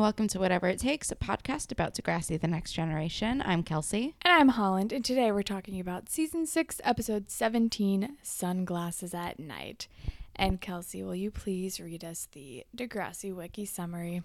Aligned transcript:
and 0.00 0.04
welcome 0.04 0.28
to 0.28 0.38
Whatever 0.38 0.66
It 0.66 0.78
Takes, 0.78 1.12
a 1.12 1.14
podcast 1.14 1.70
about 1.70 1.94
Degrassi 1.94 2.40
The 2.40 2.48
Next 2.48 2.72
Generation. 2.72 3.42
I'm 3.44 3.62
Kelsey. 3.62 4.14
And 4.22 4.32
I'm 4.32 4.48
Holland, 4.48 4.94
and 4.94 5.04
today 5.04 5.30
we're 5.30 5.42
talking 5.42 5.78
about 5.78 6.08
season 6.08 6.46
6, 6.46 6.80
episode 6.84 7.30
17 7.30 8.16
Sunglasses 8.22 9.12
at 9.12 9.38
Night. 9.38 9.88
And 10.34 10.58
Kelsey, 10.58 11.02
will 11.02 11.14
you 11.14 11.30
please 11.30 11.78
read 11.80 12.02
us 12.02 12.28
the 12.32 12.64
Degrassi 12.74 13.34
Wiki 13.34 13.66
summary? 13.66 14.22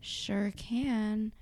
Sure 0.00 0.54
can. 0.56 1.32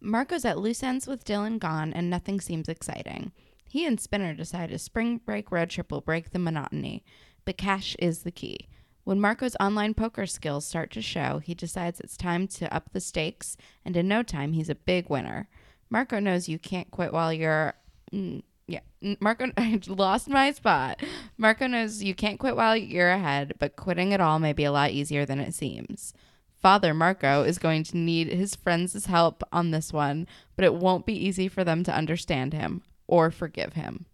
Marco's 0.00 0.44
at 0.44 0.58
loose 0.58 0.82
ends 0.82 1.06
with 1.06 1.24
Dylan 1.24 1.60
gone, 1.60 1.92
and 1.92 2.10
nothing 2.10 2.40
seems 2.40 2.68
exciting. 2.68 3.30
He 3.68 3.86
and 3.86 4.00
Spinner 4.00 4.34
decide 4.34 4.72
a 4.72 4.80
spring 4.80 5.20
break 5.24 5.52
road 5.52 5.70
trip 5.70 5.92
will 5.92 6.00
break 6.00 6.30
the 6.30 6.40
monotony, 6.40 7.04
but 7.44 7.56
cash 7.56 7.94
is 8.00 8.24
the 8.24 8.32
key. 8.32 8.66
When 9.04 9.20
Marco's 9.20 9.56
online 9.58 9.94
poker 9.94 10.26
skills 10.26 10.64
start 10.64 10.90
to 10.92 11.02
show, 11.02 11.40
he 11.42 11.54
decides 11.54 11.98
it's 11.98 12.16
time 12.16 12.46
to 12.48 12.72
up 12.72 12.92
the 12.92 13.00
stakes, 13.00 13.56
and 13.84 13.96
in 13.96 14.06
no 14.06 14.22
time, 14.22 14.52
he's 14.52 14.68
a 14.68 14.76
big 14.76 15.10
winner. 15.10 15.48
Marco 15.90 16.20
knows 16.20 16.48
you 16.48 16.58
can't 16.58 16.90
quit 16.90 17.12
while 17.12 17.32
you're. 17.32 17.74
Mm, 18.12 18.42
yeah, 18.68 18.80
Marco, 19.20 19.50
I 19.56 19.80
lost 19.88 20.28
my 20.28 20.52
spot. 20.52 21.02
Marco 21.36 21.66
knows 21.66 22.02
you 22.02 22.14
can't 22.14 22.38
quit 22.38 22.54
while 22.54 22.76
you're 22.76 23.10
ahead, 23.10 23.54
but 23.58 23.76
quitting 23.76 24.12
it 24.12 24.20
all 24.20 24.38
may 24.38 24.52
be 24.52 24.64
a 24.64 24.72
lot 24.72 24.90
easier 24.90 25.26
than 25.26 25.40
it 25.40 25.54
seems. 25.54 26.14
Father 26.60 26.94
Marco 26.94 27.42
is 27.42 27.58
going 27.58 27.82
to 27.82 27.96
need 27.96 28.28
his 28.28 28.54
friends' 28.54 29.06
help 29.06 29.42
on 29.52 29.72
this 29.72 29.92
one, 29.92 30.28
but 30.54 30.64
it 30.64 30.74
won't 30.74 31.06
be 31.06 31.26
easy 31.26 31.48
for 31.48 31.64
them 31.64 31.82
to 31.82 31.94
understand 31.94 32.52
him 32.52 32.82
or 33.08 33.32
forgive 33.32 33.72
him. 33.72 34.06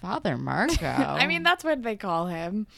Father 0.00 0.38
Marco. 0.38 0.86
I 0.86 1.26
mean, 1.26 1.42
that's 1.42 1.64
what 1.64 1.82
they 1.82 1.96
call 1.96 2.28
him. 2.28 2.68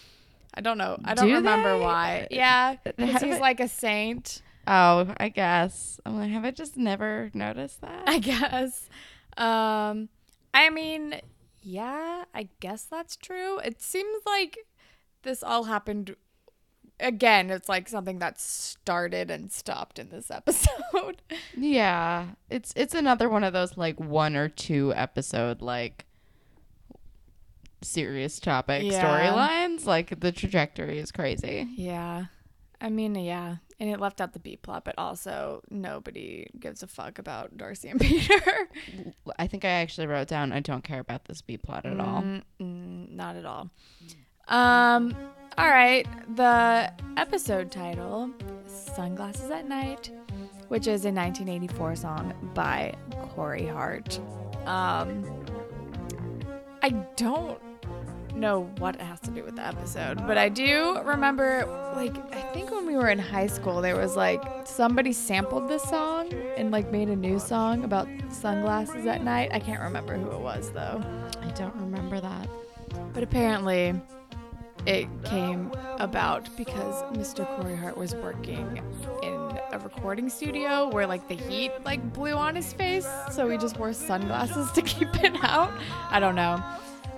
I 0.55 0.61
don't 0.61 0.79
know. 0.79 0.99
I 1.05 1.15
don't 1.15 1.29
Do 1.29 1.35
remember 1.35 1.77
they? 1.79 1.85
why. 1.85 2.27
Yeah, 2.31 2.77
because 2.97 3.23
he's 3.23 3.39
like 3.41 3.61
a 3.61 3.69
saint, 3.69 4.43
oh, 4.67 5.13
I 5.19 5.29
guess. 5.29 6.01
I'm 6.05 6.17
like, 6.17 6.31
have 6.31 6.45
I 6.45 6.51
just 6.51 6.77
never 6.77 7.31
noticed 7.35 7.81
that? 7.83 8.03
I 8.09 8.19
guess. 8.21 8.89
Um, 9.37 10.09
I 10.53 10.71
mean, 10.71 11.21
yeah, 11.63 12.25
I 12.35 12.49
guess 12.61 12.83
that's 12.85 13.17
true. 13.17 13.59
It 13.61 13.81
seems 13.81 14.23
like 14.27 14.59
this 15.23 15.43
all 15.43 15.65
happened 15.65 16.17
again. 16.99 17.51
It's 17.51 17.69
like 17.69 17.89
something 17.89 18.19
that 18.19 18.41
started 18.41 19.31
and 19.31 19.53
stopped 19.53 19.99
in 19.99 20.09
this 20.11 20.31
episode. 20.33 21.23
yeah, 21.57 22.31
it's 22.49 22.73
it's 22.75 22.95
another 22.95 23.29
one 23.29 23.45
of 23.45 23.53
those 23.53 23.77
like 23.77 24.01
one 24.01 24.35
or 24.37 24.49
two 24.49 24.93
episode 24.97 25.63
like 25.63 26.07
serious 27.83 28.39
topic 28.41 28.85
Yeah. 28.85 29.03
storylines. 29.05 29.87
Like 29.87 30.21
the 30.21 30.33
trajectory 30.33 30.99
is 30.99 31.13
crazy. 31.13 31.69
yeah. 31.77 32.27
I 32.83 32.89
mean, 32.89 33.15
yeah. 33.15 33.57
And 33.79 33.91
it 33.91 34.01
left 34.01 34.21
out 34.21 34.33
the 34.33 34.39
B 34.39 34.57
plot, 34.57 34.85
but 34.85 34.95
also 34.99 35.63
nobody 35.71 36.47
gives 36.59 36.83
a 36.83 36.87
fuck 36.87 37.19
about 37.19 37.57
Darcy 37.57 37.89
and 37.89 38.01
Peter. 38.01 38.41
I 39.39 39.47
think 39.47 39.65
I 39.65 39.69
actually 39.69 40.07
wrote 40.07 40.29
down 40.29 40.53
I 40.53 40.61
don't 40.61 40.85
care 40.85 41.01
about 41.01 41.25
this 41.27 41.41
B 41.43 41.57
plot 41.59 41.85
at 41.87 41.99
all. 42.01 42.23
Mm-mm, 42.23 43.11
not 43.11 43.37
at 43.37 43.45
all. 43.47 43.71
Um, 44.49 45.15
all 45.59 45.69
right. 45.69 46.07
The 46.37 46.93
episode 47.17 47.71
title, 47.71 48.31
Sunglasses 48.67 49.51
at 49.51 49.67
Night, 49.69 50.11
which 50.69 50.87
is 50.87 51.05
a 51.05 51.13
1984 51.13 51.97
song 51.97 52.35
by 52.55 52.95
Corey 53.35 53.67
Hart. 53.67 54.19
Um, 54.67 55.25
I 56.83 56.91
don't 57.17 57.59
know 58.35 58.71
what 58.79 58.95
it 58.95 59.01
has 59.01 59.21
to 59.21 59.31
do 59.31 59.43
with 59.45 59.57
the 59.57 59.67
episode, 59.67 60.27
but 60.27 60.39
I 60.39 60.49
do 60.49 61.01
remember, 61.03 61.65
like, 61.95 62.17
I 62.35 62.41
think 62.53 62.71
when 62.71 62.87
we 62.87 62.97
were 62.97 63.09
in 63.09 63.19
high 63.19 63.47
school, 63.47 63.81
there 63.81 63.97
was 63.97 64.17
like 64.17 64.43
somebody 64.67 65.13
sampled 65.13 65.69
this 65.69 65.83
song 65.83 66.33
and 66.57 66.71
like 66.71 66.91
made 66.91 67.09
a 67.09 67.17
new 67.17 67.39
song 67.39 67.85
about 67.85 68.09
sunglasses 68.31 69.07
at 69.07 69.23
night. 69.23 69.51
I 69.53 69.61
can't 69.61 69.81
remember 69.81 70.17
who 70.17 70.31
it 70.31 70.41
was 70.41 70.71
though. 70.73 71.03
I 71.43 71.51
don't 71.53 71.75
remember 71.77 72.21
that. 72.21 72.49
But 73.13 73.23
apparently, 73.23 74.01
it 74.87 75.09
came 75.25 75.73
about 75.99 76.49
because 76.57 77.03
Mr. 77.15 77.47
Corey 77.57 77.77
Hart 77.77 77.97
was 77.97 78.15
working 78.15 78.83
in 79.23 79.59
a 79.73 79.79
recording 79.79 80.29
studio 80.29 80.89
where 80.89 81.07
like 81.07 81.29
the 81.29 81.35
heat 81.35 81.73
like 81.85 82.13
blew 82.13 82.33
on 82.33 82.57
his 82.57 82.73
face, 82.73 83.07
so 83.31 83.49
he 83.49 83.59
just 83.59 83.79
wore 83.79 83.93
sunglasses 83.93 84.71
to 84.75 84.83
keep 84.83 85.15
it 85.23 85.37
out. 85.43 85.73
I 86.11 86.21
don't 86.21 86.35
know. 86.35 86.63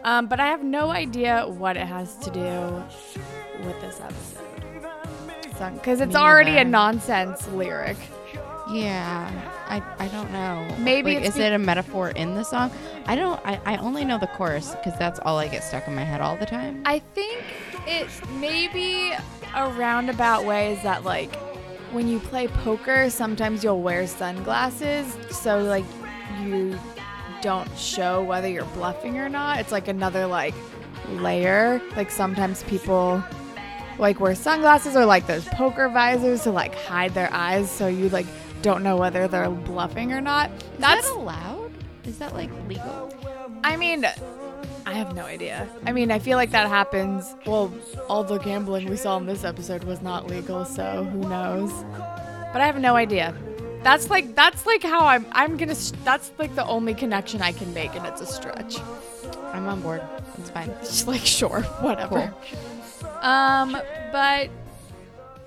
Um, 0.04 0.26
but 0.26 0.40
I 0.40 0.46
have 0.48 0.64
no 0.64 0.90
idea 0.90 1.46
what 1.46 1.76
it 1.76 1.86
has 1.86 2.16
to 2.16 2.30
do 2.30 3.64
with 3.66 3.80
this 3.80 4.00
episode. 4.00 4.38
Because 5.74 6.00
it's 6.00 6.14
Me 6.14 6.20
already 6.20 6.56
a 6.56 6.64
nonsense 6.64 7.46
lyric. 7.48 7.96
Yeah, 8.70 9.30
I, 9.68 9.82
I 9.98 10.08
don't 10.08 10.32
know. 10.32 10.66
Maybe 10.78 11.14
Like, 11.16 11.24
is 11.24 11.36
it 11.36 11.52
a 11.52 11.58
metaphor 11.58 12.10
in 12.10 12.34
the 12.34 12.42
song? 12.42 12.70
I 13.06 13.14
don't. 13.14 13.40
I, 13.44 13.60
I 13.64 13.76
only 13.76 14.04
know 14.04 14.18
the 14.18 14.28
chorus 14.28 14.74
because 14.74 14.98
that's 14.98 15.20
all 15.20 15.38
I 15.38 15.48
get 15.48 15.62
stuck 15.62 15.86
in 15.86 15.94
my 15.94 16.04
head 16.04 16.20
all 16.20 16.36
the 16.36 16.46
time. 16.46 16.82
I 16.84 17.00
think 17.14 17.44
it 17.86 18.08
maybe 18.40 19.12
a 19.54 19.68
roundabout 19.72 20.44
way 20.44 20.72
is 20.72 20.82
that 20.82 21.04
like 21.04 21.34
when 21.92 22.08
you 22.08 22.18
play 22.18 22.48
poker, 22.48 23.10
sometimes 23.10 23.62
you'll 23.62 23.82
wear 23.82 24.06
sunglasses 24.06 25.16
so 25.30 25.58
like 25.58 25.84
you 26.40 26.78
don't 27.42 27.68
show 27.76 28.22
whether 28.22 28.48
you're 28.48 28.64
bluffing 28.66 29.18
or 29.18 29.28
not. 29.28 29.58
It's 29.58 29.72
like 29.72 29.88
another 29.88 30.26
like 30.26 30.54
layer. 31.10 31.82
Like 31.96 32.10
sometimes 32.10 32.62
people 32.64 33.22
like 33.98 34.20
wear 34.20 34.34
sunglasses 34.34 34.96
or 34.96 35.04
like 35.04 35.26
those 35.26 35.44
poker 35.48 35.88
visors 35.88 36.42
to 36.44 36.50
like 36.50 36.74
hide 36.74 37.12
their 37.14 37.32
eyes 37.32 37.70
so 37.70 37.86
you 37.88 38.08
like 38.08 38.26
don't 38.62 38.82
know 38.82 38.96
whether 38.96 39.28
they're 39.28 39.50
bluffing 39.50 40.12
or 40.12 40.20
not. 40.20 40.50
That's 40.78 41.04
Is 41.06 41.12
that 41.12 41.18
allowed? 41.18 41.72
Is 42.04 42.18
that 42.18 42.34
like 42.34 42.50
legal? 42.68 43.12
I 43.64 43.76
mean, 43.76 44.06
I 44.86 44.94
have 44.94 45.14
no 45.14 45.24
idea. 45.24 45.68
I 45.86 45.92
mean, 45.92 46.10
I 46.10 46.18
feel 46.18 46.36
like 46.36 46.50
that 46.50 46.68
happens. 46.68 47.34
Well, 47.46 47.72
all 48.08 48.24
the 48.24 48.38
gambling 48.38 48.88
we 48.88 48.96
saw 48.96 49.16
in 49.18 49.26
this 49.26 49.44
episode 49.44 49.84
was 49.84 50.02
not 50.02 50.26
legal, 50.26 50.64
so 50.64 51.04
who 51.04 51.28
knows? 51.28 51.72
But 52.52 52.60
I 52.60 52.66
have 52.66 52.78
no 52.78 52.96
idea. 52.96 53.34
That's 53.82 54.08
like 54.10 54.34
that's 54.36 54.64
like 54.64 54.82
how 54.82 55.06
I'm 55.06 55.26
I'm 55.32 55.56
gonna. 55.56 55.74
that's 56.04 56.30
like 56.38 56.54
the 56.54 56.64
only 56.66 56.94
connection 56.94 57.42
I 57.42 57.52
can 57.52 57.72
make, 57.74 57.94
and 57.96 58.06
it's 58.06 58.20
a 58.20 58.26
stretch. 58.26 58.78
I'm 59.52 59.66
on 59.66 59.80
board. 59.80 60.02
It's 60.38 60.50
fine. 60.50 60.72
Just 60.80 61.08
like 61.08 61.26
sure, 61.26 61.62
whatever. 61.80 62.32
Um, 63.20 63.76
but 64.12 64.50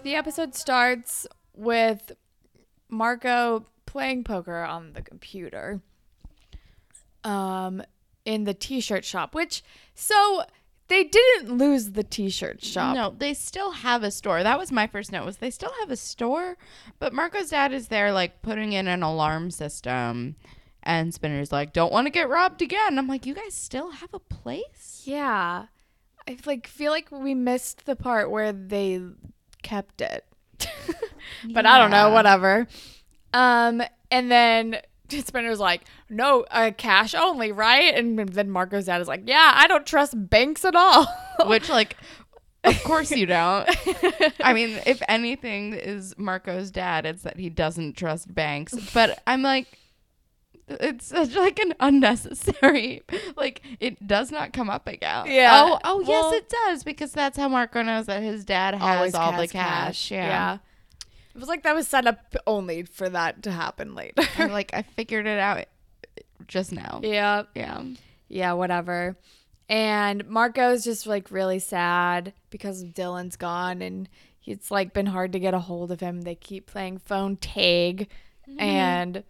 the 0.04 0.16
episode 0.16 0.54
starts 0.54 1.26
with 1.56 2.12
Marco 2.90 3.66
playing 3.86 4.26
poker 4.26 4.64
on 4.64 4.94
the 4.94 5.02
computer. 5.02 5.82
Um, 7.24 7.82
in 8.26 8.44
the 8.44 8.54
t-shirt 8.54 9.06
shop, 9.06 9.34
which 9.34 9.64
so 9.94 10.44
they 10.88 11.04
didn't 11.04 11.58
lose 11.58 11.92
the 11.92 12.04
t-shirt 12.04 12.64
shop. 12.64 12.96
No, 12.96 13.14
they 13.18 13.34
still 13.34 13.72
have 13.72 14.04
a 14.04 14.12
store. 14.12 14.44
That 14.44 14.60
was 14.60 14.72
my 14.72 14.88
first 14.88 15.12
note. 15.12 15.26
Was 15.26 15.38
they 15.38 15.50
still 15.50 15.74
have 15.80 15.90
a 15.90 15.96
store? 15.96 16.58
But 17.00 17.14
Marco's 17.14 17.50
dad 17.50 17.74
is 17.74 17.88
there, 17.88 18.12
like 18.12 18.42
putting 18.42 18.74
in 18.74 18.88
an 18.88 19.02
alarm 19.02 19.50
system, 19.52 20.36
and 20.84 21.14
Spinner's 21.14 21.52
like, 21.52 21.74
"Don't 21.74 21.92
want 21.92 22.06
to 22.06 22.12
get 22.12 22.30
robbed 22.30 22.62
again." 22.62 23.00
I'm 23.00 23.08
like, 23.08 23.26
"You 23.26 23.34
guys 23.34 23.54
still 23.56 23.92
have 23.92 24.14
a 24.14 24.20
place?" 24.20 25.02
Yeah, 25.06 25.66
I 26.28 26.38
like 26.46 26.68
feel 26.68 26.92
like 26.92 27.12
we 27.12 27.34
missed 27.34 27.86
the 27.86 27.96
part 27.96 28.30
where 28.30 28.52
they 28.54 29.02
kept 29.64 30.02
it, 30.02 30.26
but 31.52 31.66
I 31.66 31.80
don't 31.80 31.92
know. 31.92 32.12
Whatever. 32.12 32.68
Um, 33.34 33.82
and 34.12 34.32
then 34.32 34.78
Spinner's 35.10 35.60
like, 35.60 35.84
"No, 36.10 36.46
uh, 36.52 36.72
cash 36.78 37.14
only, 37.14 37.52
right?" 37.52 37.94
And 37.96 38.18
then 38.20 38.50
Marco's 38.50 38.86
dad 38.86 39.02
is 39.02 39.08
like, 39.08 39.24
"Yeah, 39.26 39.54
I 39.56 39.68
don't 39.68 39.86
trust 39.86 40.14
banks 40.30 40.66
at 40.66 40.76
all." 40.76 41.08
Which, 41.46 41.70
like, 41.70 41.98
of 42.64 42.84
course 42.84 43.12
you 43.12 43.26
don't. 43.26 43.70
I 44.44 44.54
mean, 44.54 44.80
if 44.86 45.02
anything 45.08 45.74
is 45.74 46.16
Marco's 46.18 46.72
dad, 46.72 47.06
it's 47.06 47.24
that 47.24 47.38
he 47.38 47.50
doesn't 47.50 47.98
trust 47.98 48.34
banks. 48.34 48.74
But 48.94 49.22
I'm 49.28 49.42
like, 49.42 49.78
it's 50.68 51.08
such 51.08 51.36
like 51.36 51.60
an 51.60 51.74
unnecessary. 51.80 53.04
Like, 53.36 53.62
it 53.80 54.08
does 54.08 54.32
not 54.32 54.54
come 54.54 54.70
up 54.70 54.88
again. 54.88 55.28
Yeah. 55.28 55.52
Oh, 55.54 55.80
oh 55.84 56.00
yes, 56.02 56.34
it 56.34 56.50
does 56.50 56.84
because 56.84 57.12
that's 57.12 57.38
how 57.38 57.48
Marco 57.48 57.82
knows 57.82 58.08
that 58.08 58.24
his 58.24 58.46
dad 58.46 58.76
has 58.76 59.14
all 59.14 59.32
the 59.32 59.38
has 59.38 59.52
cash. 59.52 60.12
Yeah. 60.12 60.58
It 61.36 61.40
was 61.40 61.50
like 61.50 61.64
that 61.64 61.76
was 61.76 61.88
set 61.88 62.08
up 62.08 62.34
only 62.48 62.84
for 62.84 63.10
that 63.10 63.44
to 63.44 63.52
happen 63.52 63.94
later. 63.94 64.24
I'm 64.38 64.52
like, 64.52 64.74
I 64.74 64.84
figured 64.84 65.28
it 65.28 65.38
out 65.38 65.66
just 66.48 66.72
now. 66.72 67.02
yeah. 67.04 67.44
Yeah. 67.54 67.84
Yeah, 68.30 68.54
whatever. 68.54 69.18
And 69.68 70.28
Marco's 70.28 70.84
just 70.84 71.06
like 71.06 71.32
really 71.32 71.60
sad 71.60 72.34
because 72.50 72.84
Dylan's 72.84 73.36
gone 73.36 73.82
and 73.82 74.08
it's 74.46 74.72
like 74.72 74.94
been 74.94 75.08
hard 75.08 75.34
to 75.34 75.40
get 75.40 75.54
a 75.54 75.60
hold 75.60 75.92
of 75.92 76.00
him. 76.00 76.22
They 76.22 76.36
keep 76.36 76.68
playing 76.68 77.00
phone 77.00 77.36
tag 77.38 78.10
mm-hmm. 78.48 78.60
and 78.60 79.24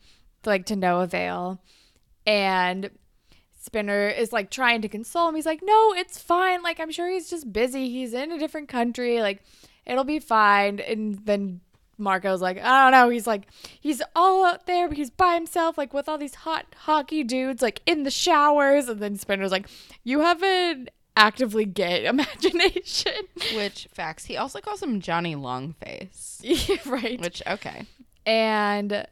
like 0.46 0.66
to 0.68 0.75
no 0.75 1.00
avail. 1.00 1.60
And 2.28 2.92
Spinner 3.60 4.10
is 4.10 4.31
like 4.31 4.52
trying 4.52 4.81
to 4.81 4.90
console 4.90 5.30
him. 5.30 5.36
He's 5.36 5.46
like, 5.46 5.62
"No, 5.63 5.94
it's 5.94 6.19
fine. 6.19 6.62
Like 6.62 6.80
I'm 6.80 6.92
sure 6.92 7.10
he's 7.10 7.30
just 7.30 7.52
busy. 7.52 7.90
He's 7.90 8.13
in 8.13 8.31
a 8.31 8.38
different 8.38 8.69
country. 8.69 9.22
Like 9.22 9.44
it'll 9.86 10.04
be 10.04 10.19
fine." 10.19 10.80
And 10.80 11.25
then 11.25 11.62
Marco's 11.97 12.42
like, 12.42 12.57
I 12.62 12.83
don't 12.83 12.92
know. 12.92 13.09
He's 13.09 13.27
like, 13.27 13.47
he's 13.80 14.01
all 14.15 14.45
out 14.45 14.65
there, 14.65 14.88
but 14.88 14.97
he's 14.97 15.09
by 15.09 15.36
himself, 15.36 15.77
like 15.77 15.94
with 15.94 16.07
all 16.09 16.18
these 16.18 16.36
hot 16.36 16.65
hockey 16.75 17.24
dudes, 17.24 17.62
like 17.62 17.81
in 17.86 18.03
the 18.03 18.12
showers. 18.12 18.88
And 18.89 19.00
then 19.00 19.18
Spinner's 19.18 19.51
like, 19.51 19.68
you 20.03 20.19
have 20.21 20.42
an 20.44 20.89
actively 21.18 21.65
gay 21.65 22.06
imagination. 22.07 23.13
Which 23.56 23.88
facts. 23.94 24.25
He 24.25 24.38
also 24.38 24.59
calls 24.59 24.81
him 24.83 25.00
Johnny 25.01 25.36
Longface. 25.36 26.86
right. 26.86 27.19
Which 27.21 27.42
okay. 27.47 27.86
And 28.25 29.06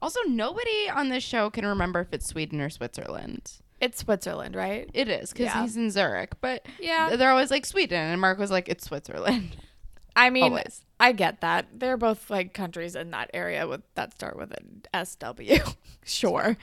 Also, 0.00 0.20
nobody 0.26 0.88
on 0.88 1.08
this 1.10 1.22
show 1.24 1.50
can 1.50 1.66
remember 1.66 2.00
if 2.00 2.12
it's 2.12 2.26
Sweden 2.26 2.60
or 2.60 2.70
Switzerland. 2.70 3.52
it's 3.80 3.98
Switzerland, 3.98 4.54
right? 4.54 4.88
It 4.94 5.08
is 5.08 5.30
because 5.32 5.46
Yeah. 5.46 5.62
he's 5.62 5.76
in 5.76 5.90
Zurich, 5.90 6.40
but 6.40 6.64
Yeah. 6.80 7.16
they're 7.16 7.30
always 7.30 7.50
like 7.50 7.66
Sweden, 7.66 7.98
and 7.98 8.20
Mark 8.20 8.38
was 8.38 8.50
like, 8.50 8.68
"It's 8.68 8.84
Switzerland." 8.84 9.56
I 10.14 10.30
mean, 10.30 10.44
Always. 10.44 10.84
I 11.00 11.12
get 11.12 11.40
that. 11.40 11.66
They're 11.74 11.96
both 11.96 12.30
like 12.30 12.52
countries 12.54 12.94
in 12.96 13.10
that 13.12 13.30
area 13.34 13.66
with 13.66 13.82
that 13.94 14.12
start 14.14 14.36
with 14.36 14.52
an 14.52 14.82
SW. 15.04 15.72
sure. 16.04 16.56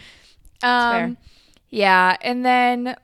Um 0.62 0.92
fair. 0.92 1.18
yeah, 1.70 2.18
and 2.22 2.46
then 2.46 2.96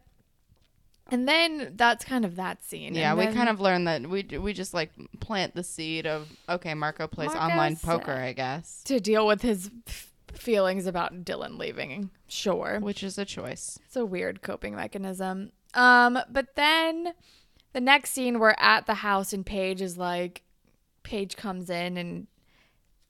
and 1.12 1.27
then 1.27 1.74
that's 1.75 2.03
kind 2.03 2.25
of 2.25 2.36
that 2.38 2.63
scene. 2.63 2.95
Yeah, 2.95 3.12
And 3.12 3.19
we 3.19 3.25
then- 3.25 3.36
kind 3.36 3.50
of 3.50 3.59
learned 3.62 3.88
that 3.88 4.07
we 4.09 4.24
we 4.39 4.53
just 4.53 4.74
like 4.74 4.92
plant 5.19 5.56
the 5.56 5.63
seed 5.63 6.07
of 6.07 6.27
okay, 6.50 6.74
Marco 6.74 7.07
plays 7.07 7.31
online 7.31 7.75
poker, 7.75 8.13
I 8.13 8.33
guess, 8.33 8.81
to 8.86 9.00
deal 9.00 9.27
with 9.27 9.41
his 9.41 9.69
f- 9.88 10.12
feelings 10.33 10.86
about 10.88 11.24
Dylan 11.24 11.57
leaving. 11.59 12.09
Sure. 12.27 12.80
which 12.80 13.03
is 13.03 13.18
a 13.19 13.25
choice. 13.25 13.77
It's 13.86 13.95
a 13.95 14.06
weird 14.06 14.41
coping 14.41 14.75
mechanism. 14.75 15.51
Um, 15.75 16.18
but 16.31 16.56
then 16.56 17.13
the 17.75 17.81
next 17.81 18.12
scene 18.12 18.39
we're 18.39 18.56
at 18.57 18.86
the 18.88 18.94
house 18.94 19.33
and 19.33 19.45
Paige 19.45 19.81
is 19.81 19.98
like 19.98 20.44
Paige 21.04 21.36
comes 21.36 21.69
in 21.69 21.98
and 21.98 22.27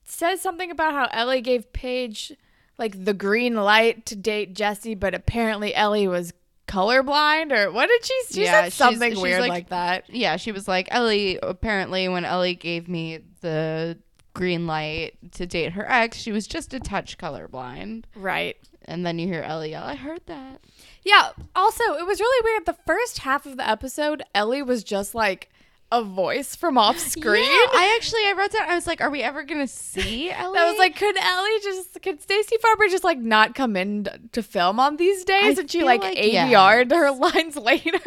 says 0.04 0.42
something 0.42 0.72
about 0.72 0.92
how 0.94 1.08
Ellie 1.12 1.40
gave 1.42 1.72
Paige 1.72 2.34
like 2.80 3.06
the 3.06 3.14
green 3.14 3.54
light 3.56 4.08
to 4.08 4.16
date 4.16 4.56
Jesse, 4.56 4.96
but 4.96 5.14
apparently 5.14 5.74
Ellie 5.76 6.08
was 6.08 6.34
colorblind 6.68 7.52
or 7.56 7.72
what 7.72 7.88
did 7.88 8.04
she 8.04 8.22
she 8.32 8.44
Yeah, 8.46 8.64
said 8.64 8.74
something 8.74 9.14
she's 9.14 9.22
weird 9.22 9.42
like- 9.42 9.50
like, 9.50 9.70
that. 9.70 10.10
Yeah, 10.10 10.36
she 10.38 10.52
was 10.52 10.68
like 10.68 10.88
Ellie. 10.90 11.38
Apparently, 11.44 12.08
when 12.10 12.26
Ellie 12.26 12.56
gave 12.56 12.90
me 12.90 13.20
the 13.42 14.00
green 14.34 14.66
light 14.66 15.14
to 15.34 15.46
date 15.46 15.74
her 15.74 15.86
ex, 15.90 16.18
she 16.18 16.32
was 16.32 16.48
just 16.48 16.74
a 16.74 16.80
touch 16.80 17.20
colorblind. 17.20 18.06
Right. 18.16 18.58
And 18.86 19.06
then 19.06 19.20
you 19.20 19.28
hear 19.28 19.44
Ellie 19.44 19.70
yell, 19.72 19.84
"I 19.84 19.94
heard 19.96 20.22
that." 20.26 20.62
Yeah. 21.06 21.30
Also, 21.56 21.84
it 21.94 22.06
was 22.06 22.20
really 22.20 22.44
weird. 22.44 22.66
The 22.66 22.82
first 22.86 23.20
half 23.20 23.46
of 23.46 23.56
the 23.58 23.68
episode, 23.70 24.24
Ellie 24.34 24.64
was 24.64 24.84
just 24.84 25.16
like 25.16 25.50
a 25.92 26.04
voice 26.04 26.56
from 26.56 26.78
off 26.78 26.98
screen. 27.14 27.44
Yeah, 27.44 27.50
I 27.50 27.96
actually 27.96 28.22
I 28.22 28.34
wrote 28.38 28.52
down. 28.52 28.70
I 28.70 28.76
was 28.76 28.88
like, 28.88 29.02
"Are 29.02 29.10
we 29.10 29.22
ever 29.22 29.44
gonna 29.44 29.68
see 29.68 30.30
Ellie?" 30.32 30.58
I 30.58 30.70
was 30.70 30.80
like, 30.80 30.96
could 30.96 31.16
Ellie 31.18 31.60
just, 31.64 32.02
could 32.02 32.22
Stacey 32.22 32.58
Farber 32.58 32.90
just 32.90 33.04
like 33.04 33.20
not 33.20 33.56
come 33.56 33.76
in 33.76 34.08
to 34.32 34.44
film 34.44 34.80
on 34.80 34.98
these 34.98 35.24
days? 35.24 35.58
I 35.58 35.62
and 35.62 35.72
she 35.72 35.84
like, 35.84 36.02
like 36.02 36.18
ADR'd 36.18 36.92
yes. 36.92 36.92
her 36.92 37.12
lines 37.12 37.56
later. 37.56 38.00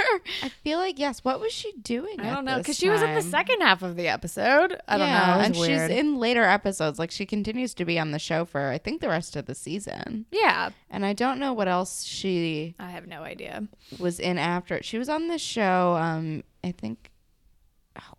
I 0.42 0.48
feel 0.48 0.78
like 0.78 0.98
yes. 0.98 1.24
What 1.24 1.40
was 1.40 1.52
she 1.52 1.72
doing? 1.82 2.20
I 2.20 2.34
don't 2.34 2.44
know. 2.44 2.58
Because 2.58 2.76
she 2.76 2.88
was 2.88 3.02
in 3.02 3.14
the 3.14 3.22
second 3.22 3.60
half 3.60 3.82
of 3.82 3.96
the 3.96 4.08
episode. 4.08 4.78
I 4.88 4.98
don't 4.98 5.08
know. 5.08 5.14
And 5.14 5.56
weird. 5.56 5.90
she's 5.90 5.98
in 5.98 6.18
later 6.18 6.44
episodes. 6.44 6.98
Like 6.98 7.10
she 7.10 7.26
continues 7.26 7.74
to 7.74 7.84
be 7.84 7.98
on 7.98 8.10
the 8.10 8.18
show 8.18 8.44
for 8.44 8.68
I 8.68 8.78
think 8.78 9.00
the 9.00 9.08
rest 9.08 9.36
of 9.36 9.46
the 9.46 9.54
season. 9.54 10.26
yeah. 10.30 10.70
And 10.90 11.04
I 11.04 11.12
don't 11.12 11.38
know 11.38 11.52
what 11.52 11.68
else 11.68 12.02
she 12.04 12.74
I 12.78 12.90
have 12.90 13.06
no 13.06 13.22
idea. 13.22 13.68
was 13.98 14.18
in 14.18 14.38
after. 14.38 14.82
She 14.82 14.98
was 14.98 15.08
on 15.08 15.28
this 15.28 15.42
show. 15.42 15.96
Um, 15.96 16.44
I 16.64 16.72
think. 16.72 17.07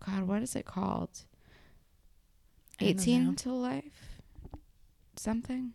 God, 0.04 0.22
what 0.24 0.42
is 0.42 0.56
it 0.56 0.64
called? 0.64 1.10
I 2.80 2.84
don't 2.84 2.96
know. 2.96 3.00
Eighteen 3.02 3.36
to 3.36 3.52
Life. 3.52 4.18
Something. 5.16 5.72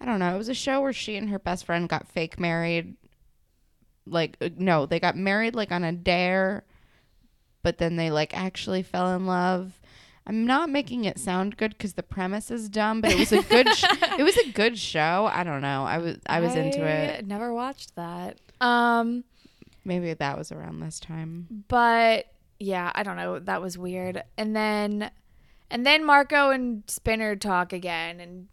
I 0.00 0.04
don't 0.06 0.18
know. 0.18 0.34
It 0.34 0.38
was 0.38 0.48
a 0.48 0.54
show 0.54 0.80
where 0.80 0.92
she 0.92 1.16
and 1.16 1.28
her 1.30 1.38
best 1.38 1.64
friend 1.64 1.88
got 1.88 2.08
fake 2.08 2.38
married. 2.40 2.96
Like 4.06 4.36
uh, 4.40 4.48
no, 4.56 4.86
they 4.86 4.98
got 4.98 5.16
married 5.16 5.54
like 5.54 5.70
on 5.70 5.84
a 5.84 5.92
dare, 5.92 6.64
but 7.62 7.78
then 7.78 7.96
they 7.96 8.10
like 8.10 8.36
actually 8.36 8.82
fell 8.82 9.14
in 9.14 9.26
love. 9.26 9.80
I'm 10.26 10.46
not 10.46 10.70
making 10.70 11.04
it 11.04 11.18
sound 11.18 11.56
good 11.56 11.72
because 11.76 11.94
the 11.94 12.02
premise 12.02 12.50
is 12.50 12.68
dumb, 12.68 13.00
but 13.00 13.12
it 13.12 13.18
was 13.18 13.32
a 13.32 13.42
good. 13.42 13.68
sh- 13.74 13.84
it 14.18 14.22
was 14.22 14.36
a 14.38 14.50
good 14.52 14.78
show. 14.78 15.28
I 15.32 15.44
don't 15.44 15.62
know. 15.62 15.84
I 15.84 15.98
was 15.98 16.16
I 16.26 16.40
was 16.40 16.54
into 16.54 16.84
it. 16.86 17.26
Never 17.26 17.52
watched 17.54 17.94
that. 17.96 18.38
Um, 18.60 19.24
Maybe 19.84 20.12
that 20.12 20.36
was 20.38 20.52
around 20.52 20.80
this 20.80 20.98
time. 21.00 21.64
but 21.68 22.26
yeah, 22.60 22.92
I 22.94 23.02
don't 23.02 23.16
know. 23.16 23.38
That 23.38 23.62
was 23.62 23.78
weird. 23.78 24.22
And 24.36 24.54
then, 24.54 25.10
and 25.70 25.84
then 25.86 26.04
Marco 26.04 26.50
and 26.50 26.84
Spinner 26.86 27.34
talk 27.34 27.72
again, 27.72 28.20
and 28.20 28.48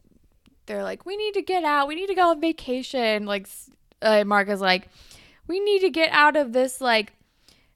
they're 0.66 0.84
like, 0.84 1.06
"We 1.06 1.18
need 1.18 1.34
to 1.34 1.42
get 1.42 1.64
out. 1.66 1.88
We 1.90 1.96
need 1.96 2.08
to 2.08 2.16
go 2.16 2.30
on 2.30 2.42
vacation." 2.42 3.26
Like, 3.26 3.48
uh, 4.02 4.24
Marco's 4.24 4.62
like, 4.62 4.88
"We 5.46 5.60
need 5.60 5.82
to 5.82 5.90
get 5.90 6.10
out 6.12 6.38
of 6.38 6.54
this 6.54 6.80
like, 6.80 7.14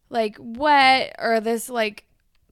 like 0.10 0.38
wet 0.40 1.16
or 1.20 1.40
this 1.42 1.70
like 1.70 2.06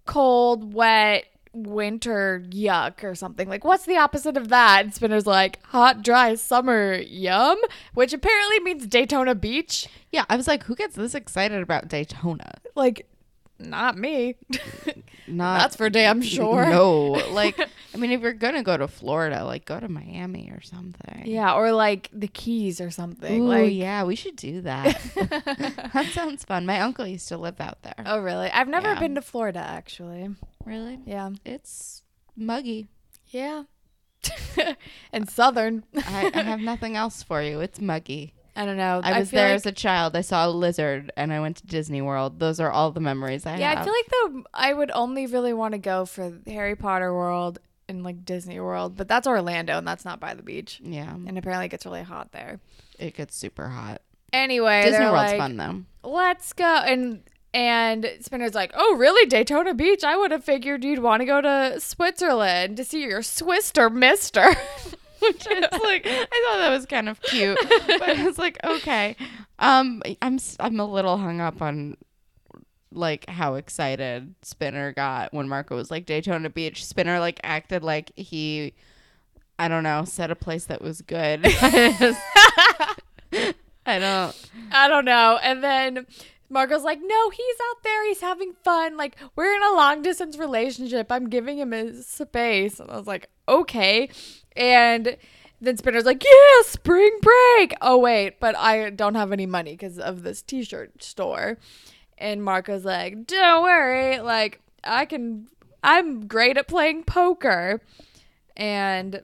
cold, 0.05 0.73
wet." 0.73 1.25
winter 1.51 2.43
yuck 2.51 3.03
or 3.03 3.15
something 3.15 3.49
like 3.49 3.65
what's 3.65 3.85
the 3.85 3.97
opposite 3.97 4.37
of 4.37 4.49
that 4.49 4.85
and 4.85 4.93
spinner's 4.93 5.25
like 5.25 5.59
hot 5.65 6.03
dry 6.03 6.35
summer 6.35 6.93
yum 6.93 7.57
which 7.95 8.13
apparently 8.13 8.59
means 8.59 8.85
daytona 8.85 9.33
beach 9.33 9.87
Yeah, 10.11 10.25
I 10.29 10.35
was 10.35 10.47
like, 10.47 10.63
who 10.63 10.75
gets 10.75 10.95
this 10.95 11.15
excited 11.15 11.59
about 11.61 11.87
Daytona? 11.87 12.53
like 12.75 13.08
not 13.59 13.97
me 13.97 14.35
Not 15.27 15.59
That's 15.59 15.75
for 15.75 15.89
damn 15.89 16.21
sure. 16.35 16.65
No, 16.69 17.07
like 17.31 17.59
I 17.93 17.97
mean, 17.97 18.11
if 18.11 18.21
you're 18.21 18.33
gonna 18.33 18.63
go 18.63 18.75
to 18.77 18.87
Florida, 18.87 19.43
like 19.45 19.65
go 19.65 19.79
to 19.79 19.87
Miami 19.87 20.49
or 20.51 20.61
something. 20.61 21.23
Yeah, 21.25 21.53
or 21.53 21.71
like 21.71 22.09
the 22.11 22.27
Keys 22.27 22.81
or 22.81 22.89
something. 22.89 23.41
Ooh, 23.43 23.47
like, 23.47 23.73
yeah, 23.73 24.03
we 24.03 24.15
should 24.15 24.35
do 24.35 24.61
that. 24.61 24.99
that 25.93 26.07
sounds 26.13 26.43
fun. 26.45 26.65
My 26.65 26.79
uncle 26.81 27.05
used 27.05 27.27
to 27.27 27.37
live 27.37 27.61
out 27.61 27.81
there. 27.83 27.93
oh, 28.05 28.19
really? 28.19 28.49
I've 28.49 28.67
never 28.67 28.93
Yeah. 28.93 28.99
been 28.99 29.15
to 29.15 29.21
Florida 29.21 29.59
actually. 29.59 30.29
Really? 30.65 30.99
Yeah, 31.05 31.29
It's 31.45 32.01
muggy. 32.35 32.87
yeah, 33.27 33.63
and 35.13 35.29
Southern. 35.29 35.83
I, 35.95 36.31
I 36.33 36.41
have 36.43 36.59
nothing 36.59 36.95
else 36.95 37.21
for 37.23 37.41
you. 37.41 37.59
It's 37.59 37.79
muggy. 37.79 38.33
I 38.59 38.65
don't 38.65 38.75
know. 38.77 38.99
I 39.03 39.19
was 39.19 39.29
feel 39.31 39.39
there 39.39 39.49
like- 39.49 39.55
as 39.55 39.65
a 39.65 39.71
child. 39.71 40.15
I 40.17 40.21
saw 40.21 40.47
a 40.47 40.49
lizard, 40.49 41.11
and 41.15 41.31
I 41.31 41.39
went 41.39 41.57
to 41.57 41.65
Disney 41.65 42.01
World. 42.01 42.39
Those 42.39 42.59
are 42.59 42.69
all 42.69 42.91
the 42.91 42.99
memories 42.99 43.45
I 43.45 43.57
yeah, 43.57 43.69
have. 43.69 43.77
Yeah, 43.77 43.81
I 43.81 43.83
feel 43.85 43.93
like 43.93 44.09
though 44.43 44.43
I 44.53 44.73
would 44.73 44.91
only 44.91 45.25
really 45.27 45.53
want 45.53 45.71
to 45.71 45.77
go 45.77 46.05
for 46.05 46.33
Harry 46.45 46.75
Potter 46.75 47.13
World 47.13 47.59
and 47.87 48.03
like 48.03 48.25
Disney 48.25 48.59
World, 48.59 48.97
but 48.97 49.07
that's 49.07 49.25
Orlando 49.27 49.77
and 49.77 49.87
that's 49.87 50.03
not 50.05 50.19
by 50.19 50.33
the 50.33 50.43
beach. 50.43 50.81
yeah, 50.83 51.11
And 51.13 51.37
apparently 51.37 51.67
it 51.67 51.69
gets 51.69 51.85
really 51.85 52.03
hot 52.03 52.31
there. 52.33 52.59
it 52.99 53.15
gets 53.15 53.35
super 53.35 53.69
hot. 53.69 54.01
Anyway, 54.33 54.83
Disney 54.83 55.05
World's 55.05 55.31
like, 55.31 55.37
fun 55.39 55.57
though. 55.57 55.83
let's 56.07 56.53
go 56.53 56.65
and 56.65 57.23
and 57.51 58.07
Spinner's 58.21 58.53
like, 58.53 58.71
oh 58.75 58.95
really, 58.95 59.25
Daytona 59.27 59.73
Beach? 59.73 60.03
I 60.03 60.15
would 60.17 60.29
have 60.29 60.43
figured 60.43 60.83
you'd 60.83 60.99
want 60.99 61.21
to 61.21 61.25
go 61.25 61.41
to 61.41 61.79
Switzerland 61.79 62.77
to 62.77 62.83
see 62.83 63.01
your 63.03 63.23
Swister 63.23 63.89
Mister. 63.89 64.55
which 65.21 65.47
is 65.47 65.67
like 65.83 66.05
I 66.05 66.25
thought 66.25 66.57
that 66.57 66.69
was 66.69 66.85
kind 66.85 67.09
of 67.09 67.21
cute, 67.21 67.57
but 67.67 68.09
it's 68.09 68.37
like 68.37 68.57
okay. 68.63 69.15
Um, 69.59 70.01
I'm 70.21 70.39
I'm 70.59 70.79
a 70.79 70.85
little 70.85 71.17
hung 71.17 71.41
up 71.41 71.61
on 71.61 71.97
like 72.91 73.29
how 73.29 73.55
excited 73.55 74.33
Spinner 74.41 74.93
got 74.93 75.33
when 75.33 75.47
Marco 75.47 75.75
was 75.75 75.91
like 75.91 76.05
Daytona 76.05 76.49
Beach. 76.49 76.85
Spinner 76.85 77.19
like 77.19 77.39
acted 77.43 77.83
like 77.83 78.11
he, 78.15 78.73
I 79.57 79.67
don't 79.67 79.83
know, 79.83 80.05
said 80.05 80.31
a 80.31 80.35
place 80.35 80.65
that 80.65 80.81
was 80.81 81.01
good. 81.01 81.41
I 83.85 83.97
don't. 83.99 84.49
I 84.71 84.87
don't 84.87 85.05
know. 85.05 85.39
And 85.41 85.63
then 85.63 86.05
Marco's 86.49 86.83
like, 86.83 86.99
no, 87.01 87.29
he's 87.29 87.55
out 87.69 87.83
there. 87.83 88.07
He's 88.07 88.21
having 88.21 88.53
fun. 88.63 88.97
Like, 88.97 89.17
we're 89.35 89.53
in 89.53 89.63
a 89.63 89.73
long 89.73 90.01
distance 90.01 90.37
relationship. 90.37 91.11
I'm 91.11 91.29
giving 91.29 91.59
him 91.59 91.71
his 91.71 92.07
space. 92.07 92.79
And 92.79 92.89
I 92.91 92.97
was 92.97 93.07
like, 93.07 93.29
okay. 93.47 94.09
And 94.59 95.17
then 95.61 95.77
Spinner's 95.77 96.05
like, 96.05 96.23
yeah, 96.23 96.63
spring 96.63 97.17
break. 97.21 97.73
Oh, 97.81 97.97
wait, 97.97 98.39
but 98.39 98.55
I 98.57 98.89
don't 98.89 99.15
have 99.15 99.31
any 99.31 99.45
money 99.45 99.71
because 99.71 99.97
of 99.97 100.23
this 100.23 100.41
t 100.41 100.63
shirt 100.63 101.01
store. 101.01 101.57
And 102.17 102.43
Marco's 102.43 102.83
like, 102.83 103.25
don't 103.25 103.63
worry. 103.63 104.19
Like, 104.19 104.59
I 104.83 105.05
can, 105.05 105.47
I'm 105.81 106.27
great 106.27 106.57
at 106.57 106.67
playing 106.67 107.05
poker. 107.05 107.81
And 108.57 109.21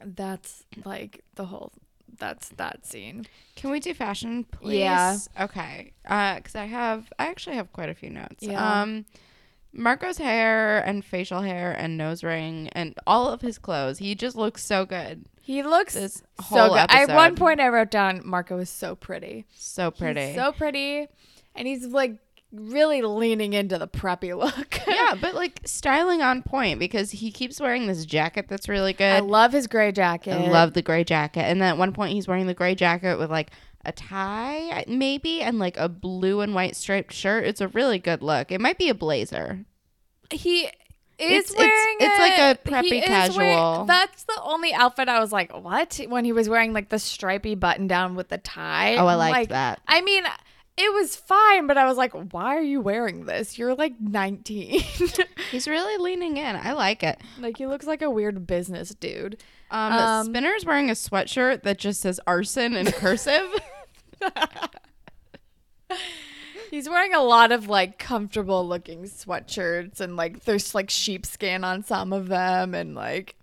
that's 0.00 0.64
like 0.84 1.24
the 1.34 1.46
whole, 1.46 1.72
that's 2.18 2.50
that 2.50 2.86
scene. 2.86 3.26
Can 3.56 3.70
we 3.70 3.80
do 3.80 3.92
fashion, 3.92 4.44
please? 4.44 4.78
Yeah. 4.78 5.18
Okay. 5.40 5.92
Uh, 6.06 6.36
because 6.36 6.54
I 6.54 6.66
have, 6.66 7.12
I 7.18 7.26
actually 7.26 7.56
have 7.56 7.72
quite 7.72 7.88
a 7.88 7.94
few 7.94 8.10
notes. 8.10 8.42
Yeah. 8.44 8.82
Um, 8.82 9.04
Marco's 9.76 10.18
hair 10.18 10.78
and 10.78 11.04
facial 11.04 11.42
hair 11.42 11.72
and 11.72 11.96
nose 11.96 12.24
ring 12.24 12.68
and 12.72 12.94
all 13.06 13.28
of 13.28 13.40
his 13.40 13.58
clothes. 13.58 13.98
He 13.98 14.14
just 14.14 14.36
looks 14.36 14.64
so 14.64 14.84
good. 14.84 15.26
He 15.40 15.62
looks 15.62 15.94
This 15.94 16.22
so 16.48 16.70
good. 16.70 16.86
I, 16.88 17.02
at 17.02 17.14
one 17.14 17.36
point, 17.36 17.60
I 17.60 17.68
wrote 17.68 17.90
down 17.90 18.22
Marco 18.24 18.58
is 18.58 18.68
so 18.68 18.96
pretty. 18.96 19.46
So 19.54 19.90
pretty. 19.92 20.28
He's 20.28 20.34
so 20.34 20.50
pretty, 20.50 21.06
and 21.54 21.68
he's 21.68 21.86
like 21.86 22.18
really 22.52 23.02
leaning 23.02 23.52
into 23.52 23.78
the 23.78 23.86
preppy 23.86 24.36
look. 24.36 24.80
yeah, 24.88 25.14
but 25.20 25.34
like 25.34 25.60
styling 25.64 26.22
on 26.22 26.42
point 26.42 26.78
because 26.78 27.10
he 27.10 27.30
keeps 27.30 27.60
wearing 27.60 27.86
this 27.86 28.04
jacket 28.04 28.46
that's 28.48 28.68
really 28.68 28.92
good. 28.92 29.04
I 29.04 29.20
love 29.20 29.52
his 29.52 29.66
gray 29.66 29.92
jacket. 29.92 30.32
I 30.32 30.48
love 30.50 30.72
the 30.72 30.82
gray 30.82 31.04
jacket. 31.04 31.42
And 31.42 31.60
then 31.60 31.68
at 31.68 31.78
one 31.78 31.92
point, 31.92 32.12
he's 32.12 32.26
wearing 32.26 32.46
the 32.46 32.54
gray 32.54 32.74
jacket 32.74 33.18
with 33.18 33.30
like 33.30 33.50
a 33.86 33.92
tie, 33.92 34.84
maybe, 34.88 35.40
and 35.42 35.58
like 35.58 35.76
a 35.76 35.88
blue 35.88 36.40
and 36.40 36.54
white 36.54 36.76
striped 36.76 37.12
shirt. 37.12 37.44
It's 37.44 37.60
a 37.60 37.68
really 37.68 37.98
good 37.98 38.22
look. 38.22 38.50
It 38.52 38.60
might 38.60 38.78
be 38.78 38.88
a 38.88 38.94
blazer. 38.94 39.64
He 40.30 40.64
is 40.64 40.70
It's- 41.18 41.50
it's- 41.52 41.58
wearing. 41.58 41.96
it's 42.00 42.18
like 42.18 42.38
a 42.38 42.68
preppy 42.68 43.02
casual. 43.04 43.36
wearing- 43.38 43.86
that's 43.86 44.24
the 44.24 44.38
only 44.42 44.74
outfit 44.74 45.08
I 45.08 45.20
was 45.20 45.32
like, 45.32 45.52
what? 45.56 45.98
When 46.08 46.24
he 46.24 46.32
was 46.32 46.48
wearing 46.48 46.72
like 46.72 46.88
the 46.90 46.98
stripy 46.98 47.54
button 47.54 47.86
down 47.86 48.16
with 48.16 48.28
the 48.28 48.38
tie. 48.38 48.96
Oh, 48.96 49.06
I 49.06 49.14
liked 49.14 49.32
like, 49.32 49.48
that. 49.50 49.80
I 49.88 50.02
mean, 50.02 50.24
it 50.76 50.92
was 50.92 51.16
fine, 51.16 51.66
but 51.66 51.78
I 51.78 51.86
was 51.86 51.96
like, 51.96 52.12
why 52.32 52.54
are 52.56 52.60
you 52.62 52.82
wearing 52.82 53.24
this? 53.24 53.56
You're 53.56 53.74
like 53.74 53.94
19. 53.98 54.80
He's 55.50 55.66
really 55.66 55.96
leaning 56.02 56.36
in. 56.36 56.54
I 56.56 56.72
like 56.72 57.02
it. 57.02 57.18
like 57.38 57.56
he 57.56 57.66
looks 57.66 57.86
like 57.86 58.02
a 58.02 58.10
weird 58.10 58.46
business 58.46 58.90
dude. 58.90 59.42
Um, 59.70 59.92
Um, 59.94 60.26
Spinner's 60.26 60.66
wearing 60.66 60.90
a 60.90 60.92
sweatshirt 60.94 61.62
that 61.62 61.78
just 61.78 62.00
says 62.02 62.20
arson 62.26 62.76
in 62.76 62.92
cursive. 62.92 63.48
He's 66.70 66.88
wearing 66.88 67.14
a 67.14 67.22
lot 67.22 67.52
of 67.52 67.68
like 67.68 67.98
comfortable 67.98 68.66
looking 68.66 69.04
sweatshirts 69.04 70.00
and 70.00 70.16
like 70.16 70.44
there's 70.44 70.74
like 70.74 70.90
sheepskin 70.90 71.62
on 71.64 71.84
some 71.84 72.12
of 72.12 72.26
them 72.28 72.74
and 72.74 72.94
like 72.94 73.36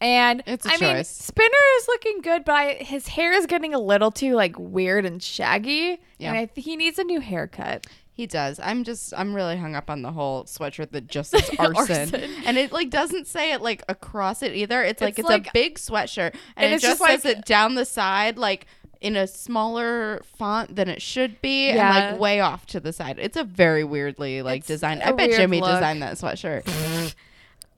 and 0.00 0.42
It's 0.46 0.66
a 0.66 0.70
I 0.70 0.72
mean 0.78 0.96
choice. 0.96 1.08
Spinner 1.08 1.48
is 1.78 1.86
looking 1.88 2.20
good 2.20 2.44
but 2.44 2.52
I, 2.54 2.72
his 2.74 3.06
hair 3.06 3.32
is 3.32 3.46
getting 3.46 3.74
a 3.74 3.78
little 3.78 4.10
too 4.10 4.34
like 4.34 4.58
weird 4.58 5.06
and 5.06 5.22
shaggy 5.22 6.00
Yeah. 6.18 6.30
and 6.30 6.38
I 6.38 6.44
th- 6.46 6.64
he 6.64 6.76
needs 6.76 6.98
a 6.98 7.04
new 7.04 7.20
haircut. 7.20 7.86
He 8.14 8.26
does. 8.26 8.58
I'm 8.60 8.82
just 8.82 9.14
I'm 9.16 9.34
really 9.34 9.56
hung 9.56 9.76
up 9.76 9.88
on 9.88 10.02
the 10.02 10.10
whole 10.10 10.42
sweatshirt 10.44 10.90
that 10.90 11.06
just 11.06 11.30
says 11.30 11.48
arson. 11.60 12.12
Arson. 12.12 12.30
And 12.44 12.58
it 12.58 12.72
like 12.72 12.90
doesn't 12.90 13.28
say 13.28 13.52
it 13.52 13.62
like 13.62 13.84
across 13.88 14.42
it 14.42 14.52
either. 14.52 14.82
It's 14.82 15.00
like 15.00 15.10
It's 15.10 15.20
it's, 15.20 15.28
like- 15.28 15.46
a 15.46 15.50
big 15.54 15.78
sweatshirt 15.78 16.32
and, 16.32 16.40
And 16.56 16.72
it 16.72 16.74
it's 16.74 16.82
just, 16.82 16.98
just 17.00 17.22
says 17.22 17.24
it 17.24 17.44
down 17.44 17.76
the 17.76 17.84
side 17.84 18.36
like 18.36 18.66
in 19.02 19.16
a 19.16 19.26
smaller 19.26 20.22
font 20.36 20.76
than 20.76 20.88
it 20.88 21.02
should 21.02 21.40
be 21.42 21.68
and 21.70 21.78
like 21.78 22.20
way 22.20 22.40
off 22.40 22.66
to 22.66 22.80
the 22.80 22.92
side. 22.92 23.18
It's 23.18 23.36
a 23.36 23.44
very 23.44 23.84
weirdly 23.84 24.40
like 24.42 24.60
It's 24.60 24.68
designed. 24.68 25.02
I 25.02 25.12
bet 25.12 25.30
Jimmy 25.32 25.60
look. 25.60 25.70
designed 25.70 26.02
that 26.02 26.14
sweatshirt. 26.16 27.14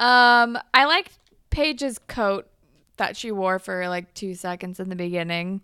Um 0.01 0.59
I 0.75 0.87
like 0.87 1.13
Paige's 1.51 1.99
coat 2.09 2.49
that 2.97 3.17
she 3.17 3.31
wore 3.31 3.59
for 3.61 3.89
like 3.89 4.13
2 4.15 4.35
seconds 4.35 4.81
in 4.81 4.89
the 4.89 4.97
beginning. 4.97 5.61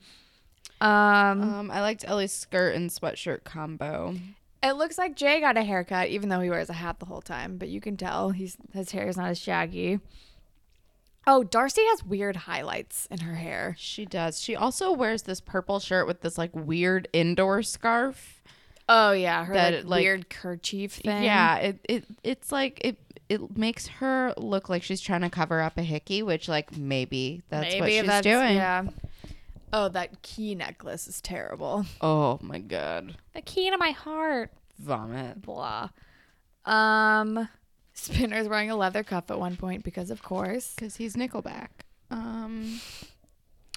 Um 0.80 1.42
um 1.42 1.70
I 1.70 1.80
liked 1.80 2.04
Ellie's 2.06 2.32
skirt 2.32 2.74
and 2.74 2.90
sweatshirt 2.90 3.44
combo. 3.44 4.14
It 4.62 4.72
looks 4.74 4.98
like 4.98 5.16
Jay 5.16 5.40
got 5.40 5.56
a 5.56 5.62
haircut, 5.62 6.08
even 6.10 6.28
though 6.28 6.40
he 6.40 6.50
wears 6.50 6.70
a 6.70 6.74
hat 6.74 7.00
the 7.00 7.06
whole 7.06 7.22
time. 7.22 7.56
But 7.56 7.68
you 7.70 7.80
can 7.80 7.96
tell 7.96 8.30
he's 8.30 8.56
his 8.72 8.92
hair 8.92 9.08
is 9.08 9.16
not 9.16 9.30
as 9.30 9.38
shaggy. 9.38 9.98
Oh, 11.32 11.44
Darcy 11.44 11.82
has 11.90 12.04
weird 12.04 12.34
highlights 12.34 13.06
in 13.08 13.20
her 13.20 13.36
hair. 13.36 13.76
She 13.78 14.04
does. 14.04 14.40
She 14.40 14.56
also 14.56 14.90
wears 14.92 15.22
this 15.22 15.40
purple 15.40 15.78
shirt 15.78 16.08
with 16.08 16.22
this 16.22 16.36
like 16.36 16.50
weird 16.52 17.06
indoor 17.12 17.62
scarf. 17.62 18.42
Oh 18.88 19.12
yeah, 19.12 19.44
her 19.44 19.54
That, 19.54 19.74
like, 19.74 19.84
like- 19.84 20.02
weird 20.02 20.28
kerchief 20.28 20.94
thing. 20.94 21.22
Yeah, 21.22 21.56
it, 21.58 21.78
it 21.88 22.04
it's 22.24 22.50
like 22.50 22.80
it 22.84 22.98
it 23.28 23.56
makes 23.56 23.86
her 23.86 24.34
look 24.38 24.68
like 24.68 24.82
she's 24.82 25.00
trying 25.00 25.20
to 25.20 25.30
cover 25.30 25.60
up 25.60 25.78
a 25.78 25.82
hickey, 25.82 26.24
which 26.24 26.48
like 26.48 26.76
maybe 26.76 27.42
that's 27.48 27.76
what 27.78 27.88
she's 27.88 28.20
doing. 28.22 28.56
Yeah. 28.56 28.88
Oh, 29.72 29.88
that 29.88 30.22
key 30.22 30.56
necklace 30.56 31.06
is 31.06 31.20
terrible. 31.20 31.86
Oh 32.00 32.40
my 32.42 32.58
god. 32.58 33.14
The 33.34 33.42
key 33.42 33.70
to 33.70 33.78
my 33.78 33.92
heart. 33.92 34.50
Vomit. 34.80 35.42
Blah. 35.42 35.90
Um, 36.64 37.48
Spinner's 38.00 38.48
wearing 38.48 38.70
a 38.70 38.76
leather 38.76 39.02
cuff 39.02 39.30
at 39.30 39.38
one 39.38 39.56
point 39.56 39.84
because, 39.84 40.10
of 40.10 40.22
course. 40.22 40.74
Cuz 40.76 40.96
he's 40.96 41.16
Nickelback. 41.16 41.68
Um 42.10 42.80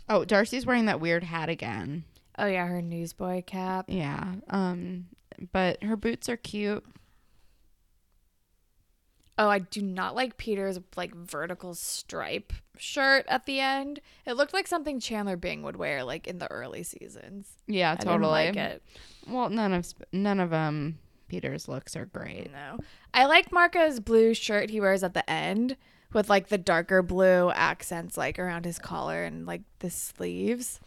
Oh, 0.10 0.25
Darcy's 0.25 0.65
wearing 0.65 0.86
that 0.86 1.00
weird 1.00 1.24
hat 1.24 1.50
again. 1.50 2.03
Oh 2.38 2.46
yeah, 2.46 2.68
her 2.68 2.82
newsboy 2.82 3.44
cap. 3.44 3.86
Yeah. 3.88 4.36
Um 4.50 5.08
but 5.51 5.84
her 5.84 5.96
boots 5.96 6.30
are 6.30 6.38
cute. 6.38 6.86
Oh, 9.38 9.50
I 9.50 9.60
do 9.60 9.82
not 9.82 10.15
like 10.15 10.38
Peter's 10.38 10.80
like 10.96 11.15
vertical 11.15 11.74
stripe 11.74 12.53
shirt 12.77 13.25
at 13.27 13.46
the 13.46 13.60
end. 13.60 14.00
It 14.25 14.34
looked 14.34 14.53
like 14.53 14.68
something 14.68 15.00
Chandler 15.00 15.38
Bing 15.38 15.63
would 15.63 15.75
wear 15.75 16.03
like 16.03 16.27
in 16.27 16.38
the 16.38 16.50
early 16.51 16.84
seasons. 16.84 17.50
Yeah, 17.65 17.96
totally. 17.96 18.42
I 18.42 18.46
didn't 18.46 18.58
like 18.58 18.72
it. 18.75 18.84
Well, 19.27 19.50
none 19.50 19.74
of 19.74 19.94
none 20.12 20.39
of 20.39 20.53
um 20.53 21.00
Peter's 21.27 21.68
looks 21.68 21.96
are 21.96 22.06
great. 22.06 22.51
No. 22.51 22.77
I 23.13 23.25
like 23.25 23.51
Marco's 23.51 24.00
blue 24.00 24.34
shirt 24.34 24.70
he 24.70 24.80
wears 24.82 25.03
at 25.03 25.13
the 25.13 25.27
end 25.30 25.77
with 26.13 26.30
like 26.30 26.50
the 26.50 26.58
darker 26.58 27.01
blue 27.01 27.51
accents 27.51 28.18
like 28.18 28.38
around 28.39 28.65
his 28.65 28.80
collar 28.80 29.24
and 29.24 29.46
like 29.46 29.62
the 29.80 29.89
sleeves. 29.89 30.80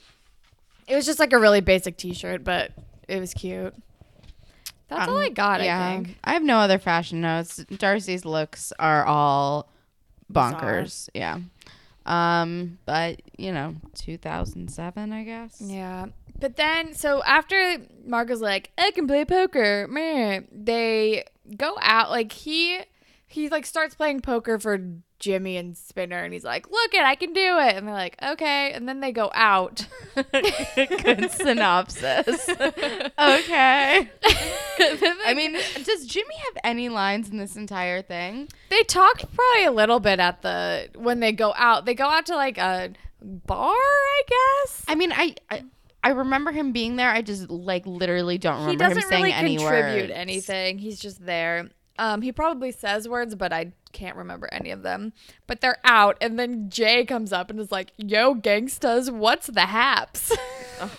It 0.87 0.95
was 0.95 1.05
just 1.07 1.19
like 1.19 1.33
a 1.33 1.39
really 1.39 1.61
basic 1.61 1.97
t-shirt, 1.97 2.45
but 2.45 2.71
it 3.09 3.19
was 3.19 3.35
cute. 3.35 3.75
That's 4.89 5.09
all 5.09 5.17
Um, 5.17 5.25
I 5.25 5.29
got, 5.31 5.61
I 5.61 5.97
think. 5.97 6.17
I 6.23 6.35
have 6.35 6.45
no 6.45 6.59
other 6.59 6.79
fashion 6.79 7.21
notes. 7.21 7.57
Darcy's 7.77 8.25
looks 8.25 8.73
are 8.79 9.05
all 9.05 9.69
bonkers. 10.33 11.09
Yeah. 11.13 11.41
Um, 12.05 12.79
but 12.87 13.21
you 13.37 13.53
know, 13.53 13.75
2007, 13.97 15.13
I 15.13 15.25
guess. 15.25 15.61
Yeah. 15.61 16.07
But 16.39 16.57
then, 16.57 16.95
so 16.95 17.23
after 17.23 17.79
Marco's 18.05 18.41
like, 18.41 18.71
I 18.77 18.91
can 18.91 19.07
play 19.07 19.25
poker, 19.25 19.87
man, 19.89 20.49
they 20.53 21.25
go 21.57 21.77
out. 21.81 22.11
Like 22.11 22.33
he, 22.33 22.81
he 23.27 23.49
like 23.49 23.67
starts 23.67 23.95
playing 23.95 24.21
poker 24.21 24.59
for 24.59 24.79
Jimmy 25.19 25.57
and 25.57 25.77
Spinner, 25.77 26.23
and 26.23 26.33
he's 26.33 26.45
like, 26.45 26.71
"Look 26.71 26.95
it, 26.95 27.03
I 27.03 27.15
can 27.15 27.33
do 27.33 27.59
it." 27.59 27.75
And 27.75 27.87
they're 27.87 27.95
like, 27.95 28.17
"Okay." 28.23 28.73
And 28.73 28.89
then 28.89 29.01
they 29.01 29.13
go 29.13 29.31
out. 29.35 29.87
Good 30.33 31.31
synopsis. 31.33 32.49
okay. 33.19 34.11
I 34.79 35.35
mean, 35.35 35.57
does 35.85 36.07
Jimmy 36.07 36.35
have 36.37 36.63
any 36.65 36.89
lines 36.89 37.31
in 37.31 37.39
this 37.39 37.57
entire 37.57 38.03
thing? 38.03 38.49
they 38.69 38.83
talked 38.83 39.25
probably 39.35 39.65
a 39.65 39.73
little 39.73 40.01
bit 40.01 40.21
at 40.21 40.43
the 40.43 40.91
when 40.97 41.21
they 41.21 41.33
go 41.33 41.55
out. 41.57 41.87
They 41.87 41.95
go 41.95 42.07
out 42.07 42.27
to 42.27 42.37
like 42.37 42.59
a 42.59 42.93
bar, 43.23 43.75
I 43.75 44.23
guess. 44.29 44.85
I 44.87 44.95
mean, 44.95 45.13
I. 45.13 45.35
I 45.51 45.65
I 46.07 46.11
remember 46.11 46.53
him 46.53 46.71
being 46.71 46.95
there. 46.95 47.11
I 47.11 47.21
just 47.21 47.51
like 47.51 47.85
literally 47.85 48.39
don't 48.39 48.61
remember 48.61 48.71
he 48.71 48.77
doesn't 48.77 49.03
him 49.03 49.09
saying 49.09 49.23
really 49.25 49.35
any 49.35 49.57
contribute 49.57 50.11
anything. 50.13 50.79
He's 50.79 51.01
just 51.01 51.27
there. 51.27 51.71
Um, 51.99 52.23
he 52.23 52.31
probably 52.31 52.71
says 52.71 53.09
words, 53.09 53.35
but 53.35 53.53
I 53.53 53.73
can't 53.91 54.17
remember 54.17 54.49
any 54.53 54.71
of 54.71 54.85
them. 54.85 55.15
But 55.49 55.63
they're 55.63 55.79
out, 55.83 56.17
and 56.21 56.39
then 56.39 56.71
Jay 56.71 57.05
comes 57.05 57.33
up 57.33 57.51
and 57.51 57.59
is 57.59 57.73
like, 57.73 57.91
"Yo, 57.97 58.37
gangstas, 58.37 59.11
what's 59.11 59.49
the 59.49 59.67
haps?" 59.67 60.31
Oh, 60.79 60.91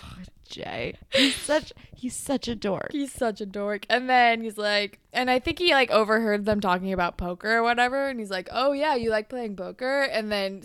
Jay, 0.44 0.94
he's 1.14 1.36
such 1.36 1.72
he's 1.94 2.14
such 2.14 2.48
a 2.48 2.54
dork. 2.54 2.88
he's 2.92 3.12
such 3.12 3.40
a 3.40 3.46
dork. 3.46 3.86
And 3.88 4.10
then 4.10 4.42
he's 4.42 4.58
like, 4.58 4.98
and 5.12 5.30
I 5.30 5.38
think 5.38 5.58
he 5.58 5.72
like 5.72 5.90
overheard 5.90 6.44
them 6.44 6.60
talking 6.60 6.92
about 6.92 7.16
poker 7.16 7.56
or 7.58 7.62
whatever, 7.62 8.08
and 8.08 8.20
he's 8.20 8.30
like, 8.30 8.48
"Oh 8.52 8.72
yeah, 8.72 8.94
you 8.94 9.08
like 9.08 9.30
playing 9.30 9.56
poker?" 9.56 10.02
And 10.02 10.30
then 10.30 10.64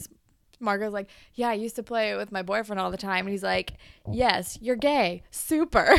Marco's 0.64 0.94
like, 0.94 1.10
"Yeah, 1.34 1.50
I 1.50 1.54
used 1.54 1.76
to 1.76 1.84
play 1.84 2.12
it 2.12 2.18
with 2.18 2.32
my 2.32 2.42
boyfriend 2.42 2.80
all 2.80 2.92
the 2.92 2.98
time." 2.98 3.26
And 3.26 3.30
he's 3.30 3.44
like, 3.44 3.74
oh. 4.06 4.14
"Yes, 4.14 4.58
you're 4.62 4.76
gay. 4.76 5.24
Super." 5.32 5.96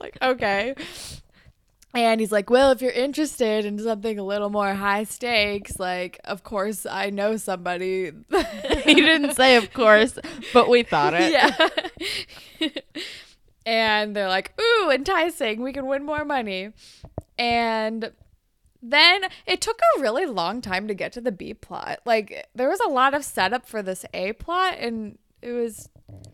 like, 0.00 0.18
okay. 0.22 0.74
And 1.94 2.20
he's 2.20 2.32
like, 2.32 2.50
Well, 2.50 2.72
if 2.72 2.82
you're 2.82 2.90
interested 2.90 3.64
in 3.64 3.78
something 3.78 4.18
a 4.18 4.24
little 4.24 4.50
more 4.50 4.74
high 4.74 5.04
stakes, 5.04 5.78
like, 5.78 6.18
of 6.24 6.42
course, 6.42 6.86
I 6.86 7.10
know 7.10 7.36
somebody. 7.36 8.10
he 8.84 8.94
didn't 8.94 9.36
say, 9.36 9.56
of 9.56 9.72
course, 9.72 10.18
but 10.52 10.68
we 10.68 10.82
thought 10.82 11.14
it. 11.16 11.32
yeah. 11.32 12.68
and 13.64 14.16
they're 14.16 14.28
like, 14.28 14.60
Ooh, 14.60 14.90
enticing. 14.90 15.62
We 15.62 15.72
can 15.72 15.86
win 15.86 16.04
more 16.04 16.24
money. 16.24 16.72
And 17.38 18.10
then 18.90 19.24
it 19.46 19.60
took 19.60 19.80
a 19.96 20.00
really 20.00 20.26
long 20.26 20.60
time 20.60 20.88
to 20.88 20.94
get 20.94 21.12
to 21.12 21.20
the 21.20 21.32
B 21.32 21.54
plot. 21.54 22.00
Like, 22.04 22.48
there 22.54 22.68
was 22.68 22.80
a 22.80 22.88
lot 22.88 23.14
of 23.14 23.24
setup 23.24 23.66
for 23.66 23.82
this 23.82 24.04
A 24.12 24.34
plot, 24.34 24.76
and 24.78 25.18
it 25.40 25.52
was 25.52 25.88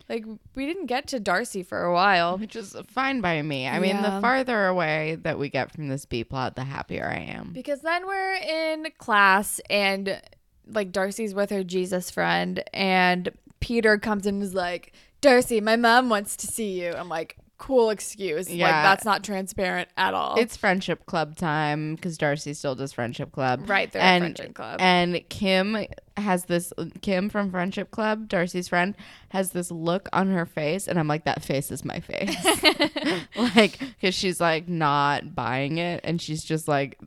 like, 0.09 0.25
we 0.55 0.65
didn't 0.65 0.87
get 0.87 1.07
to 1.07 1.19
Darcy 1.19 1.63
for 1.63 1.83
a 1.83 1.93
while. 1.93 2.37
Which 2.37 2.55
is 2.55 2.75
fine 2.87 3.21
by 3.21 3.41
me. 3.41 3.67
I 3.67 3.79
mean, 3.79 4.01
the 4.01 4.19
farther 4.21 4.67
away 4.67 5.17
that 5.21 5.39
we 5.39 5.49
get 5.49 5.71
from 5.71 5.87
this 5.87 6.05
B 6.05 6.23
plot, 6.23 6.55
the 6.55 6.63
happier 6.63 7.07
I 7.07 7.21
am. 7.21 7.51
Because 7.53 7.81
then 7.81 8.05
we're 8.05 8.35
in 8.35 8.87
class 8.97 9.61
and 9.69 10.21
like 10.67 10.91
Darcy's 10.91 11.33
with 11.33 11.49
her 11.49 11.63
Jesus 11.63 12.11
friend 12.11 12.63
and 12.73 13.31
Peter 13.59 13.97
comes 13.97 14.25
in 14.25 14.35
and 14.35 14.43
is 14.43 14.53
like, 14.53 14.93
Darcy, 15.21 15.61
my 15.61 15.75
mom 15.75 16.09
wants 16.09 16.35
to 16.37 16.47
see 16.47 16.81
you. 16.81 16.93
I'm 16.93 17.09
like, 17.09 17.37
cool 17.61 17.91
excuse. 17.91 18.49
Like 18.49 18.57
that's 18.57 19.05
not 19.05 19.23
transparent 19.23 19.87
at 19.95 20.15
all. 20.15 20.35
It's 20.39 20.57
friendship 20.57 21.05
club 21.05 21.35
time 21.37 21.93
because 21.93 22.17
Darcy 22.17 22.55
still 22.55 22.73
does 22.73 22.91
friendship 22.91 23.31
club. 23.31 23.69
right 23.69 23.91
there 23.91 24.01
at 24.01 24.15
and 24.15 24.23
Friendship 24.35 24.55
Club. 24.55 24.81
and 24.81 25.21
Kim 25.29 25.85
has 26.17 26.45
this 26.45 26.73
Kim 27.01 27.29
from 27.29 27.51
Friendship 27.51 27.91
Club, 27.91 28.27
Darcy's 28.27 28.67
friend, 28.67 28.95
has 29.29 29.51
this 29.51 29.69
look 29.69 30.09
on 30.11 30.31
her 30.31 30.45
face, 30.47 30.87
and 30.87 30.97
I'm 30.99 31.07
like, 31.07 31.25
that 31.25 31.43
face 31.43 31.71
is 31.71 31.85
my 31.85 31.99
face, 31.99 32.35
like, 33.55 33.79
because 33.79 34.15
she's 34.15 34.41
like 34.41 34.67
not 34.67 35.35
buying 35.35 35.77
it, 35.77 36.01
and 36.03 36.19
she's 36.19 36.43
just 36.43 36.67
like, 36.67 36.99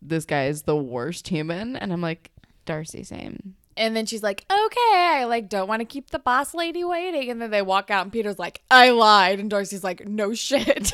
this 0.00 0.24
guy 0.24 0.46
is 0.46 0.62
the 0.62 0.76
worst 0.76 1.26
human, 1.26 1.74
and 1.74 1.92
I'm 1.92 2.00
like, 2.00 2.30
Darcy, 2.64 3.02
same. 3.02 3.56
And 3.78 3.96
then 3.96 4.06
she's 4.06 4.22
like, 4.22 4.44
okay, 4.50 5.20
I 5.20 5.24
like 5.24 5.48
don't 5.48 5.68
want 5.68 5.80
to 5.80 5.86
keep 5.86 6.10
the 6.10 6.18
boss 6.18 6.52
lady 6.52 6.84
waiting. 6.84 7.30
And 7.30 7.40
then 7.40 7.50
they 7.50 7.62
walk 7.62 7.90
out 7.90 8.04
and 8.04 8.12
Peter's 8.12 8.38
like, 8.38 8.60
I 8.70 8.90
lied. 8.90 9.38
And 9.38 9.48
Darcy's 9.48 9.84
like, 9.84 10.06
no 10.06 10.34
shit. 10.34 10.92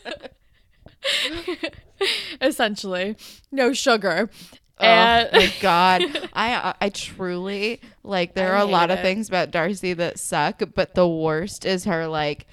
Essentially, 2.40 3.16
no 3.50 3.72
sugar. 3.72 4.30
And 4.78 5.28
oh 5.32 5.38
my 5.38 5.52
god, 5.60 6.02
I 6.32 6.74
I 6.80 6.88
truly 6.90 7.80
like. 8.02 8.34
There 8.34 8.54
I 8.54 8.58
are 8.58 8.62
a 8.62 8.64
lot 8.64 8.90
hate 8.90 8.98
of 8.98 9.02
things 9.02 9.28
about 9.28 9.50
Darcy 9.50 9.92
that 9.94 10.18
suck, 10.18 10.62
but 10.74 10.94
the 10.94 11.08
worst 11.08 11.66
is 11.66 11.84
her 11.84 12.06
like 12.06 12.46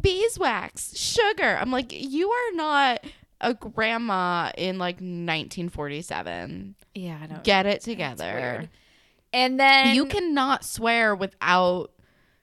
beeswax, 0.00 0.96
sugar. 0.98 1.56
I'm 1.58 1.70
like, 1.70 1.92
you 1.92 2.30
are 2.30 2.52
not 2.54 3.04
a 3.42 3.54
grandma 3.54 4.50
in 4.56 4.78
like 4.78 4.96
1947. 4.96 6.74
yeah, 6.94 7.18
I 7.22 7.26
don't. 7.26 7.44
Get 7.44 7.66
it 7.66 7.82
together. 7.82 8.70
And 9.34 9.58
then 9.58 9.94
You 9.94 10.06
cannot 10.06 10.64
swear 10.64 11.14
without 11.14 11.92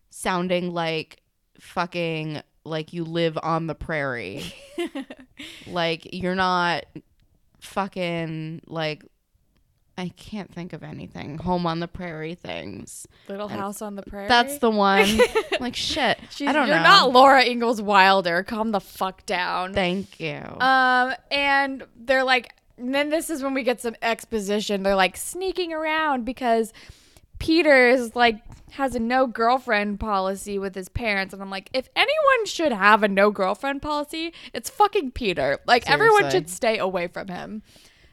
sounding 0.09 0.73
like 0.73 1.21
fucking 1.59 2.41
like 2.65 2.93
you 2.93 3.03
live 3.03 3.37
on 3.41 3.67
the 3.67 3.75
prairie. 3.75 4.53
like 5.67 6.13
you're 6.13 6.35
not 6.35 6.85
fucking 7.61 8.61
like 8.67 9.05
I 9.99 10.09
can't 10.15 10.49
think 10.49 10.71
of 10.71 10.81
anything. 10.81 11.37
Home 11.39 11.67
on 11.67 11.81
the 11.81 11.87
prairie 11.87 12.35
things. 12.35 13.05
Little 13.27 13.49
House 13.49 13.81
on 13.81 13.95
the 13.95 14.01
Prairie. 14.01 14.29
That's 14.29 14.59
the 14.59 14.69
one. 14.69 15.19
like 15.59 15.75
shit. 15.75 16.17
She's, 16.29 16.47
I 16.47 16.53
don't 16.53 16.67
you're 16.67 16.77
know. 16.77 16.83
not 16.83 17.11
Laura 17.11 17.43
Ingalls 17.43 17.81
Wilder. 17.81 18.43
Calm 18.43 18.71
the 18.71 18.79
fuck 18.79 19.25
down. 19.25 19.73
Thank 19.73 20.21
you. 20.21 20.41
Um, 20.61 21.13
and 21.29 21.83
they're 21.97 22.23
like, 22.23 22.53
and 22.77 22.95
then 22.95 23.09
this 23.09 23.29
is 23.29 23.43
when 23.43 23.53
we 23.53 23.63
get 23.63 23.81
some 23.81 23.95
exposition. 24.01 24.83
They're 24.83 24.95
like 24.95 25.17
sneaking 25.17 25.73
around 25.73 26.23
because 26.23 26.71
Peter 27.39 27.89
is 27.89 28.15
like 28.15 28.41
has 28.71 28.95
a 28.95 28.99
no 28.99 29.27
girlfriend 29.27 29.99
policy 29.99 30.57
with 30.57 30.75
his 30.75 30.87
parents, 30.87 31.33
and 31.33 31.43
I'm 31.43 31.49
like, 31.49 31.69
if 31.73 31.89
anyone 31.93 32.45
should 32.45 32.71
have 32.71 33.03
a 33.03 33.09
no 33.09 33.31
girlfriend 33.31 33.81
policy, 33.81 34.33
it's 34.53 34.69
fucking 34.69 35.11
Peter. 35.11 35.59
Like 35.67 35.89
everyone 35.89 36.31
should 36.31 36.49
stay 36.49 36.77
away 36.77 37.07
from 37.07 37.27
him. 37.27 37.63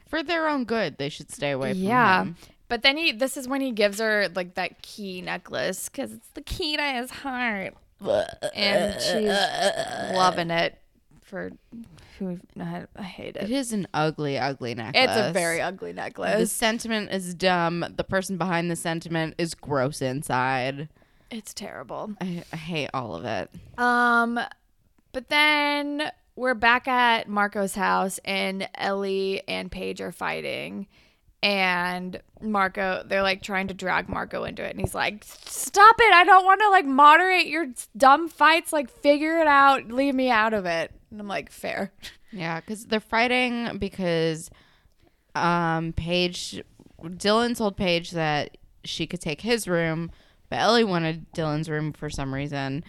For 0.06 0.22
their 0.22 0.48
own 0.48 0.64
good, 0.64 0.98
they 0.98 1.08
should 1.08 1.30
stay 1.32 1.50
away 1.50 1.72
from 1.72 1.82
Yeah. 1.82 2.22
him. 2.22 2.36
But 2.68 2.82
then 2.82 2.96
he, 2.96 3.12
this 3.12 3.36
is 3.36 3.46
when 3.46 3.60
he 3.60 3.70
gives 3.70 4.00
her 4.00 4.28
like 4.34 4.54
that 4.54 4.82
key 4.82 5.20
necklace 5.22 5.88
because 5.88 6.12
it's 6.12 6.28
the 6.34 6.40
key 6.42 6.76
to 6.76 6.82
his 6.82 7.10
heart, 7.10 7.74
and 8.54 9.00
she's 9.00 10.16
loving 10.16 10.50
it. 10.50 10.78
For 11.22 11.50
who 12.18 12.38
I, 12.58 12.84
I 12.96 13.02
hate 13.02 13.36
It 13.36 13.44
it. 13.44 13.50
is 13.50 13.72
an 13.72 13.86
ugly, 13.92 14.38
ugly 14.38 14.74
necklace. 14.74 15.04
It's 15.10 15.16
a 15.28 15.32
very 15.32 15.60
ugly 15.60 15.92
necklace. 15.92 16.38
The 16.38 16.46
sentiment 16.46 17.10
is 17.12 17.34
dumb. 17.34 17.84
The 17.96 18.04
person 18.04 18.36
behind 18.38 18.70
the 18.70 18.76
sentiment 18.76 19.34
is 19.38 19.54
gross 19.54 20.00
inside. 20.00 20.88
It's 21.30 21.52
terrible. 21.52 22.14
I, 22.20 22.44
I 22.52 22.56
hate 22.56 22.90
all 22.94 23.14
of 23.16 23.24
it. 23.24 23.50
Um, 23.78 24.38
but 25.12 25.28
then 25.28 26.10
we're 26.36 26.54
back 26.54 26.86
at 26.86 27.28
Marco's 27.28 27.74
house, 27.74 28.20
and 28.24 28.68
Ellie 28.74 29.42
and 29.48 29.70
Paige 29.70 30.00
are 30.00 30.12
fighting. 30.12 30.86
And 31.42 32.20
Marco, 32.40 33.02
they're 33.06 33.22
like 33.22 33.42
trying 33.42 33.68
to 33.68 33.74
drag 33.74 34.08
Marco 34.08 34.44
into 34.44 34.64
it, 34.64 34.70
and 34.70 34.80
he's 34.80 34.94
like, 34.94 35.24
"Stop 35.24 35.96
it! 35.98 36.14
I 36.14 36.24
don't 36.24 36.44
want 36.44 36.60
to 36.60 36.70
like 36.70 36.86
moderate 36.86 37.46
your 37.46 37.66
dumb 37.96 38.28
fights. 38.28 38.72
Like, 38.72 38.90
figure 38.90 39.38
it 39.38 39.46
out. 39.46 39.88
Leave 39.88 40.14
me 40.14 40.30
out 40.30 40.54
of 40.54 40.66
it." 40.66 40.92
And 41.10 41.20
I'm 41.20 41.28
like, 41.28 41.50
"Fair." 41.50 41.92
Yeah, 42.32 42.60
because 42.60 42.84
they're 42.86 43.00
fighting 43.00 43.78
because 43.78 44.50
um 45.34 45.92
Paige 45.94 46.62
Dylan 47.02 47.56
told 47.56 47.76
Paige 47.76 48.10
that 48.10 48.58
she 48.84 49.06
could 49.06 49.20
take 49.20 49.40
his 49.40 49.66
room, 49.68 50.10
but 50.50 50.58
Ellie 50.58 50.84
wanted 50.84 51.32
Dylan's 51.32 51.70
room 51.70 51.92
for 51.92 52.10
some 52.10 52.34
reason. 52.34 52.84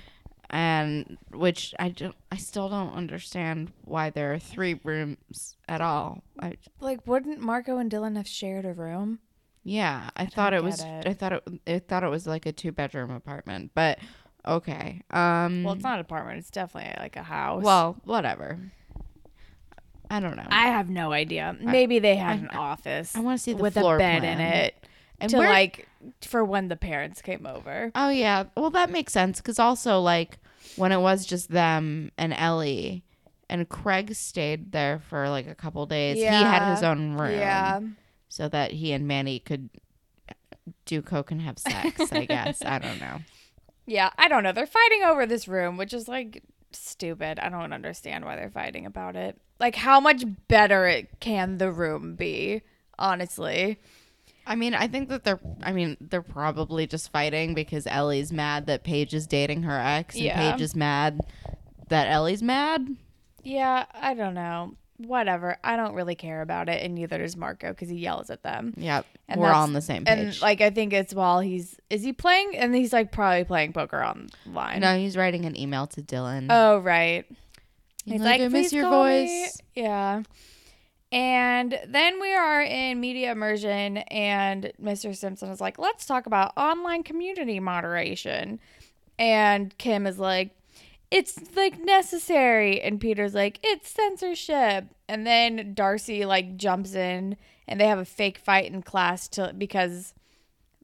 And 0.50 1.18
which 1.32 1.76
I 1.78 1.90
don't 1.90 2.16
I 2.32 2.38
still 2.38 2.70
don't 2.70 2.94
understand 2.94 3.72
why 3.84 4.10
there 4.10 4.34
are 4.34 4.40
three 4.40 4.80
rooms 4.84 5.58
at 5.68 5.82
all. 5.82 6.24
I 6.40 6.54
Like, 6.80 7.06
wouldn't 7.06 7.40
Marco 7.42 7.78
and 7.78 7.92
Dylan 7.92 8.16
have 8.16 8.28
shared 8.28 8.66
a 8.66 8.74
room? 8.74 9.20
yeah, 9.64 10.10
I, 10.16 10.26
thought 10.28 10.54
it 10.54 10.64
was 10.64 10.82
it. 10.82 11.06
I 11.06 11.14
thought 11.14 11.34
it 11.34 11.44
I 11.68 11.80
thought 11.80 12.04
it 12.06 12.10
was 12.10 12.26
like 12.26 12.46
a 12.46 12.54
two 12.54 12.72
bedroom 12.72 13.12
apartment, 13.12 13.72
but 13.76 14.00
okay. 14.48 15.02
Um 15.12 15.64
Well, 15.66 15.74
it's 15.74 15.84
not 15.84 15.96
an 15.96 16.00
apartment. 16.00 16.40
It's 16.40 16.50
definitely 16.52 16.94
like 16.98 17.18
a 17.18 17.24
house. 17.24 17.64
well, 17.64 17.98
whatever. 18.06 18.58
I 20.10 20.22
don't 20.22 20.38
know. 20.38 20.48
I 20.50 20.68
have 20.68 20.90
no 20.90 21.12
idea. 21.12 21.58
Maybe 21.60 22.00
they 22.00 22.16
had 22.16 22.38
I- 22.38 22.42
an 22.44 22.48
office. 22.50 23.14
I 23.16 23.20
want 23.20 23.40
to 23.40 23.44
see 23.44 23.52
the 23.52 23.62
with 23.62 23.74
floor 23.74 23.96
a 23.96 24.00
bed 24.00 24.22
plan. 24.22 24.40
in 24.40 24.46
it 24.46 24.76
And 25.20 25.30
to 25.32 25.38
like 25.38 25.88
for 26.22 26.44
when 26.46 26.68
the 26.68 26.76
parents 26.76 27.22
came 27.22 27.46
over. 27.46 27.92
Oh 27.96 28.10
yeah. 28.10 28.46
Well, 28.56 28.70
that 28.72 28.90
makes 28.92 29.14
sense 29.14 29.38
because 29.40 29.60
also 29.60 30.00
like 30.00 30.38
when 30.76 30.92
it 30.92 31.00
was 31.00 31.26
just 31.26 31.50
them 31.50 32.12
and 32.18 32.34
Ellie, 32.34 33.04
and 33.50 33.68
Craig 33.68 34.14
stayed 34.16 34.72
there 34.72 35.00
for 35.10 35.30
like 35.30 35.48
a 35.48 35.56
couple 35.56 35.86
days. 35.86 36.18
He 36.18 36.24
had 36.24 36.72
his 36.74 36.84
own 36.84 37.14
room, 37.14 37.32
Yeah. 37.32 37.80
so 38.30 38.48
that 38.50 38.72
he 38.74 38.92
and 38.92 39.08
Manny 39.08 39.40
could 39.40 39.70
do 40.86 41.02
coke 41.02 41.32
and 41.32 41.42
have 41.42 41.58
sex. 41.58 42.12
I 42.12 42.26
guess 42.30 42.62
I 42.64 42.80
don't 42.80 43.00
know. 43.00 43.20
Yeah, 43.86 44.10
I 44.18 44.28
don't 44.28 44.44
know. 44.44 44.52
They're 44.52 44.66
fighting 44.68 45.04
over 45.04 45.26
this 45.26 45.48
room, 45.48 45.78
which 45.78 45.94
is 45.94 46.08
like 46.08 46.44
stupid. 46.74 47.40
I 47.40 47.50
don't 47.50 47.74
understand 47.74 48.26
why 48.26 48.36
they're 48.36 48.50
fighting 48.50 48.86
about 48.86 49.16
it. 49.16 49.40
Like 49.60 49.76
how 49.76 50.00
much 50.00 50.24
better 50.48 50.86
it 50.86 51.20
can 51.20 51.58
the 51.58 51.72
room 51.72 52.16
be, 52.16 52.62
honestly. 53.00 53.80
I 54.48 54.56
mean, 54.56 54.74
I 54.74 54.88
think 54.88 55.10
that 55.10 55.24
they're. 55.24 55.40
I 55.62 55.72
mean, 55.74 55.98
they're 56.00 56.22
probably 56.22 56.88
just 56.88 57.12
fighting 57.12 57.54
because 57.54 57.86
Ellie's 57.86 58.32
mad 58.32 58.66
that 58.68 58.84
Paige 58.84 59.14
is 59.14 59.28
dating 59.28 59.64
her 59.64 59.78
ex, 59.80 60.16
and 60.16 60.24
Yeah. 60.24 60.52
Paige 60.52 60.62
is 60.62 60.76
mad 60.76 61.20
that 61.90 62.08
Ellie's 62.08 62.42
mad. 62.42 62.88
Yeah, 63.44 63.86
I 63.94 64.14
don't 64.14 64.34
know. 64.34 64.74
Whatever. 64.98 65.58
I 65.64 65.76
don't 65.76 65.94
really 65.94 66.16
care 66.16 66.42
about 66.42 66.70
it, 66.70 66.82
and 66.84 66.96
neither 66.96 67.20
does 67.20 67.36
Marco 67.38 67.70
because 67.70 67.88
he 67.90 67.98
yells 67.98 68.30
at 68.32 68.42
them. 68.42 68.74
Yep, 68.78 69.06
And 69.30 69.40
we're 69.40 69.48
all 69.48 69.52
that's- 69.54 69.68
on 69.68 69.74
the 69.74 69.82
same 69.82 70.06
page. 70.06 70.18
And 70.18 70.42
like 70.42 70.60
I 70.62 70.70
think 70.72 70.92
it's 70.92 71.14
while 71.14 71.40
he's 71.40 71.76
is 71.90 72.04
he 72.04 72.14
playing 72.14 72.58
and 72.58 72.74
he's 72.76 72.94
like 72.94 73.12
probably 73.12 73.44
playing 73.44 73.74
poker 73.74 74.04
online. 74.04 74.80
no, 74.80 74.98
he's 74.98 75.16
writing 75.16 75.46
an 75.46 75.56
email 75.56 75.86
to 75.88 76.02
Dylan. 76.02 76.48
Oh 76.50 76.80
right. 76.80 77.26
He's 78.06 78.22
like, 78.22 78.40
like, 78.40 78.42
I 78.42 78.48
miss 78.48 78.52
"Please 78.70 78.74
your 78.74 78.86
call 78.86 79.04
me." 79.06 79.28
voice. 79.28 79.62
Yeah. 79.76 80.24
And 81.12 81.80
then 81.88 82.20
we 82.20 82.34
are 82.34 82.62
in 82.62 83.00
media 83.00 83.32
immersion, 83.32 83.98
and 83.98 84.74
Mr. 84.82 85.16
Simpson 85.16 85.50
is 85.50 85.62
like, 85.62 85.80
let's 85.80 86.06
talk 86.06 86.26
about 86.26 86.52
online 86.58 87.04
community 87.04 87.60
moderation. 87.62 88.60
And 89.18 89.76
Kim 89.78 90.06
is 90.06 90.20
like, 90.20 90.52
it's 91.10 91.40
like 91.56 91.80
necessary. 91.80 92.82
And 92.82 93.00
Peter's 93.00 93.34
like, 93.34 93.60
it's 93.64 93.90
censorship. 93.90 94.86
And 95.08 95.26
then 95.26 95.74
Darcy 95.74 96.26
like 96.26 96.58
jumps 96.58 96.94
in 96.94 97.38
and 97.68 97.80
they 97.80 97.88
have 97.88 98.00
a 98.00 98.06
fake 98.06 98.38
fight 98.38 98.72
in 98.72 98.82
class 98.82 99.28
to 99.30 99.54
because 99.58 100.14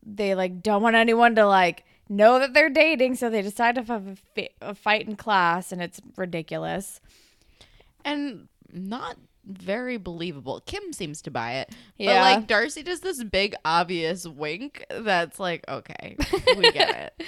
they 0.05 0.35
like 0.35 0.63
don't 0.63 0.81
want 0.81 0.95
anyone 0.95 1.35
to 1.35 1.45
like 1.45 1.83
know 2.07 2.39
that 2.39 2.53
they're 2.53 2.69
dating. 2.69 3.15
So 3.15 3.29
they 3.29 3.41
decide 3.41 3.75
to 3.75 3.83
have 3.83 4.07
a, 4.07 4.15
fi- 4.15 4.49
a 4.61 4.73
fight 4.73 5.07
in 5.07 5.17
class 5.17 5.71
and 5.73 5.81
it's 5.81 5.99
ridiculous. 6.15 7.01
and 8.05 8.47
not 8.71 9.17
very 9.45 9.97
believable. 9.97 10.61
Kim 10.65 10.93
seems 10.93 11.21
to 11.23 11.31
buy 11.31 11.53
it. 11.55 11.71
Yeah. 11.97 12.13
But 12.15 12.21
like 12.39 12.47
Darcy 12.47 12.83
does 12.83 13.01
this 13.01 13.23
big 13.23 13.55
obvious 13.65 14.27
wink 14.27 14.85
that's 14.89 15.39
like, 15.39 15.65
okay, 15.67 16.15
we 16.57 16.71
get 16.71 17.13
it. 17.19 17.27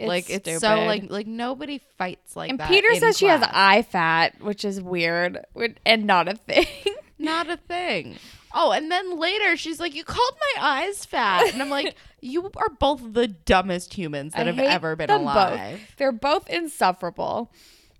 like 0.06 0.30
it's 0.30 0.60
so 0.60 0.84
like 0.84 1.10
like 1.10 1.26
nobody 1.26 1.80
fights 1.98 2.34
like 2.36 2.48
that. 2.48 2.52
and 2.52 2.60
that. 2.60 2.68
Peter 2.68 2.94
says 2.96 3.18
she 3.18 3.26
has 3.26 3.40
class. 3.40 3.52
eye 3.54 3.82
fat, 3.82 4.40
which 4.40 4.64
is 4.64 4.80
weird 4.80 5.38
and 5.84 6.06
not 6.06 6.28
a 6.28 6.34
thing. 6.34 6.66
not 7.18 7.50
a 7.50 7.56
thing. 7.56 8.16
Oh, 8.52 8.72
and 8.72 8.90
then 8.90 9.18
later 9.18 9.56
she's 9.56 9.78
like, 9.78 9.94
"You 9.94 10.02
called 10.02 10.34
my 10.56 10.62
eyes 10.62 11.04
fat," 11.04 11.52
and 11.52 11.62
I'm 11.62 11.70
like, 11.70 11.94
"You 12.20 12.50
are 12.56 12.68
both 12.70 13.00
the 13.12 13.28
dumbest 13.28 13.94
humans 13.94 14.32
that 14.32 14.48
I 14.48 14.52
have 14.52 14.58
ever 14.58 14.96
been 14.96 15.10
alive." 15.10 15.78
Both. 15.78 15.96
They're 15.98 16.12
both 16.12 16.48
insufferable. 16.50 17.52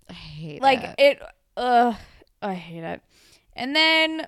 I 0.08 0.12
hate 0.14 0.60
Like 0.62 0.82
it. 0.82 0.94
it. 0.98 1.22
Ugh, 1.56 1.94
I 2.42 2.54
hate 2.54 2.84
it. 2.84 3.02
And 3.54 3.74
then 3.76 4.26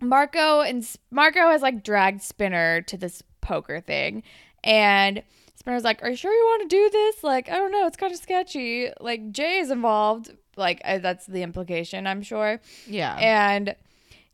Marco 0.00 0.60
and 0.60 0.86
Marco 1.10 1.50
has 1.50 1.62
like 1.62 1.84
dragged 1.84 2.22
Spinner 2.22 2.82
to 2.82 2.96
this 2.96 3.22
poker 3.40 3.80
thing, 3.80 4.22
and 4.64 5.22
Spinner's 5.54 5.84
like, 5.84 6.02
"Are 6.02 6.10
you 6.10 6.16
sure 6.16 6.32
you 6.32 6.44
want 6.44 6.62
to 6.62 6.76
do 6.76 6.88
this? 6.90 7.22
Like, 7.22 7.50
I 7.50 7.56
don't 7.56 7.72
know. 7.72 7.86
It's 7.86 7.96
kind 7.96 8.12
of 8.12 8.18
sketchy. 8.18 8.90
Like 9.00 9.32
Jay 9.32 9.58
is 9.58 9.70
involved. 9.70 10.32
Like 10.56 10.80
I, 10.84 10.98
that's 10.98 11.26
the 11.26 11.42
implication, 11.42 12.06
I'm 12.06 12.22
sure." 12.22 12.60
Yeah. 12.86 13.16
And 13.16 13.74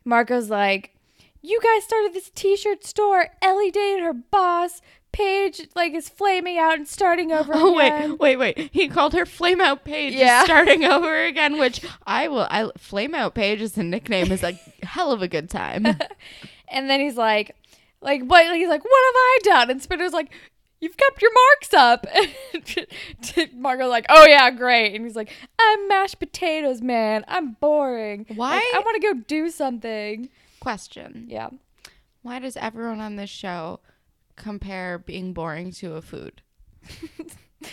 Marco's 0.05 0.51
like, 0.51 0.95
you 1.43 1.61
guys 1.61 1.85
started 1.85 2.13
this 2.13 2.31
t-shirt 2.35 2.85
store. 2.85 3.29
Ellie 3.43 3.71
dated 3.71 4.05
her 4.05 4.13
boss. 4.13 4.81
Paige 5.17 5.69
like 5.75 5.95
is 5.95 6.09
flaming 6.11 6.59
out 6.59 6.75
and 6.75 6.87
starting 6.87 7.33
over 7.33 7.53
Oh 7.57 7.79
again. 7.79 8.19
wait, 8.19 8.37
wait, 8.37 8.57
wait! 8.57 8.71
He 8.73 8.87
called 8.89 9.15
her 9.15 9.25
Flame 9.25 9.61
Out 9.63 9.83
Paige, 9.85 10.13
Yeah. 10.15 10.45
starting 10.45 10.85
over 10.97 11.25
again. 11.25 11.59
Which 11.59 11.81
I 12.07 12.29
will. 12.29 12.47
I 12.51 12.71
Flame 12.77 13.15
Out 13.15 13.35
Paige 13.35 13.63
is 13.63 13.79
a 13.79 13.83
nickname 13.83 14.31
is 14.31 14.43
a 14.43 14.53
hell 14.83 15.13
of 15.13 15.23
a 15.23 15.29
good 15.29 15.49
time. 15.49 15.87
And 16.69 16.91
then 16.91 17.01
he's 17.01 17.17
like, 17.17 17.57
like 18.03 18.23
what? 18.23 18.55
He's 18.55 18.69
like, 18.69 18.85
what 18.85 19.05
have 19.07 19.15
I 19.17 19.39
done? 19.43 19.71
And 19.71 19.83
Spinner's 19.83 20.13
like, 20.13 20.31
you've 20.81 20.97
kept 20.99 21.23
your 21.23 21.31
marks 21.33 21.73
up. 21.73 22.07
And 23.37 23.55
Marco's 23.63 23.89
like, 23.91 24.07
oh 24.11 24.27
yeah, 24.27 24.51
great. 24.51 24.95
And 24.95 25.05
he's 25.05 25.17
like, 25.17 25.31
I'm 25.59 25.89
mashed 25.89 26.19
potatoes, 26.19 26.83
man. 26.83 27.25
I'm 27.29 27.53
boring. 27.61 28.27
Why- 28.35 28.57
Like, 28.57 28.65
I 28.75 28.81
want 28.85 29.01
to 29.01 29.15
go 29.15 29.21
do 29.27 29.49
something. 29.51 30.29
Question: 30.61 31.25
Yeah. 31.29 31.49
Why 32.23 32.39
does 32.41 32.57
everyone 32.57 33.01
on 33.01 33.17
this 33.17 33.31
show 33.31 33.81
compare 34.37 34.99
being 34.99 35.33
boring 35.33 35.73
to 35.73 35.95
a 35.95 36.03
food, 36.03 36.43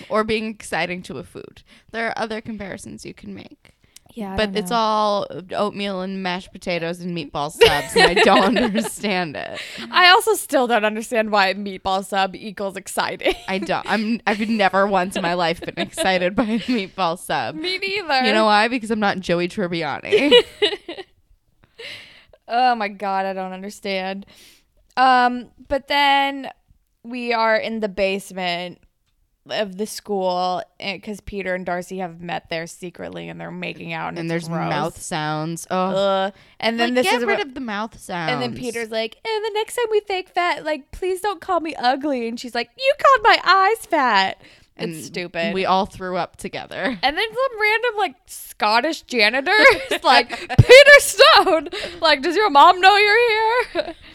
or 0.10 0.24
being 0.24 0.48
exciting 0.48 1.02
to 1.04 1.18
a 1.18 1.24
food? 1.24 1.64
There 1.92 2.08
are 2.08 2.14
other 2.18 2.42
comparisons 2.42 3.06
you 3.06 3.14
can 3.14 3.34
make. 3.34 3.70
Yeah. 4.16 4.36
but 4.36 4.56
it's 4.56 4.70
all 4.70 5.26
oatmeal 5.54 6.02
and 6.02 6.22
mashed 6.22 6.52
potatoes 6.52 7.00
and 7.00 7.18
meatball 7.18 7.52
subs, 7.52 7.96
and 7.96 8.12
I 8.12 8.14
don't 8.14 8.58
understand 8.64 9.36
it. 9.36 9.60
I 9.92 10.10
also 10.12 10.36
still 10.36 10.68
don't 10.68 10.86
understand 10.86 11.32
why 11.32 11.52
meatball 11.56 12.06
sub 12.06 12.36
equals 12.36 12.78
exciting. 12.78 13.34
I 13.48 13.58
don't. 13.58 13.84
I'm. 13.90 14.22
I've 14.28 14.48
never 14.48 14.86
once 14.86 15.16
in 15.16 15.24
my 15.24 15.34
life 15.34 15.62
been 15.62 15.80
excited 15.80 16.36
by 16.36 16.44
a 16.44 16.60
meatball 16.60 17.18
sub. 17.18 17.56
Me 17.56 17.80
neither. 17.80 18.24
You 18.28 18.34
know 18.34 18.46
why? 18.46 18.68
Because 18.68 18.92
I'm 18.92 19.00
not 19.00 19.20
Joey 19.20 19.48
Tribbiani. 19.48 20.32
Oh 22.46 22.76
my 22.76 22.90
god, 22.90 23.26
I 23.26 23.34
don't 23.34 23.54
understand. 23.54 24.26
Um, 24.98 25.50
but 25.68 25.88
then 25.88 26.50
we 27.04 27.34
are 27.34 27.56
in 27.56 27.80
the 27.80 27.90
basement 27.90 28.80
of 29.50 29.78
the 29.78 29.86
school 29.86 30.64
because 30.80 31.20
Peter 31.20 31.54
and 31.54 31.66
Darcy 31.66 31.98
have 31.98 32.22
met 32.22 32.50
there 32.50 32.66
secretly 32.66 33.28
and 33.28 33.42
they're 33.42 33.52
making 33.52 33.92
out 33.92 34.10
and, 34.10 34.20
and 34.20 34.32
there's 34.32 34.48
gross. 34.48 34.70
mouth 34.70 35.02
sounds. 35.02 35.68
Oh, 35.70 35.78
Ugh. 35.96 36.34
And 36.62 36.80
then 36.80 36.90
like, 36.90 37.04
this 37.04 37.12
get 37.12 37.22
is 37.22 37.26
rid 37.26 37.40
what, 37.40 37.48
of 37.48 37.54
the 37.54 37.60
mouth 37.60 38.00
sounds. 38.00 38.32
and 38.32 38.42
then 38.42 38.56
Peter's 38.56 38.90
like, 38.90 39.18
and 39.26 39.44
the 39.46 39.52
next 39.54 39.76
time 39.76 39.86
we 39.92 40.00
fake 40.02 40.30
fat, 40.30 40.64
like 40.64 40.92
please 40.92 41.20
don't 41.20 41.42
call 41.42 41.60
me 41.60 41.76
ugly. 41.76 42.28
And 42.30 42.40
she's 42.40 42.56
like, 42.56 42.70
you 42.78 42.94
called 42.98 43.24
my 43.24 43.40
eyes 43.44 43.86
fat. 43.86 44.42
and 44.78 44.94
it's 44.96 45.08
stupid. 45.08 45.54
We 45.54 45.66
all 45.66 45.88
threw 45.88 46.16
up 46.16 46.38
together. 46.38 46.82
and 47.04 47.18
then 47.18 47.28
some 47.28 47.62
random 47.62 47.92
like 47.98 48.16
Scottish 48.28 49.02
janitor 49.02 49.52
is 49.92 50.04
like, 50.06 50.30
Peter 50.30 51.00
Stone, 51.00 51.68
like, 52.00 52.22
does 52.22 52.38
your 52.38 52.50
mom 52.50 52.80
know 52.80 52.96
you're 52.96 53.74
here? 53.74 53.96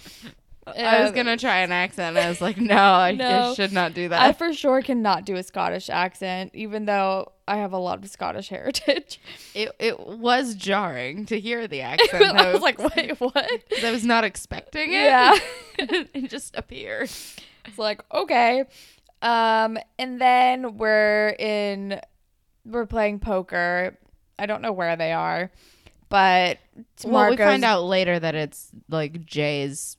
I 0.77 1.01
was 1.01 1.11
Um, 1.11 1.17
gonna 1.17 1.37
try 1.37 1.59
an 1.59 1.73
accent. 1.73 2.17
I 2.17 2.29
was 2.29 2.41
like, 2.41 2.57
no, 2.59 2.75
I, 2.77 3.09
I 3.09 3.13
No. 3.13 3.55
should 3.55 3.73
not 3.73 3.95
do 3.95 4.09
that. 4.09 4.21
I 4.21 4.33
for 4.33 4.53
sure 4.53 4.83
cannot 4.83 5.25
do 5.25 5.37
a 5.37 5.43
Scottish 5.43 5.89
accent, 5.91 6.51
even 6.55 6.85
though 6.87 7.33
I 7.47 7.57
have 7.59 7.73
a 7.73 7.79
lot 7.79 8.03
of 8.03 8.11
Scottish 8.11 8.49
heritage. 8.49 9.21
it 9.55 9.71
it 9.79 9.99
was 10.01 10.55
jarring 10.55 11.27
to 11.27 11.39
hear 11.41 11.67
the 11.69 11.81
accent. 11.93 12.25
I 12.37 12.53
was 12.53 12.61
like, 12.63 12.79
wait, 12.95 13.13
what? 13.21 13.37
I 13.83 13.91
was 13.93 14.05
not 14.05 14.25
expecting 14.25 14.93
it. 14.93 15.03
Yeah. 15.05 15.39
it 15.79 16.29
just 16.31 16.57
appeared. 16.57 17.11
It's 17.65 17.79
like, 17.79 18.03
okay. 18.13 18.65
Um, 19.23 19.79
and 19.99 20.21
then 20.21 20.77
we're 20.77 21.31
in, 21.39 22.01
we're 22.65 22.87
playing 22.87 23.19
poker. 23.19 23.97
I 24.39 24.47
don't 24.47 24.63
know 24.63 24.71
where 24.73 24.95
they 24.97 25.13
are, 25.13 25.51
but 26.09 26.59
Well, 27.05 27.29
we 27.31 27.37
find 27.37 27.65
out 27.65 27.83
later 27.83 28.19
that 28.21 28.37
it's 28.37 28.71
like 28.89 29.27
Jay's 29.27 29.97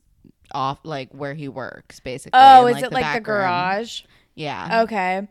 off, 0.54 0.80
like 0.84 1.12
where 1.14 1.34
he 1.34 1.48
works, 1.48 2.00
basically. 2.00 2.40
Oh, 2.42 2.68
in, 2.68 2.78
is 2.78 2.84
it 2.84 2.90
the 2.90 2.96
like 2.96 3.06
the 3.06 3.20
room. 3.20 3.24
garage? 3.24 4.02
Yeah. 4.36 4.84
Okay. 4.84 5.28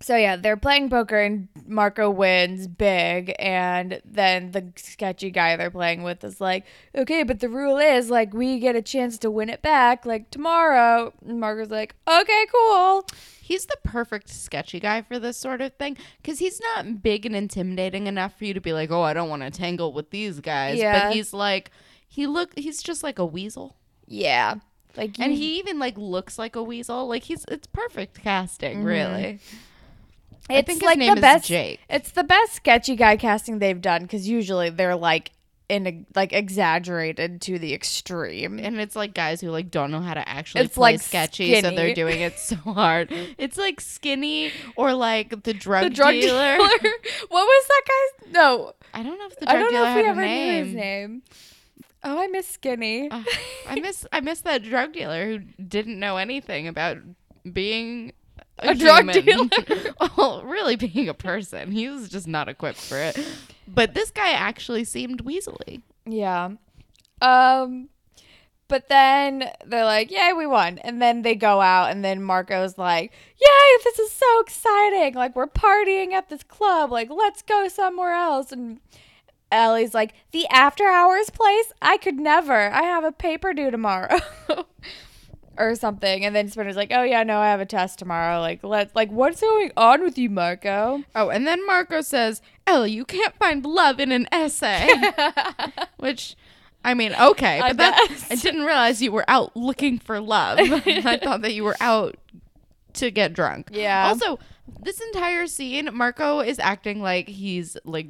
So 0.00 0.16
yeah, 0.16 0.36
they're 0.36 0.56
playing 0.56 0.90
poker 0.90 1.18
and 1.18 1.48
Marco 1.66 2.10
wins 2.10 2.66
big 2.66 3.34
and 3.38 4.02
then 4.04 4.50
the 4.50 4.72
sketchy 4.76 5.30
guy 5.30 5.56
they're 5.56 5.70
playing 5.70 6.02
with 6.02 6.22
is 6.24 6.40
like, 6.40 6.66
"Okay, 6.94 7.22
but 7.22 7.40
the 7.40 7.48
rule 7.48 7.78
is 7.78 8.10
like 8.10 8.34
we 8.34 8.58
get 8.58 8.76
a 8.76 8.82
chance 8.82 9.16
to 9.18 9.30
win 9.30 9.48
it 9.48 9.62
back 9.62 10.04
like 10.04 10.30
tomorrow." 10.30 11.12
And 11.26 11.40
Marco's 11.40 11.70
like, 11.70 11.94
"Okay, 12.06 12.46
cool." 12.52 13.06
He's 13.44 13.66
the 13.66 13.76
perfect 13.84 14.30
sketchy 14.30 14.80
guy 14.80 15.02
for 15.02 15.18
this 15.18 15.36
sort 15.36 15.60
of 15.60 15.74
thing 15.74 15.98
because 16.20 16.38
he's 16.38 16.60
not 16.60 17.02
big 17.02 17.26
and 17.26 17.36
intimidating 17.36 18.06
enough 18.06 18.38
for 18.38 18.46
you 18.46 18.54
to 18.54 18.60
be 18.60 18.72
like, 18.72 18.90
oh, 18.90 19.02
I 19.02 19.12
don't 19.12 19.28
want 19.28 19.42
to 19.42 19.50
tangle 19.50 19.92
with 19.92 20.08
these 20.08 20.40
guys. 20.40 20.78
Yeah. 20.78 21.08
But 21.08 21.14
he's 21.14 21.34
like, 21.34 21.70
he 22.08 22.26
look, 22.26 22.58
he's 22.58 22.82
just 22.82 23.02
like 23.02 23.18
a 23.18 23.26
weasel, 23.26 23.76
Yeah. 24.06 24.56
Like 24.96 25.18
and 25.18 25.32
he 25.32 25.58
even 25.58 25.78
like 25.78 25.98
looks 25.98 26.38
like 26.38 26.54
a 26.56 26.62
weasel. 26.62 27.08
Like 27.08 27.24
he's, 27.24 27.44
it's 27.48 27.66
perfect 27.66 28.22
casting, 28.22 28.82
Mhm. 28.82 28.86
really. 28.86 29.38
I 30.48 30.54
it's 30.58 30.66
think 30.66 30.80
his 30.80 30.82
like 30.82 30.98
name 30.98 31.10
the 31.14 31.18
is 31.18 31.20
best 31.22 31.46
Jake. 31.48 31.80
It's 31.88 32.10
the 32.12 32.22
best 32.24 32.52
sketchy 32.54 32.96
guy 32.96 33.16
casting 33.16 33.58
they've 33.58 33.80
done 33.80 34.06
cuz 34.06 34.28
usually 34.28 34.70
they're 34.70 34.94
like 34.94 35.32
in 35.70 35.86
a, 35.86 36.04
like 36.14 36.34
exaggerated 36.34 37.40
to 37.40 37.58
the 37.58 37.72
extreme. 37.72 38.58
And 38.58 38.78
it's 38.78 38.94
like 38.94 39.14
guys 39.14 39.40
who 39.40 39.50
like 39.50 39.70
don't 39.70 39.90
know 39.90 40.00
how 40.00 40.12
to 40.14 40.28
actually 40.28 40.64
It's, 40.66 40.74
play 40.74 40.92
like, 40.92 41.00
sketchy, 41.00 41.60
so 41.62 41.70
they're 41.70 41.94
doing 41.94 42.20
it 42.20 42.38
so 42.38 42.54
hard. 42.56 43.08
It's 43.38 43.56
like 43.56 43.80
skinny 43.80 44.52
or 44.76 44.92
like 44.92 45.42
the 45.44 45.54
drug, 45.54 45.84
the 45.84 45.90
drug 45.90 46.12
dealer. 46.12 46.58
dealer. 46.58 46.68
what 47.28 47.44
was 47.46 47.66
that 47.68 47.82
guy's? 47.88 48.32
No, 48.32 48.72
I 48.92 49.02
don't 49.02 49.18
know 49.18 49.26
if 49.26 49.36
the 49.40 49.48
I 49.48 49.52
drug 49.54 49.64
don't 49.64 49.72
know 49.72 49.84
dealer 49.86 49.98
if 49.98 50.04
we 50.04 50.10
ever 50.10 50.20
name. 50.20 50.54
knew 50.58 50.64
his 50.66 50.74
name. 50.74 51.22
Oh, 52.04 52.20
I 52.20 52.26
miss 52.28 52.46
Skinny. 52.48 53.08
Ugh, 53.10 53.26
I 53.68 53.80
miss 53.80 54.06
I 54.12 54.20
miss 54.20 54.40
that 54.42 54.62
drug 54.62 54.92
dealer 54.92 55.24
who 55.26 55.38
didn't 55.62 55.98
know 55.98 56.16
anything 56.18 56.68
about 56.68 56.98
being 57.50 58.12
a, 58.58 58.70
A 58.70 58.74
drug 58.74 59.10
dealer. 59.12 59.48
well, 60.16 60.42
really 60.44 60.76
being 60.76 61.08
a 61.08 61.14
person. 61.14 61.72
He 61.72 61.88
was 61.88 62.08
just 62.08 62.28
not 62.28 62.48
equipped 62.48 62.80
for 62.80 62.98
it. 62.98 63.18
But 63.66 63.94
this 63.94 64.10
guy 64.10 64.30
actually 64.32 64.84
seemed 64.84 65.24
weaselly. 65.24 65.82
yeah. 66.06 66.50
Um, 67.22 67.88
but 68.68 68.88
then 68.88 69.44
they're 69.64 69.84
like, 69.84 70.10
"Yay, 70.10 70.32
we 70.36 70.46
won!" 70.46 70.78
And 70.78 71.00
then 71.00 71.22
they 71.22 71.34
go 71.34 71.60
out, 71.60 71.90
and 71.90 72.04
then 72.04 72.22
Marco's 72.22 72.76
like, 72.76 73.12
"Yay, 73.40 73.78
this 73.84 73.98
is 73.98 74.10
so 74.10 74.40
exciting! 74.40 75.14
Like 75.14 75.34
we're 75.36 75.46
partying 75.46 76.12
at 76.12 76.28
this 76.28 76.42
club. 76.42 76.90
Like 76.90 77.08
let's 77.10 77.42
go 77.42 77.68
somewhere 77.68 78.12
else." 78.12 78.52
And 78.52 78.80
Ellie's 79.54 79.94
like, 79.94 80.14
"The 80.32 80.46
after 80.48 80.86
hours 80.86 81.30
place? 81.30 81.72
I 81.80 81.96
could 81.96 82.16
never. 82.16 82.70
I 82.70 82.82
have 82.82 83.04
a 83.04 83.12
paper 83.12 83.52
due 83.52 83.70
tomorrow." 83.70 84.18
Or 85.56 85.76
something, 85.76 86.24
and 86.24 86.34
then 86.34 86.48
Spinner's 86.48 86.74
like, 86.74 86.90
"Oh 86.92 87.04
yeah, 87.04 87.22
no, 87.22 87.38
I 87.38 87.46
have 87.46 87.60
a 87.60 87.64
test 87.64 88.00
tomorrow. 88.00 88.40
Like, 88.40 88.64
let's 88.64 88.92
like, 88.96 89.12
what's 89.12 89.40
going 89.40 89.70
on 89.76 90.02
with 90.02 90.18
you, 90.18 90.28
Marco?" 90.28 91.04
Oh, 91.14 91.28
and 91.28 91.46
then 91.46 91.64
Marco 91.64 92.00
says, 92.00 92.42
Ellie, 92.66 92.90
you 92.90 93.04
can't 93.04 93.36
find 93.36 93.64
love 93.64 94.00
in 94.00 94.10
an 94.10 94.26
essay. 94.32 94.90
Which 95.98 96.34
I 96.84 96.94
mean, 96.94 97.14
okay, 97.14 97.60
I 97.60 97.68
but 97.68 97.76
that. 97.76 98.26
I 98.30 98.34
didn't 98.34 98.64
realize 98.64 99.00
you 99.00 99.12
were 99.12 99.24
out 99.28 99.56
looking 99.56 99.98
for 99.98 100.20
love. 100.20 100.58
I 100.60 101.18
thought 101.22 101.42
that 101.42 101.54
you 101.54 101.62
were 101.64 101.76
out 101.80 102.16
to 102.94 103.10
get 103.10 103.32
drunk. 103.32 103.68
Yeah. 103.72 104.08
Also, 104.08 104.38
this 104.82 105.00
entire 105.00 105.46
scene, 105.46 105.88
Marco 105.92 106.40
is 106.40 106.58
acting 106.58 107.00
like 107.00 107.28
he's 107.28 107.76
like 107.84 108.08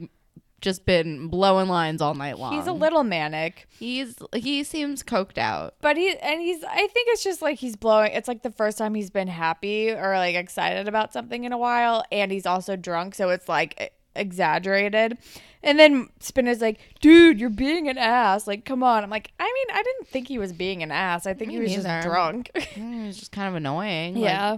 just 0.60 0.86
been 0.86 1.28
blowing 1.28 1.68
lines 1.68 2.00
all 2.00 2.14
night 2.14 2.38
long. 2.38 2.54
He's 2.54 2.66
a 2.66 2.72
little 2.72 3.04
manic. 3.04 3.66
He's 3.68 4.16
he 4.34 4.64
seems 4.64 5.02
coked 5.02 5.38
out. 5.38 5.74
But 5.80 5.96
he 5.96 6.16
and 6.16 6.40
he's 6.40 6.64
I 6.64 6.86
think 6.86 7.08
it's 7.10 7.22
just 7.22 7.42
like 7.42 7.58
he's 7.58 7.76
blowing 7.76 8.12
it's 8.12 8.28
like 8.28 8.42
the 8.42 8.50
first 8.50 8.78
time 8.78 8.94
he's 8.94 9.10
been 9.10 9.28
happy 9.28 9.90
or 9.90 10.16
like 10.16 10.34
excited 10.34 10.88
about 10.88 11.12
something 11.12 11.44
in 11.44 11.52
a 11.52 11.58
while 11.58 12.04
and 12.10 12.32
he's 12.32 12.46
also 12.46 12.76
drunk 12.76 13.14
so 13.14 13.28
it's 13.28 13.48
like 13.48 13.92
exaggerated. 14.16 15.18
And 15.62 15.78
then 15.78 16.08
Spinner's 16.20 16.60
like, 16.60 16.78
"Dude, 17.00 17.40
you're 17.40 17.48
being 17.48 17.88
an 17.88 17.96
ass. 17.96 18.46
Like, 18.46 18.64
come 18.66 18.82
on." 18.82 19.02
I'm 19.02 19.08
like, 19.10 19.32
"I 19.40 19.44
mean, 19.44 19.76
I 19.76 19.82
didn't 19.82 20.08
think 20.08 20.28
he 20.28 20.38
was 20.38 20.52
being 20.52 20.82
an 20.82 20.90
ass. 20.90 21.26
I 21.26 21.32
think 21.32 21.48
Me 21.48 21.54
he 21.54 21.60
was 21.62 21.70
neither. 21.70 21.88
just 21.88 22.06
drunk." 22.06 22.50
he 22.74 23.06
was 23.06 23.16
just 23.16 23.32
kind 23.32 23.48
of 23.48 23.54
annoying. 23.54 24.14
Like, 24.14 24.24
yeah. 24.24 24.56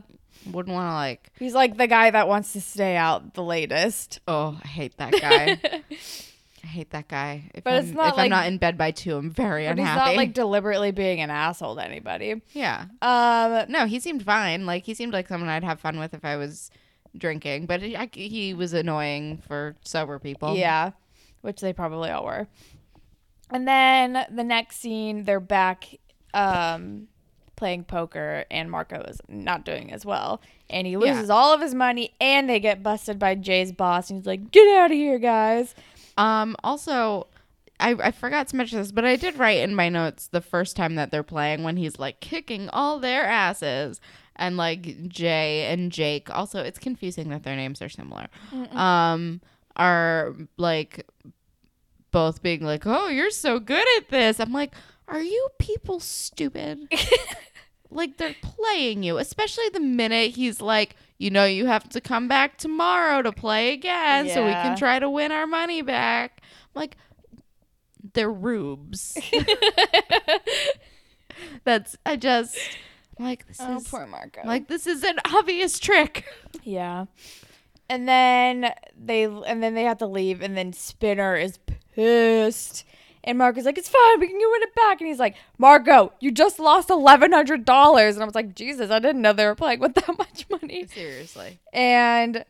Wouldn't 0.50 0.74
want 0.74 0.88
to 0.90 0.94
like. 0.94 1.30
He's 1.38 1.54
like 1.54 1.76
the 1.76 1.86
guy 1.86 2.10
that 2.10 2.28
wants 2.28 2.52
to 2.54 2.60
stay 2.60 2.96
out 2.96 3.34
the 3.34 3.42
latest. 3.42 4.20
Oh, 4.28 4.58
I 4.62 4.66
hate 4.68 4.96
that 4.98 5.12
guy. 5.12 5.58
I 6.64 6.66
hate 6.66 6.90
that 6.90 7.06
guy. 7.08 7.50
If, 7.54 7.62
But 7.64 7.74
I'm, 7.74 7.84
it's 7.84 7.92
not 7.92 8.08
if 8.08 8.16
like- 8.16 8.24
I'm 8.24 8.30
not 8.30 8.46
in 8.48 8.58
bed 8.58 8.76
by 8.76 8.90
two, 8.90 9.16
I'm 9.16 9.30
very 9.30 9.66
But 9.68 9.78
he's 9.78 9.86
not 9.86 10.16
like 10.16 10.32
deliberately 10.34 10.90
being 10.90 11.20
an 11.20 11.30
asshole 11.30 11.76
to 11.76 11.84
anybody. 11.84 12.42
yeah. 12.52 12.86
Um 13.02 13.70
No, 13.70 13.86
he 13.86 14.00
seemed 14.00 14.24
fine. 14.24 14.66
Like 14.66 14.84
he 14.84 14.94
seemed 14.94 15.12
like 15.12 15.28
someone 15.28 15.48
I'd 15.48 15.62
have 15.64 15.78
fun 15.80 15.98
with 15.98 16.12
if 16.12 16.24
I 16.24 16.36
was 16.36 16.70
drinking. 17.16 17.66
But 17.66 17.82
he, 17.82 17.96
I, 17.96 18.08
he 18.12 18.52
was 18.52 18.72
annoying 18.72 19.38
for 19.46 19.76
sober 19.84 20.18
people. 20.18 20.56
Yeah, 20.56 20.90
which 21.42 21.60
they 21.60 21.72
probably 21.72 22.10
all 22.10 22.24
were. 22.24 22.48
And 23.50 23.66
then 23.68 24.26
the 24.30 24.42
next 24.42 24.78
scene, 24.78 25.22
they're 25.22 25.38
back 25.38 25.86
um, 26.34 27.06
playing 27.56 27.84
poker, 27.84 28.44
and 28.50 28.70
Marco 28.70 29.00
is 29.02 29.20
not 29.28 29.64
doing 29.64 29.92
as 29.92 30.04
well. 30.04 30.40
And 30.70 30.86
he 30.86 30.92
Yeah. 30.94 30.98
loses 30.98 31.30
all 31.30 31.52
of 31.54 31.60
his 31.60 31.74
money, 31.74 32.12
and 32.20 32.48
they 32.48 32.60
get 32.60 32.82
busted 32.82 33.18
by 33.18 33.34
Jay's 33.34 33.72
boss. 33.72 34.10
And 34.10 34.18
he's 34.20 34.26
like, 34.26 34.50
Get 34.50 34.66
out 34.78 34.90
of 34.90 34.96
here, 34.96 35.18
guys. 35.18 35.74
Um. 36.18 36.56
Also, 36.64 37.26
I, 37.78 37.90
I 38.02 38.10
forgot 38.10 38.48
to 38.48 38.56
mention 38.56 38.78
this, 38.78 38.90
but 38.92 39.04
I 39.04 39.16
did 39.16 39.38
write 39.38 39.58
in 39.58 39.74
my 39.74 39.88
notes 39.88 40.28
the 40.28 40.40
first 40.40 40.76
time 40.76 40.94
that 40.94 41.10
they're 41.10 41.22
playing 41.22 41.62
when 41.62 41.76
he's 41.76 41.98
like 41.98 42.20
kicking 42.20 42.68
all 42.70 42.98
their 42.98 43.24
asses. 43.24 44.00
And 44.38 44.56
like 44.58 45.08
Jay 45.08 45.62
and 45.72 45.90
Jake, 45.92 46.28
also 46.34 46.62
it's 46.62 46.78
confusing 46.78 47.30
that 47.30 47.42
their 47.42 47.56
names 47.56 47.80
are 47.80 47.88
similar. 47.88 48.26
Um, 48.72 49.40
are 49.76 50.34
like 50.58 51.06
both 52.10 52.42
being 52.42 52.62
like, 52.62 52.86
"Oh, 52.86 53.08
you're 53.08 53.30
so 53.30 53.58
good 53.58 53.84
at 53.98 54.08
this." 54.10 54.40
I'm 54.40 54.52
like, 54.52 54.72
"Are 55.08 55.22
you 55.22 55.48
people 55.58 56.00
stupid?" 56.00 56.88
like 57.90 58.16
they're 58.16 58.34
playing 58.42 59.02
you, 59.02 59.18
especially 59.18 59.68
the 59.70 59.80
minute 59.80 60.32
he's 60.36 60.60
like, 60.60 60.96
"You 61.18 61.30
know, 61.30 61.44
you 61.44 61.66
have 61.66 61.88
to 61.90 62.00
come 62.00 62.28
back 62.28 62.58
tomorrow 62.58 63.22
to 63.22 63.32
play 63.32 63.72
again 63.72 64.28
so 64.28 64.44
we 64.44 64.52
can 64.52 64.76
try 64.76 64.98
to 64.98 65.08
win 65.10 65.32
our 65.32 65.46
money 65.46 65.82
back." 65.82 66.40
I'm 66.42 66.80
like 66.80 66.96
they're 68.14 68.30
rubes. 68.30 69.16
That's 71.64 71.96
I 72.06 72.16
just 72.16 72.56
like 73.18 73.46
this 73.46 73.58
Oh, 73.60 73.76
is 73.76 73.88
poor 73.88 74.06
Marco. 74.06 74.40
like 74.44 74.68
this 74.68 74.86
is 74.86 75.02
an 75.04 75.18
obvious 75.32 75.78
trick. 75.78 76.24
yeah. 76.62 77.06
And 77.88 78.08
then 78.08 78.72
they 78.98 79.24
and 79.24 79.62
then 79.62 79.74
they 79.74 79.84
have 79.84 79.98
to 79.98 80.06
leave, 80.06 80.42
and 80.42 80.56
then 80.56 80.72
Spinner 80.72 81.36
is 81.36 81.58
pissed. 81.94 82.84
And 83.26 83.38
Marco's 83.38 83.64
like, 83.64 83.76
"It's 83.76 83.88
fine, 83.88 84.20
we 84.20 84.28
can 84.28 84.36
win 84.36 84.62
it 84.62 84.74
back." 84.74 85.00
And 85.00 85.08
he's 85.08 85.18
like, 85.18 85.34
"Marco, 85.58 86.12
you 86.20 86.30
just 86.30 86.58
lost 86.58 86.88
eleven 86.90 87.32
hundred 87.32 87.64
dollars." 87.64 88.14
And 88.14 88.22
I 88.22 88.26
was 88.26 88.34
like, 88.34 88.54
"Jesus, 88.54 88.90
I 88.90 89.00
didn't 89.00 89.20
know 89.20 89.32
they 89.32 89.46
were 89.46 89.56
playing 89.56 89.80
with 89.80 89.94
that 89.94 90.08
much 90.18 90.46
money." 90.48 90.86
Seriously. 90.86 91.58
And 91.72 92.44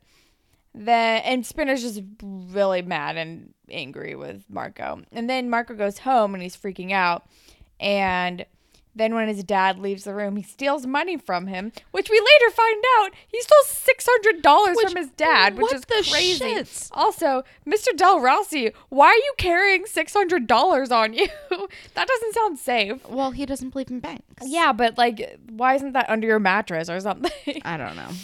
then 0.74 1.22
and 1.22 1.46
Spinner's 1.46 1.82
just 1.82 2.02
really 2.22 2.82
mad 2.82 3.16
and 3.16 3.54
angry 3.70 4.14
with 4.14 4.44
Marco. 4.48 5.02
And 5.12 5.28
then 5.28 5.48
Marco 5.50 5.74
goes 5.74 5.98
home 5.98 6.34
and 6.34 6.42
he's 6.42 6.56
freaking 6.56 6.92
out. 6.92 7.26
And 7.80 8.44
then 8.96 9.14
when 9.14 9.28
his 9.28 9.44
dad 9.44 9.78
leaves 9.78 10.04
the 10.04 10.14
room, 10.14 10.36
he 10.36 10.42
steals 10.42 10.86
money 10.86 11.16
from 11.18 11.46
him, 11.46 11.70
which 11.90 12.08
we 12.10 12.18
later 12.18 12.54
find 12.54 12.82
out 12.98 13.10
he 13.28 13.40
stole 13.42 13.64
six 13.66 14.08
hundred 14.08 14.42
dollars 14.42 14.80
from 14.80 14.96
his 14.96 15.10
dad, 15.10 15.54
which 15.54 15.62
what 15.62 15.74
is 15.74 15.82
the 15.82 16.08
crazy. 16.10 16.38
shit? 16.38 16.88
Also, 16.92 17.44
Mr. 17.66 17.94
Del 17.94 18.20
Rossi, 18.20 18.72
why 18.88 19.08
are 19.08 19.14
you 19.14 19.34
carrying 19.36 19.84
six 19.84 20.12
hundred 20.14 20.46
dollars 20.46 20.90
on 20.90 21.12
you? 21.12 21.28
that 21.94 22.08
doesn't 22.08 22.34
sound 22.34 22.58
safe. 22.58 23.06
Well, 23.08 23.30
he 23.30 23.44
doesn't 23.44 23.70
believe 23.70 23.90
in 23.90 24.00
banks. 24.00 24.24
Yeah, 24.42 24.72
but 24.72 24.96
like, 24.96 25.38
why 25.50 25.74
isn't 25.74 25.92
that 25.92 26.08
under 26.08 26.26
your 26.26 26.40
mattress 26.40 26.88
or 26.88 26.98
something? 27.00 27.60
I 27.64 27.76
don't 27.76 27.96
know. 27.96 28.08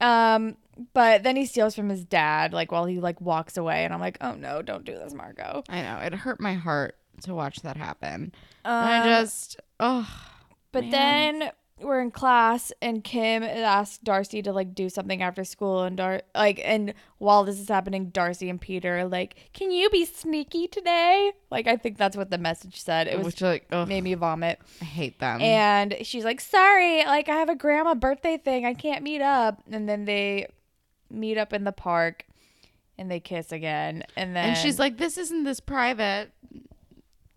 Um, 0.00 0.56
but 0.92 1.22
then 1.22 1.36
he 1.36 1.46
steals 1.46 1.74
from 1.74 1.88
his 1.88 2.04
dad, 2.04 2.52
like 2.52 2.72
while 2.72 2.84
he 2.84 3.00
like 3.00 3.20
walks 3.20 3.56
away, 3.56 3.84
and 3.84 3.94
I'm 3.94 4.00
like, 4.00 4.18
oh 4.20 4.34
no, 4.34 4.60
don't 4.60 4.84
do 4.84 4.92
this, 4.92 5.14
Marco. 5.14 5.62
I 5.68 5.82
know. 5.82 5.98
It 5.98 6.12
hurt 6.12 6.40
my 6.40 6.54
heart 6.54 6.98
to 7.22 7.34
watch 7.34 7.60
that 7.62 7.76
happen. 7.76 8.32
Um, 8.64 8.72
I 8.72 9.04
just 9.04 9.60
oh 9.80 10.08
but 10.72 10.84
man. 10.84 10.90
then 10.90 11.50
we're 11.80 12.00
in 12.00 12.10
class, 12.10 12.72
and 12.80 13.02
Kim 13.02 13.42
asks 13.42 13.98
Darcy 13.98 14.42
to 14.42 14.52
like 14.52 14.74
do 14.74 14.88
something 14.88 15.22
after 15.22 15.44
school, 15.44 15.82
and 15.82 15.96
Dar 15.96 16.22
like, 16.34 16.60
and 16.64 16.94
while 17.18 17.44
this 17.44 17.58
is 17.58 17.68
happening, 17.68 18.10
Darcy 18.10 18.48
and 18.48 18.60
Peter 18.60 18.98
are 18.98 19.06
like, 19.06 19.50
can 19.52 19.70
you 19.70 19.90
be 19.90 20.04
sneaky 20.04 20.68
today? 20.68 21.32
Like, 21.50 21.66
I 21.66 21.76
think 21.76 21.98
that's 21.98 22.16
what 22.16 22.30
the 22.30 22.38
message 22.38 22.80
said. 22.80 23.08
It 23.08 23.18
was 23.18 23.26
which 23.26 23.40
like 23.40 23.66
ugh, 23.72 23.88
made 23.88 24.02
me 24.02 24.14
vomit. 24.14 24.60
I 24.80 24.84
hate 24.84 25.18
them. 25.18 25.40
And 25.40 25.96
she's 26.02 26.24
like, 26.24 26.40
sorry, 26.40 27.04
like 27.04 27.28
I 27.28 27.36
have 27.36 27.48
a 27.48 27.56
grandma 27.56 27.94
birthday 27.94 28.38
thing. 28.38 28.64
I 28.64 28.74
can't 28.74 29.02
meet 29.02 29.20
up. 29.20 29.62
And 29.70 29.88
then 29.88 30.04
they 30.04 30.46
meet 31.10 31.38
up 31.38 31.52
in 31.52 31.64
the 31.64 31.72
park 31.72 32.24
and 32.98 33.10
they 33.10 33.20
kiss 33.20 33.52
again. 33.52 34.04
And 34.16 34.34
then 34.36 34.50
and 34.50 34.58
she's 34.58 34.78
like, 34.78 34.98
"This 34.98 35.18
isn't 35.18 35.44
this 35.44 35.60
private." 35.60 36.30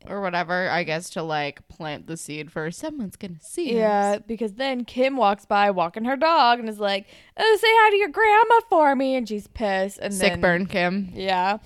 Or 0.09 0.21
whatever, 0.21 0.69
I 0.69 0.83
guess 0.83 1.09
to 1.11 1.23
like 1.23 1.67
plant 1.67 2.07
the 2.07 2.17
seed 2.17 2.51
for 2.51 2.71
someone's 2.71 3.15
gonna 3.15 3.35
see 3.41 3.75
Yeah, 3.77 4.15
us. 4.17 4.21
because 4.27 4.53
then 4.53 4.85
Kim 4.85 5.17
walks 5.17 5.45
by 5.45 5.71
walking 5.71 6.05
her 6.05 6.15
dog 6.15 6.59
and 6.59 6.69
is 6.69 6.79
like, 6.79 7.05
oh, 7.37 7.57
say 7.59 7.67
hi 7.69 7.89
to 7.91 7.95
your 7.97 8.09
grandma 8.09 8.59
for 8.69 8.95
me. 8.95 9.15
And 9.15 9.27
she's 9.27 9.47
pissed. 9.47 9.99
And 9.99 10.13
Sick 10.13 10.33
then, 10.33 10.41
burn, 10.41 10.65
Kim. 10.67 11.09
Yeah. 11.13 11.57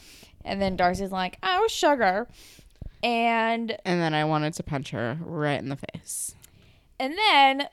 And 0.44 0.62
then 0.62 0.76
Darcy's 0.76 1.12
like, 1.12 1.38
oh, 1.44 1.68
sugar. 1.68 2.28
And 3.04 3.78
And 3.86 4.02
then 4.02 4.14
I 4.14 4.26
wanted 4.26 4.54
to 4.56 4.64
punch 4.64 4.92
her 4.92 5.18
right 5.22 5.60
in 5.60 5.70
the 5.70 5.78
face. 5.94 6.36
And 7.00 7.18
then, 7.18 7.68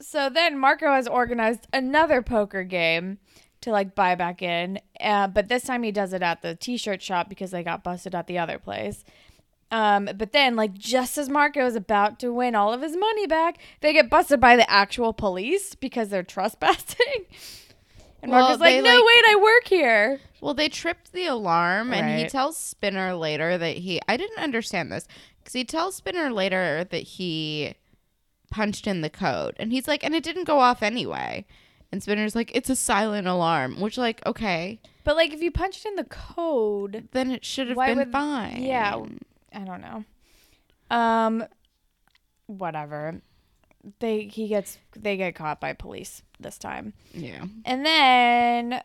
so 0.00 0.28
then 0.28 0.58
Marco 0.58 0.92
has 0.92 1.08
organized 1.08 1.66
another 1.72 2.20
poker 2.22 2.62
game 2.62 3.18
to 3.62 3.70
like 3.70 3.94
buy 3.94 4.14
back 4.14 4.42
in, 4.42 4.78
uh, 5.00 5.26
but 5.28 5.48
this 5.48 5.64
time 5.64 5.82
he 5.82 5.90
does 5.90 6.12
it 6.12 6.22
at 6.22 6.42
the 6.42 6.54
t-shirt 6.54 7.00
shop 7.02 7.28
because 7.28 7.50
they 7.50 7.62
got 7.62 7.82
busted 7.82 8.14
at 8.14 8.26
the 8.26 8.38
other 8.38 8.58
place. 8.58 9.02
Um, 9.70 10.08
but 10.16 10.32
then, 10.32 10.54
like, 10.54 10.74
just 10.74 11.18
as 11.18 11.28
Marco 11.28 11.66
is 11.66 11.74
about 11.74 12.20
to 12.20 12.32
win 12.32 12.54
all 12.54 12.72
of 12.72 12.82
his 12.82 12.96
money 12.96 13.26
back, 13.26 13.58
they 13.80 13.92
get 13.92 14.08
busted 14.08 14.38
by 14.40 14.54
the 14.56 14.68
actual 14.70 15.12
police 15.12 15.74
because 15.74 16.08
they're 16.08 16.22
trespassing. 16.22 17.26
And 18.22 18.32
Well, 18.32 18.40
Marco's 18.42 18.60
like, 18.60 18.76
"No, 18.82 18.94
like- 18.96 19.04
wait, 19.04 19.22
I 19.28 19.38
work 19.40 19.68
here." 19.68 20.20
Well, 20.40 20.54
they 20.54 20.68
tripped 20.70 21.12
the 21.12 21.26
alarm, 21.26 21.92
and 21.92 22.08
he 22.16 22.22
Right. 22.22 22.30
tells 22.30 22.56
Spinner 22.56 23.14
later 23.14 23.58
that 23.58 23.76
he. 23.76 24.00
I 24.08 24.16
didn't 24.16 24.38
understand 24.42 24.90
this 24.90 25.06
because 25.38 25.52
he 25.52 25.64
tells 25.64 25.96
Spinner 25.96 26.32
later 26.32 26.82
that 26.90 27.02
he 27.02 27.74
punched 28.50 28.86
in 28.86 29.02
the 29.02 29.10
code, 29.10 29.54
and 29.58 29.70
he's 29.70 29.86
like, 29.86 30.02
and 30.02 30.14
it 30.14 30.24
didn't 30.24 30.44
go 30.44 30.58
off 30.60 30.82
anyway. 30.82 31.44
And 31.92 32.02
Spinner's 32.02 32.34
like, 32.34 32.50
it's 32.54 32.70
a 32.70 32.74
silent 32.74 33.28
alarm, 33.28 33.80
which, 33.80 33.98
like, 33.98 34.24
okay, 34.26 34.80
But 35.04 35.14
like, 35.14 35.32
if 35.32 35.40
you 35.42 35.50
punched 35.52 35.84
in 35.86 35.94
the 35.96 36.04
code, 36.04 37.08
then 37.12 37.30
it 37.30 37.44
should 37.44 37.68
have 37.68 37.76
Why 37.76 37.88
been 37.88 37.98
would- 37.98 38.12
fine. 38.12 38.62
yeah. 38.62 38.96
I 39.56 39.60
don't 39.60 39.80
know. 39.80 40.04
Um, 40.90 41.44
whatever. 42.46 43.20
They 44.00 44.24
he 44.24 44.48
gets 44.48 44.78
they 44.96 45.16
get 45.16 45.34
caught 45.34 45.60
by 45.60 45.72
police 45.72 46.22
this 46.40 46.58
time, 46.58 46.92
yeah. 47.12 47.44
and 47.64 47.86
then 47.86 48.82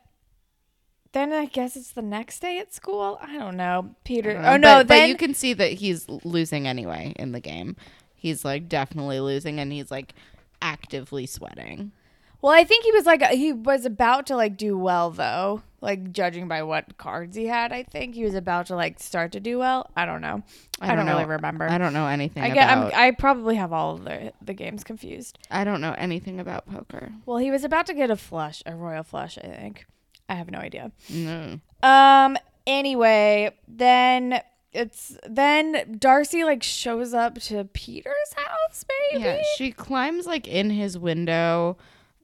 then 1.12 1.34
I 1.34 1.46
guess 1.46 1.76
it's 1.76 1.92
the 1.92 2.04
next 2.04 2.40
day 2.40 2.60
at 2.60 2.72
school. 2.72 3.18
I 3.20 3.38
don't 3.38 3.58
know. 3.58 3.96
Peter. 4.04 4.34
Don't 4.34 4.44
know, 4.44 4.52
oh 4.52 4.58
no, 4.58 4.80
but, 4.80 4.88
then 4.90 5.02
but 5.02 5.10
you 5.10 5.16
can 5.16 5.34
see 5.34 5.54
that 5.54 5.74
he's 5.74 6.08
losing 6.08 6.68
anyway 6.68 7.14
in 7.18 7.32
the 7.32 7.40
game. 7.40 7.76
He's 8.16 8.46
like 8.46 8.70
definitely 8.70 9.20
losing, 9.20 9.60
and 9.60 9.74
he's 9.74 9.90
like 9.90 10.14
actively 10.62 11.26
sweating. 11.26 11.94
Well, 12.42 12.54
I 12.54 12.64
think 12.64 12.84
he 12.84 12.92
was 12.92 13.06
like 13.06 13.24
he 13.30 13.54
was 13.54 13.86
about 13.86 14.28
to 14.28 14.36
like 14.36 14.58
do 14.58 14.78
well 14.78 15.12
though, 15.12 15.62
like 15.80 16.12
judging 16.12 16.48
by 16.48 16.64
what 16.64 16.98
cards 16.98 17.36
he 17.36 17.46
had. 17.46 17.72
I 17.72 17.84
think 17.84 18.16
he 18.16 18.24
was 18.24 18.34
about 18.34 18.68
to 18.68 18.76
like 18.76 19.00
start 19.00 19.32
to 19.34 19.40
do 19.40 19.60
well. 19.60 19.90
I 19.96 20.06
don't 20.06 20.22
know. 20.22 20.42
I, 20.80 20.96
don't, 20.96 21.06
know. 21.06 21.14
really 21.14 21.26
remember. 21.26 21.70
I 21.70 21.78
don't 21.78 21.94
know 21.94 22.08
anything 22.08 22.42
I 22.42 22.50
get. 22.50 22.70
I'm, 22.70 22.80
about. 22.80 22.94
I 22.96 23.12
probably 23.12 23.56
have 23.56 23.72
all 23.72 23.96
of 23.96 24.04
the 24.06 24.34
the 24.42 24.54
games 24.54 24.84
confused. 24.84 25.38
I 25.52 25.64
don't 25.64 25.82
know 25.82 25.94
anything 25.98 26.40
about 26.40 26.66
poker. 26.66 27.12
Well, 27.26 27.38
he 27.38 27.52
was 27.52 27.64
about 27.64 27.86
to 27.88 27.94
get 27.94 28.10
a 28.10 28.16
flush, 28.16 28.64
a 28.66 28.76
royal 28.76 29.04
flush, 29.04 29.38
I 29.38 29.48
think. 29.48 29.86
I 30.28 30.36
have 30.36 30.50
no 30.50 30.60
idea. 30.60 30.92
No. 31.10 31.60
Um 31.84 32.38
anyway, 32.66 33.52
then 33.68 34.42
it's 34.74 35.18
then 35.30 35.98
Darcy 36.00 36.44
like 36.44 36.64
shows 36.64 37.14
up 37.14 37.36
to 37.42 37.66
Peter's 37.66 38.34
house, 38.36 38.86
maybe. 39.12 39.24
Yeah, 39.24 39.42
she 39.58 39.72
climbs 39.72 40.26
like 40.26 40.48
in 40.48 40.70
his 40.70 40.98
window. 40.98 41.78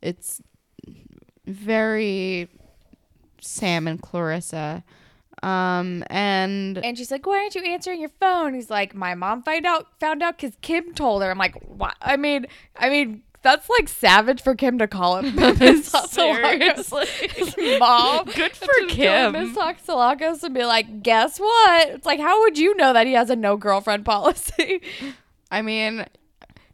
It's 0.07 0.41
very 1.45 2.49
Sam 3.41 3.87
and 3.87 4.01
Clarissa. 4.01 4.83
Um 5.43 6.03
and 6.09 6.79
and 6.79 6.97
she's 6.97 7.11
like, 7.11 7.25
"Why 7.27 7.39
aren't 7.39 7.53
you 7.55 7.61
answering 7.61 7.99
your 7.99 8.09
phone?" 8.19 8.53
He's 8.55 8.69
like, 8.71 8.95
"My 8.95 9.13
mom 9.13 9.43
found 9.43 9.65
out 9.65 9.85
found 9.99 10.23
out 10.23 10.39
cuz 10.39 10.53
Kim 10.61 10.93
told 10.95 11.21
her." 11.21 11.29
I'm 11.29 11.37
like, 11.37 11.55
"What?" 11.67 11.95
I 12.01 12.17
mean, 12.17 12.47
I 12.75 12.89
mean, 12.89 13.21
that's 13.43 13.69
like 13.69 13.87
savage 13.87 14.41
for 14.41 14.55
Kim 14.55 14.79
to 14.79 14.87
call 14.87 15.17
it 15.17 15.21
Miss 15.35 15.91
Hatzilakos' 15.91 17.79
mom. 17.79 18.25
Good 18.35 18.55
for 18.55 18.65
To 18.65 18.81
go 18.81 18.87
to 18.87 18.93
Kim. 18.93 19.31
Miss 19.33 19.55
Hatzilakos 19.55 20.41
and 20.41 20.55
be 20.55 20.65
like, 20.65 21.03
"Guess 21.03 21.39
what?" 21.39 21.89
It's 21.89 22.05
like, 22.05 22.19
how 22.19 22.39
would 22.41 22.57
you 22.57 22.75
know 22.75 22.93
that 22.93 23.05
he 23.05 23.13
has 23.13 23.29
a 23.29 23.35
no 23.35 23.57
girlfriend 23.57 24.05
policy? 24.05 24.81
I 25.51 25.61
mean, 25.61 26.07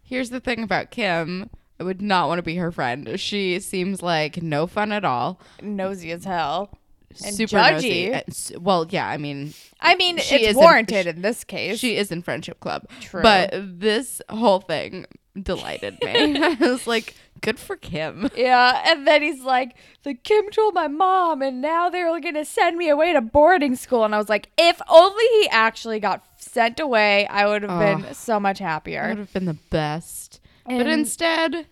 here's 0.03 0.29
the 0.29 0.39
thing 0.39 0.63
about 0.63 0.89
Kim. 0.89 1.49
I 1.83 1.85
would 1.85 2.01
not 2.01 2.29
want 2.29 2.39
to 2.39 2.43
be 2.43 2.55
her 2.55 2.71
friend. 2.71 3.19
She 3.19 3.59
seems 3.59 4.01
like 4.01 4.41
no 4.41 4.67
fun 4.67 4.93
at 4.93 5.03
all. 5.03 5.41
Nosy 5.61 6.11
as 6.11 6.23
hell. 6.23 6.77
And 7.25 7.35
super 7.35 7.57
judgy. 7.57 8.23
nosy. 8.25 8.57
Well, 8.57 8.87
yeah, 8.89 9.05
I 9.05 9.17
mean, 9.17 9.53
I 9.81 9.95
mean, 9.95 10.17
it's 10.17 10.55
warranted 10.55 11.07
in 11.07 11.21
this 11.21 11.43
case. 11.43 11.77
she 11.77 11.97
is 11.97 12.09
in 12.09 12.21
friendship 12.21 12.61
club. 12.61 12.87
True. 13.01 13.21
But 13.21 13.51
this 13.53 14.21
whole 14.29 14.61
thing 14.61 15.07
delighted 15.41 15.97
me. 16.01 16.37
I 16.41 16.55
was 16.61 16.87
like, 16.87 17.15
good 17.41 17.59
for 17.59 17.75
Kim. 17.75 18.29
yeah, 18.37 18.81
and 18.87 19.05
then 19.05 19.21
he's 19.21 19.41
like, 19.41 19.75
"The 20.03 20.13
Kim 20.13 20.49
told 20.51 20.73
my 20.73 20.87
mom, 20.87 21.41
and 21.41 21.61
now 21.61 21.89
they're 21.89 22.17
gonna 22.21 22.45
send 22.45 22.77
me 22.77 22.87
away 22.87 23.11
to 23.11 23.19
boarding 23.19 23.75
school." 23.75 24.05
And 24.05 24.15
I 24.15 24.17
was 24.17 24.29
like, 24.29 24.49
"If 24.57 24.81
only 24.87 25.25
he 25.33 25.49
actually 25.49 25.99
got 25.99 26.23
sent 26.37 26.79
away, 26.79 27.27
I 27.27 27.45
would 27.45 27.63
have 27.63 27.79
been 27.79 28.13
so 28.13 28.39
much 28.39 28.59
happier." 28.59 29.09
would 29.09 29.17
have 29.17 29.33
been 29.33 29.45
the 29.45 29.57
best. 29.69 30.39
but 30.65 30.87
instead, 30.87 31.67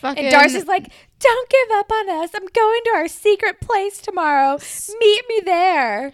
fucking 0.00 0.24
And 0.24 0.32
Darcy's 0.32 0.66
like, 0.66 0.90
"Don't 1.18 1.48
give 1.48 1.70
up 1.72 1.90
on 1.92 2.10
us. 2.10 2.30
I'm 2.34 2.46
going 2.46 2.80
to 2.84 2.90
our 2.94 3.08
secret 3.08 3.60
place 3.60 4.00
tomorrow. 4.00 4.58
Meet 5.00 5.22
me 5.28 5.40
there." 5.44 6.12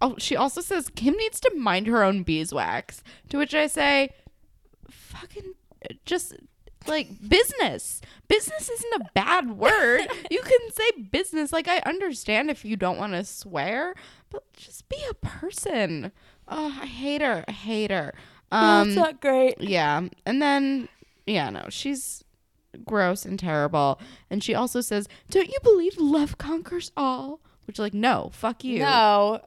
Oh, 0.00 0.16
she 0.18 0.36
also 0.36 0.60
says 0.60 0.90
Kim 0.94 1.14
needs 1.16 1.40
to 1.40 1.52
mind 1.56 1.86
her 1.86 2.02
own 2.02 2.22
beeswax. 2.22 3.02
To 3.30 3.38
which 3.38 3.54
I 3.54 3.66
say, 3.66 4.10
fucking 4.90 5.54
just 6.04 6.34
like 6.86 7.08
business. 7.28 8.00
Business 8.28 8.68
isn't 8.68 9.02
a 9.02 9.10
bad 9.14 9.56
word. 9.56 10.06
you 10.30 10.40
can 10.42 10.70
say 10.70 11.02
business. 11.10 11.52
Like 11.52 11.68
I 11.68 11.78
understand 11.78 12.50
if 12.50 12.64
you 12.64 12.76
don't 12.76 12.98
want 12.98 13.12
to 13.14 13.24
swear, 13.24 13.94
but 14.30 14.52
just 14.52 14.88
be 14.88 14.98
a 15.10 15.14
person. 15.14 16.12
Oh, 16.48 16.76
I 16.80 16.86
hate 16.86 17.22
her. 17.22 17.44
I 17.48 17.52
hate 17.52 17.90
her. 17.90 18.14
Um, 18.52 18.94
That's 18.94 18.96
not 18.96 19.20
great. 19.20 19.60
yeah. 19.60 20.02
And 20.24 20.40
then, 20.40 20.88
yeah, 21.26 21.50
no, 21.50 21.66
she's 21.68 22.22
gross 22.84 23.24
and 23.24 23.38
terrible. 23.38 24.00
And 24.30 24.42
she 24.42 24.54
also 24.54 24.80
says, 24.80 25.08
Don't 25.30 25.48
you 25.48 25.58
believe 25.62 25.96
love 25.98 26.38
conquers 26.38 26.92
all? 26.96 27.40
Which, 27.66 27.78
like, 27.78 27.94
no, 27.94 28.30
fuck 28.32 28.62
you. 28.64 28.78
No, 28.80 29.40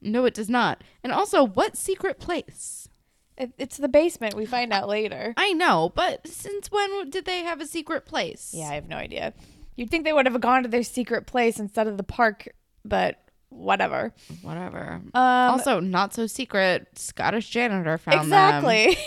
No, 0.00 0.24
it 0.24 0.34
does 0.34 0.48
not. 0.48 0.82
And 1.02 1.12
also, 1.12 1.44
what 1.44 1.76
secret 1.76 2.18
place? 2.20 2.88
it, 3.36 3.52
it's 3.58 3.76
the 3.76 3.88
basement. 3.88 4.34
We 4.34 4.46
find 4.46 4.72
out 4.72 4.88
later. 4.88 5.34
I 5.36 5.52
know, 5.52 5.92
but 5.94 6.26
since 6.26 6.70
when 6.70 7.10
did 7.10 7.24
they 7.24 7.42
have 7.42 7.60
a 7.60 7.66
secret 7.66 8.04
place? 8.04 8.52
Yeah, 8.54 8.68
I 8.68 8.74
have 8.74 8.88
no 8.88 8.96
idea. 8.96 9.32
You'd 9.76 9.90
think 9.90 10.04
they 10.04 10.12
would 10.12 10.26
have 10.26 10.40
gone 10.40 10.62
to 10.62 10.68
their 10.68 10.82
secret 10.82 11.26
place 11.26 11.58
instead 11.58 11.86
of 11.88 11.96
the 11.96 12.02
park, 12.02 12.48
but 12.84 13.18
whatever. 13.48 14.12
Whatever. 14.42 15.00
Um, 15.14 15.22
also, 15.22 15.80
not 15.80 16.14
so 16.14 16.26
secret. 16.26 16.86
Scottish 16.94 17.48
janitor 17.50 17.98
found 17.98 18.20
them. 18.20 18.24
exactly. 18.26 18.96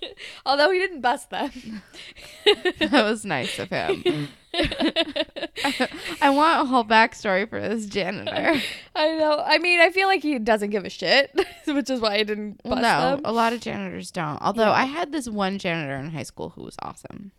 Although 0.46 0.70
he 0.70 0.78
didn't 0.78 1.00
bust 1.00 1.30
them. 1.30 1.50
that 2.78 2.92
was 3.04 3.24
nice 3.24 3.58
of 3.58 3.70
him. 3.70 4.28
I 6.20 6.30
want 6.30 6.62
a 6.62 6.64
whole 6.64 6.84
backstory 6.84 7.48
for 7.48 7.60
this 7.60 7.86
janitor. 7.86 8.60
I 8.94 9.08
know. 9.16 9.42
I 9.44 9.58
mean, 9.58 9.80
I 9.80 9.90
feel 9.90 10.08
like 10.08 10.22
he 10.22 10.38
doesn't 10.38 10.70
give 10.70 10.84
a 10.84 10.90
shit, 10.90 11.30
which 11.66 11.90
is 11.90 12.00
why 12.00 12.14
I 12.14 12.22
didn't 12.22 12.60
Well, 12.64 12.76
bust 12.76 12.82
no, 12.82 13.16
them. 13.16 13.20
a 13.24 13.32
lot 13.32 13.52
of 13.52 13.60
janitors 13.60 14.10
don't. 14.10 14.40
Although 14.40 14.64
Yeah. 14.64 14.72
I 14.72 14.84
had 14.84 15.12
this 15.12 15.28
one 15.28 15.58
janitor 15.58 15.96
in 15.96 16.10
high 16.10 16.22
school 16.22 16.50
who 16.50 16.62
was 16.62 16.76
awesome. 16.82 17.32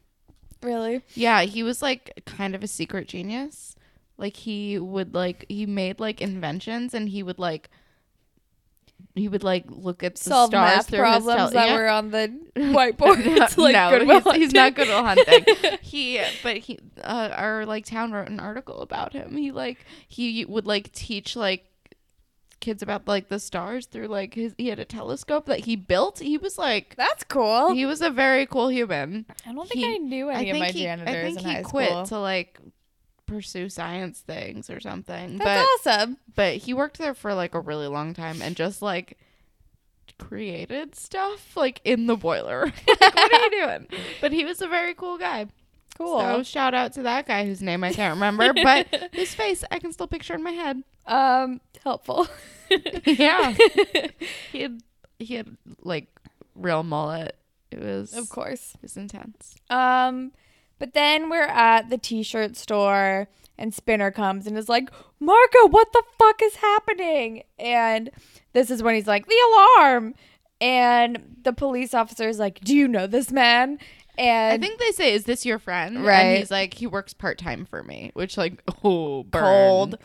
Really? 0.62 1.02
Yeah, 1.14 1.42
he 1.44 1.64
was 1.64 1.82
like 1.82 2.22
kind 2.26 2.56
of 2.56 2.64
a 2.64 2.68
secret 2.68 3.08
genius. 3.08 3.76
Like 4.18 4.36
he 4.36 4.80
would 4.80 5.14
like 5.14 5.46
he 5.48 5.66
made 5.68 6.00
like 6.00 6.22
inventions 6.22 6.94
and 6.96 7.10
he 7.10 7.22
would 7.22 7.38
like 7.38 7.70
he 9.18 9.28
would 9.28 9.44
like 9.44 9.66
look 9.70 10.04
at 10.04 10.16
the 10.16 10.24
Solve 10.24 10.50
stars 10.50 10.76
math 10.78 10.88
through 10.90 11.00
problems 11.00 11.26
his 11.26 11.36
tel- 11.36 11.50
that 11.52 11.68
yeah. 11.70 11.76
were 11.76 11.88
on 11.90 12.12
the 12.12 12.40
whiteboard. 12.56 13.26
It's 13.26 13.58
like 13.58 13.74
no, 13.74 13.90
Goodwill 13.92 14.22
he's, 14.34 14.44
he's 14.44 14.54
not 14.54 14.78
at 14.78 14.88
hunting. 14.88 15.78
he, 15.82 16.22
but 16.44 16.58
he, 16.58 16.80
uh, 17.04 17.30
our 17.34 17.66
like 17.66 17.86
town 17.86 18.12
wrote 18.12 18.30
an 18.30 18.40
article 18.40 18.82
about 18.82 19.14
him. 19.14 19.36
He 19.38 19.52
like 19.52 19.86
he 20.08 20.46
would 20.46 20.66
like 20.66 20.92
teach 20.92 21.36
like 21.36 21.64
kids 22.60 22.82
about 22.82 23.08
like 23.08 23.30
the 23.30 23.40
stars 23.40 23.86
through 23.86 24.08
like 24.08 24.34
his. 24.34 24.54
He 24.58 24.68
had 24.70 24.80
a 24.80 24.86
telescope 24.86 25.46
that 25.46 25.60
he 25.66 25.76
built. 25.76 26.20
He 26.20 26.38
was 26.38 26.58
like 26.58 26.96
That's 26.98 27.24
cool. 27.24 27.74
he 27.74 27.86
was 27.86 28.02
a 28.02 28.10
very 28.10 28.46
cool 28.46 28.70
human. 28.70 29.26
I 29.46 29.54
don't 29.54 29.68
think 29.70 29.86
he- 29.86 29.94
I 29.96 29.98
knew 29.98 30.30
any 30.30 30.52
think 30.52 30.56
of 30.56 30.60
my 30.60 30.72
he, 30.72 30.82
janitors 30.84 31.16
I 31.16 31.22
think 31.24 31.40
in 31.40 31.46
he 31.46 31.54
high 31.56 31.64
quit 31.64 31.90
school. 31.90 32.06
to 32.08 32.20
like 32.20 32.60
pursue 33.28 33.70
science 33.70 34.22
things 34.22 34.70
or 34.70 34.80
something. 34.80 35.38
That's 35.38 35.68
but 35.84 35.92
awesome. 35.92 36.18
but 36.36 36.56
he 36.58 36.74
worked 36.74 36.98
there 36.98 37.14
for 37.14 37.34
like 37.34 37.54
a 37.54 37.60
really 37.60 37.88
long 37.88 38.14
time 38.14 38.42
and 38.42 38.56
just 38.56 38.82
like 38.82 39.18
created 40.18 40.96
stuff 40.96 41.56
like 41.56 41.82
in 41.84 42.08
the 42.08 42.16
boiler. 42.16 42.66
like, 42.88 43.00
what 43.16 43.34
are 43.34 43.44
you 43.44 43.50
doing? 43.66 43.88
But 44.22 44.32
he 44.32 44.46
was 44.46 44.62
a 44.62 44.68
very 44.68 44.94
cool 44.94 45.18
guy. 45.18 45.48
Cool. 45.98 46.20
So 46.20 46.44
shout 46.44 46.74
out 46.74 46.94
to 46.94 47.04
that 47.04 47.28
guy 47.28 47.46
whose 47.46 47.62
name 47.62 47.84
I 47.84 47.92
can't 47.92 48.16
remember, 48.16 48.54
but 48.54 49.10
his 49.12 49.34
face 49.34 49.64
I 49.72 49.80
can 49.80 49.92
still 49.92 50.08
picture 50.08 50.36
in 50.36 50.44
my 50.44 50.52
head. 50.52 50.84
um, 51.06 51.60
helpful. 51.84 52.28
yeah. 53.06 53.56
he 54.52 54.62
had 54.62 54.82
he 55.20 55.36
had 55.36 55.58
like 55.84 56.08
real 56.56 56.84
mullet. 56.84 57.36
It 57.72 57.80
was 57.80 58.16
of 58.16 58.30
course. 58.30 58.74
it 58.76 58.82
was 58.82 58.96
intense. 58.96 59.56
Um, 59.70 60.32
but 60.80 60.94
then 60.94 61.30
we're 61.30 61.44
at 61.44 61.90
the 61.90 61.98
t-shirt 61.98 62.56
store 62.56 63.28
and 63.58 63.74
Spinner 63.74 64.12
comes 64.12 64.46
and 64.46 64.58
is 64.58 64.70
like, 64.70 64.90
Marco, 65.20 65.68
what 65.68 65.92
the 65.94 66.04
fuck 66.20 66.42
is 66.44 66.56
happening? 66.58 67.44
And 67.58 68.12
this 68.54 68.70
is 68.70 68.84
when 68.84 68.96
he's 68.96 69.08
like, 69.08 69.26
the 69.28 69.36
alarm. 69.54 70.14
And 70.60 71.38
the 71.44 71.54
police 71.54 71.94
officer 71.94 72.28
is 72.28 72.40
like, 72.40 72.60
do 72.62 72.76
you 72.76 72.88
know 72.88 73.08
this 73.08 73.32
man? 73.32 73.80
And 74.18 74.64
I 74.64 74.66
think 74.66 74.80
they 74.80 74.92
say, 74.94 75.14
"Is 75.14 75.26
this 75.26 75.46
your 75.46 75.60
friend?" 75.60 76.04
Right. 76.04 76.22
And 76.22 76.38
he's 76.40 76.50
like, 76.50 76.74
"He 76.74 76.88
works 76.88 77.14
part 77.14 77.38
time 77.38 77.66
for 77.66 77.84
me," 77.84 78.10
which 78.16 78.36
like, 78.36 78.64
oh, 78.84 79.22
burn. 79.24 79.44
cold. 79.44 79.98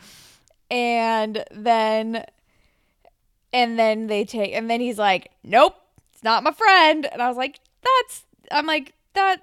And 0.71 1.45
then 1.51 2.25
and 3.53 3.79
then 3.79 4.07
they 4.07 4.25
take 4.25 4.53
and 4.53 4.69
then 4.71 4.81
he's 4.81 4.99
like, 4.99 5.31
Nope, 5.43 5.77
it's 6.13 6.23
not 6.23 6.43
my 6.43 6.53
friend. 6.53 7.09
And 7.11 7.23
I 7.23 7.29
was 7.29 7.37
like, 7.37 7.61
That's 7.83 8.25
I'm 8.51 8.67
like, 8.67 8.93
that 9.15 9.41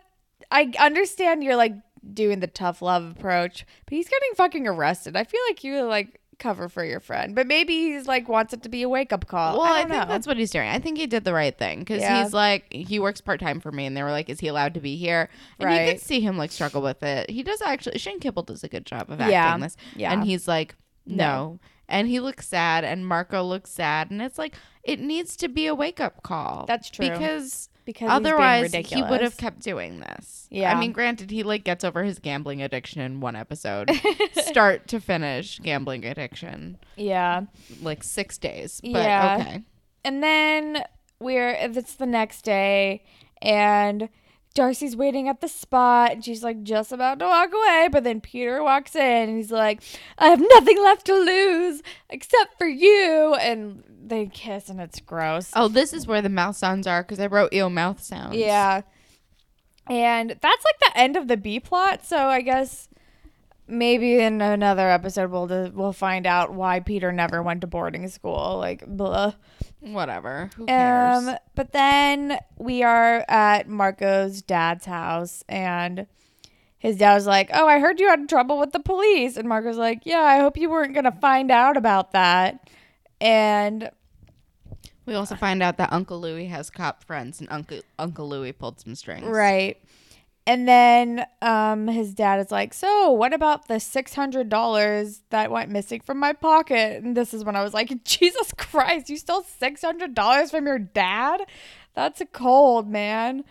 I 0.52 0.72
understand 0.80 1.44
you're 1.44 1.56
like 1.56 1.74
doing 2.14 2.40
the 2.40 2.48
tough 2.48 2.82
love 2.82 3.12
approach, 3.12 3.66
but 3.86 3.94
he's 3.94 4.08
getting 4.10 4.30
fucking 4.36 4.68
arrested. 4.68 5.16
I 5.16 5.24
feel 5.24 5.42
like 5.50 5.64
you 5.64 5.82
like 5.84 6.20
cover 6.40 6.70
for 6.70 6.86
your 6.86 7.02
friend. 7.02 7.36
But 7.36 7.48
maybe 7.48 7.74
he's 7.74 8.08
like 8.08 8.30
wants 8.30 8.54
it 8.54 8.64
to 8.64 8.70
be 8.70 8.82
a 8.82 8.88
wake 8.90 9.12
up 9.12 9.28
call. 9.28 9.58
Well, 9.60 9.68
I 9.68 9.80
I, 9.80 9.82
think 9.82 9.90
know. 9.90 10.06
that's 10.08 10.26
what 10.26 10.38
he's 10.38 10.52
doing. 10.52 10.70
I 10.70 10.80
think 10.80 10.98
he 10.98 11.06
did 11.06 11.26
the 11.26 11.34
right 11.34 11.56
thing 11.58 11.80
because 11.80 12.02
Yeah. 12.02 12.24
he's 12.24 12.34
like 12.34 12.72
he 12.72 12.98
works 12.98 13.20
part 13.22 13.40
time 13.42 13.60
for 13.60 13.72
me, 13.72 13.86
and 13.86 13.96
they 13.98 14.04
were 14.04 14.12
like, 14.12 14.30
"Is 14.30 14.40
he 14.40 14.48
allowed 14.48 14.74
to 14.76 14.80
be 14.80 14.96
here?" 14.96 15.30
And 15.60 15.70
you 15.70 15.76
Right. 15.78 15.90
could 15.92 16.02
see 16.02 16.22
him 16.22 16.38
like 16.38 16.52
struggle 16.52 16.82
with 16.82 17.04
it. 17.04 17.30
He 17.30 17.44
does 17.44 17.62
actually. 17.62 18.00
Shane 18.00 18.20
Kippel 18.22 18.44
does 18.44 18.64
a 18.64 18.70
good 18.70 18.86
job 18.86 19.10
of 19.12 19.20
acting 19.20 19.34
Yeah. 19.34 19.58
this, 19.58 19.76
yeah. 19.98 20.14
and 20.14 20.24
he's 20.24 20.48
like, 20.48 20.76
No. 21.06 21.16
"No," 21.16 21.60
and 21.90 22.08
he 22.08 22.20
looks 22.22 22.48
sad, 22.48 22.86
and 22.86 23.06
Marco 23.06 23.44
looks 23.44 23.70
sad, 23.72 24.10
and 24.10 24.22
it's 24.22 24.38
like 24.38 24.56
it 24.84 25.00
needs 25.02 25.36
to 25.36 25.50
be 25.50 25.68
a 25.68 25.76
wake 25.76 26.00
up 26.00 26.24
call. 26.24 26.66
That's 26.68 26.90
true. 26.90 27.10
because 27.10 27.69
because 27.90 28.08
otherwise 28.12 28.72
he 28.72 29.02
would 29.02 29.22
have 29.22 29.36
kept 29.36 29.62
doing 29.62 30.00
this. 30.00 30.46
Yeah. 30.52 30.72
I 30.76 30.80
mean, 30.80 30.92
granted, 30.92 31.32
he 31.32 31.42
like 31.42 31.64
gets 31.64 31.84
over 31.84 32.04
his 32.04 32.20
gambling 32.20 32.62
addiction 32.62 33.02
in 33.02 33.20
one 33.20 33.36
episode, 33.36 33.90
start 34.34 34.88
to 34.90 35.00
finish 35.00 35.60
gambling 35.60 36.06
addiction, 36.06 36.78
Yeah. 36.98 37.46
like 37.82 38.04
six 38.04 38.38
days. 38.38 38.80
But 38.84 38.90
Yeah. 38.92 39.38
okay. 39.42 39.64
And 40.06 40.22
then 40.22 40.84
we're 41.20 41.50
it's 41.50 41.96
the 41.96 42.06
next 42.06 42.44
day 42.44 43.04
and 43.42 44.08
Darcy's 44.54 44.96
waiting 44.96 45.28
at 45.28 45.42
the 45.42 45.48
spot 45.48 46.12
and 46.12 46.24
she's 46.24 46.44
like 46.44 46.62
just 46.62 46.92
about 46.92 47.18
to 47.20 47.26
walk 47.26 47.50
away, 47.52 47.90
but 47.92 48.04
then 48.04 48.22
Peter 48.22 48.62
walks 48.62 48.96
in 48.96 49.30
and 49.30 49.38
he's 49.38 49.52
like, 49.52 49.82
I 50.20 50.28
have 50.28 50.40
nothing 50.40 50.78
left 50.78 51.06
to 51.08 51.16
lose 51.16 51.82
except 52.10 52.58
for 52.60 52.68
you 52.68 53.34
and 53.40 53.84
they 54.10 54.28
kiss 54.28 54.70
and 54.70 54.82
it's 54.82 55.00
gross. 55.00 55.52
Oh, 55.56 55.68
this 55.68 55.94
is 55.94 56.08
where 56.08 56.22
the 56.22 56.30
mouth 56.30 56.58
sounds 56.58 56.88
are 56.88 57.04
because 57.04 57.20
I 57.20 57.28
wrote 57.28 57.54
eel 57.54 57.70
mouth 57.70 58.02
sounds. 58.02 58.36
Yeah. 58.36 58.82
And 59.88 60.30
that's 60.30 60.66
like 60.66 60.80
the 60.80 61.00
end 61.00 61.16
of 61.18 61.28
the 61.28 61.38
B 61.38 61.60
plot, 61.60 62.06
so 62.06 62.18
I 62.18 62.42
guess 62.42 62.90
maybe 63.70 64.20
in 64.20 64.42
another 64.42 64.90
episode 64.90 65.32
we'll 65.32 65.72
we'll 65.74 65.94
find 65.94 66.26
out 66.26 66.54
why 66.54 66.80
Peter 66.80 67.12
never 67.12 67.42
went 67.42 67.62
to 67.62 67.68
boarding 67.68 68.08
school. 68.08 68.58
Like 68.58 68.86
blah. 68.86 69.34
Whatever. 69.80 70.50
Who 70.58 70.66
cares? 70.66 71.28
Um, 71.28 71.36
but 71.56 71.72
then 71.72 72.38
we 72.58 72.84
are 72.84 73.24
at 73.30 73.70
Marco's 73.70 74.42
dad's 74.42 74.86
house, 74.86 75.44
and 75.48 76.06
his 76.78 76.98
dad 76.98 77.16
was 77.16 77.28
like, 77.28 77.50
"Oh, 77.54 77.68
I 77.68 77.80
heard 77.80 78.00
you 78.00 78.10
had 78.10 78.28
trouble 78.28 78.58
with 78.60 78.74
the 78.74 78.80
police," 78.80 79.38
and 79.38 79.48
Marco's 79.48 79.78
like, 79.78 80.06
"Yeah, 80.06 80.22
I 80.22 80.40
hope 80.40 80.58
you 80.58 80.70
weren't 80.70 80.94
gonna 80.94 81.14
find 81.14 81.50
out 81.50 81.78
about 81.78 82.12
that." 82.12 82.70
And 83.22 83.90
we 85.10 85.16
also 85.16 85.36
find 85.36 85.62
out 85.62 85.78
that 85.78 85.92
Uncle 85.92 86.20
Louie 86.20 86.46
has 86.46 86.70
cop 86.70 87.04
friends, 87.04 87.40
and 87.40 87.50
Uncle 87.52 87.82
Uncle 87.98 88.30
Louie 88.30 88.52
pulled 88.52 88.80
some 88.80 88.96
strings. 88.96 89.26
right, 89.26 89.78
and 90.48 90.68
then 90.68 91.26
um, 91.42 91.88
his 91.88 92.14
dad 92.14 92.40
is 92.40 92.52
like, 92.52 92.74
"So, 92.74 93.12
what 93.12 93.34
about 93.34 93.68
the 93.68 93.80
six 93.80 94.16
hundred 94.16 94.50
dollars 94.50 95.22
that 95.30 95.52
went 95.52 95.70
missing 95.70 96.00
from 96.00 96.20
my 96.20 96.34
pocket?" 96.34 97.04
And 97.04 97.18
this 97.18 97.34
is 97.34 97.44
when 97.44 97.56
I 97.56 97.64
was 97.64 97.74
like, 97.74 98.04
"Jesus 98.06 98.54
Christ, 98.56 99.10
you 99.10 99.18
stole 99.18 99.42
six 99.44 99.82
hundred 99.82 100.14
dollars 100.14 100.52
from 100.52 100.66
your 100.66 100.80
dad? 100.80 101.42
That's 101.94 102.22
a 102.22 102.26
cold 102.26 102.88
man." 102.88 103.44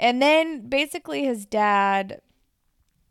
And 0.00 0.22
then 0.22 0.68
basically 0.68 1.24
his 1.24 1.44
dad 1.44 2.20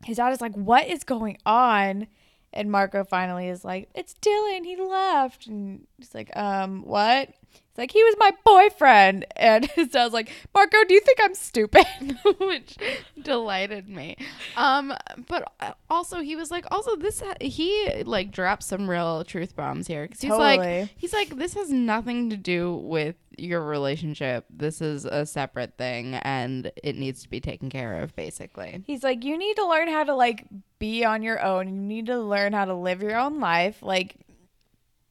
his 0.04 0.16
dad 0.16 0.32
is 0.32 0.40
like, 0.40 0.54
What 0.54 0.86
is 0.86 1.04
going 1.04 1.38
on? 1.44 2.06
And 2.52 2.70
Marco 2.70 3.04
finally 3.04 3.48
is 3.48 3.64
like, 3.64 3.88
It's 3.94 4.14
Dylan, 4.14 4.64
he 4.64 4.76
left. 4.76 5.46
And 5.46 5.86
he's 5.98 6.14
like, 6.14 6.34
Um, 6.36 6.82
what? 6.82 7.30
He's 7.78 7.82
like, 7.84 7.92
he 7.92 8.02
was 8.02 8.16
my 8.18 8.32
boyfriend. 8.44 9.24
And 9.36 9.64
his 9.70 9.88
dad's 9.88 10.12
like, 10.12 10.30
Marco, 10.52 10.78
do 10.88 10.94
you 10.94 11.00
think 11.00 11.18
I'm 11.22 11.34
stupid? 11.34 11.86
which 12.40 12.76
delighted 13.22 13.88
me. 13.88 14.16
Um, 14.56 14.92
but 15.28 15.52
also 15.88 16.20
he 16.20 16.34
was 16.34 16.50
like, 16.50 16.66
also 16.72 16.96
this 16.96 17.20
ha- 17.20 17.36
he 17.40 18.02
like 18.04 18.32
dropped 18.32 18.64
some 18.64 18.90
real 18.90 19.22
truth 19.22 19.54
bombs 19.54 19.86
here 19.86 20.06
because 20.06 20.20
he's 20.20 20.30
like, 20.30 20.90
he's 20.96 21.12
like, 21.12 21.36
this 21.36 21.54
has 21.54 21.70
nothing 21.70 22.30
to 22.30 22.36
do 22.36 22.74
with 22.74 23.14
your 23.36 23.62
relationship. 23.62 24.46
This 24.50 24.80
is 24.80 25.04
a 25.04 25.24
separate 25.24 25.76
thing, 25.78 26.14
and 26.16 26.72
it 26.82 26.96
needs 26.96 27.22
to 27.22 27.30
be 27.30 27.40
taken 27.40 27.70
care 27.70 28.00
of, 28.00 28.16
basically. 28.16 28.82
He's 28.84 29.04
like, 29.04 29.24
You 29.24 29.38
need 29.38 29.54
to 29.54 29.68
learn 29.68 29.86
how 29.86 30.02
to 30.02 30.14
like 30.16 30.46
be 30.80 31.04
on 31.04 31.22
your 31.22 31.40
own. 31.40 31.68
You 31.68 31.80
need 31.80 32.06
to 32.06 32.18
learn 32.18 32.52
how 32.52 32.64
to 32.64 32.74
live 32.74 33.02
your 33.02 33.16
own 33.16 33.38
life. 33.38 33.80
Like 33.82 34.16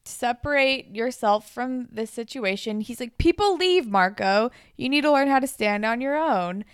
separate 0.08 0.95
yourself 0.95 1.49
from 1.49 1.88
this 1.91 2.12
situation. 2.12 2.82
He's 2.82 2.99
like, 2.99 3.18
people 3.18 3.55
leave, 3.55 3.88
Marco. 3.88 4.51
You 4.76 4.89
need 4.89 5.01
to 5.01 5.12
learn 5.12 5.28
how 5.28 5.39
to 5.39 5.47
stand 5.47 5.86
on 5.86 6.01
your 6.01 6.16
own. 6.16 6.66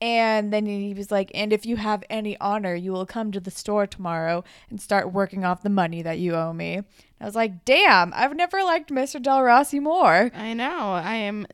And 0.00 0.50
then 0.50 0.64
he 0.64 0.94
was 0.94 1.10
like, 1.10 1.30
and 1.34 1.52
if 1.52 1.66
you 1.66 1.76
have 1.76 2.02
any 2.08 2.38
honor, 2.40 2.74
you 2.74 2.90
will 2.92 3.04
come 3.04 3.32
to 3.32 3.40
the 3.40 3.50
store 3.50 3.86
tomorrow 3.86 4.44
and 4.70 4.80
start 4.80 5.12
working 5.12 5.44
off 5.44 5.62
the 5.62 5.68
money 5.68 6.00
that 6.02 6.18
you 6.18 6.34
owe 6.34 6.54
me. 6.54 6.80
I 7.20 7.24
was 7.24 7.34
like, 7.34 7.66
damn, 7.66 8.10
I've 8.14 8.34
never 8.34 8.62
liked 8.62 8.90
Mr. 8.90 9.22
Del 9.22 9.42
Rossi 9.42 9.78
more. 9.78 10.30
I 10.34 10.54
know. 10.54 10.92
I 10.92 11.16
am 11.16 11.46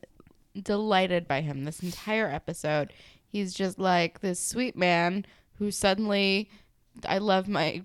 delighted 0.62 1.27
by 1.27 1.41
him 1.41 1.64
this 1.64 1.81
entire 1.81 2.31
episode. 2.31 2.93
He's 3.27 3.53
just 3.53 3.81
like 3.81 4.20
this 4.20 4.39
sweet 4.39 4.77
man 4.77 5.27
who 5.59 5.72
suddenly 5.72 6.49
I 7.05 7.18
love 7.18 7.49
my 7.49 7.83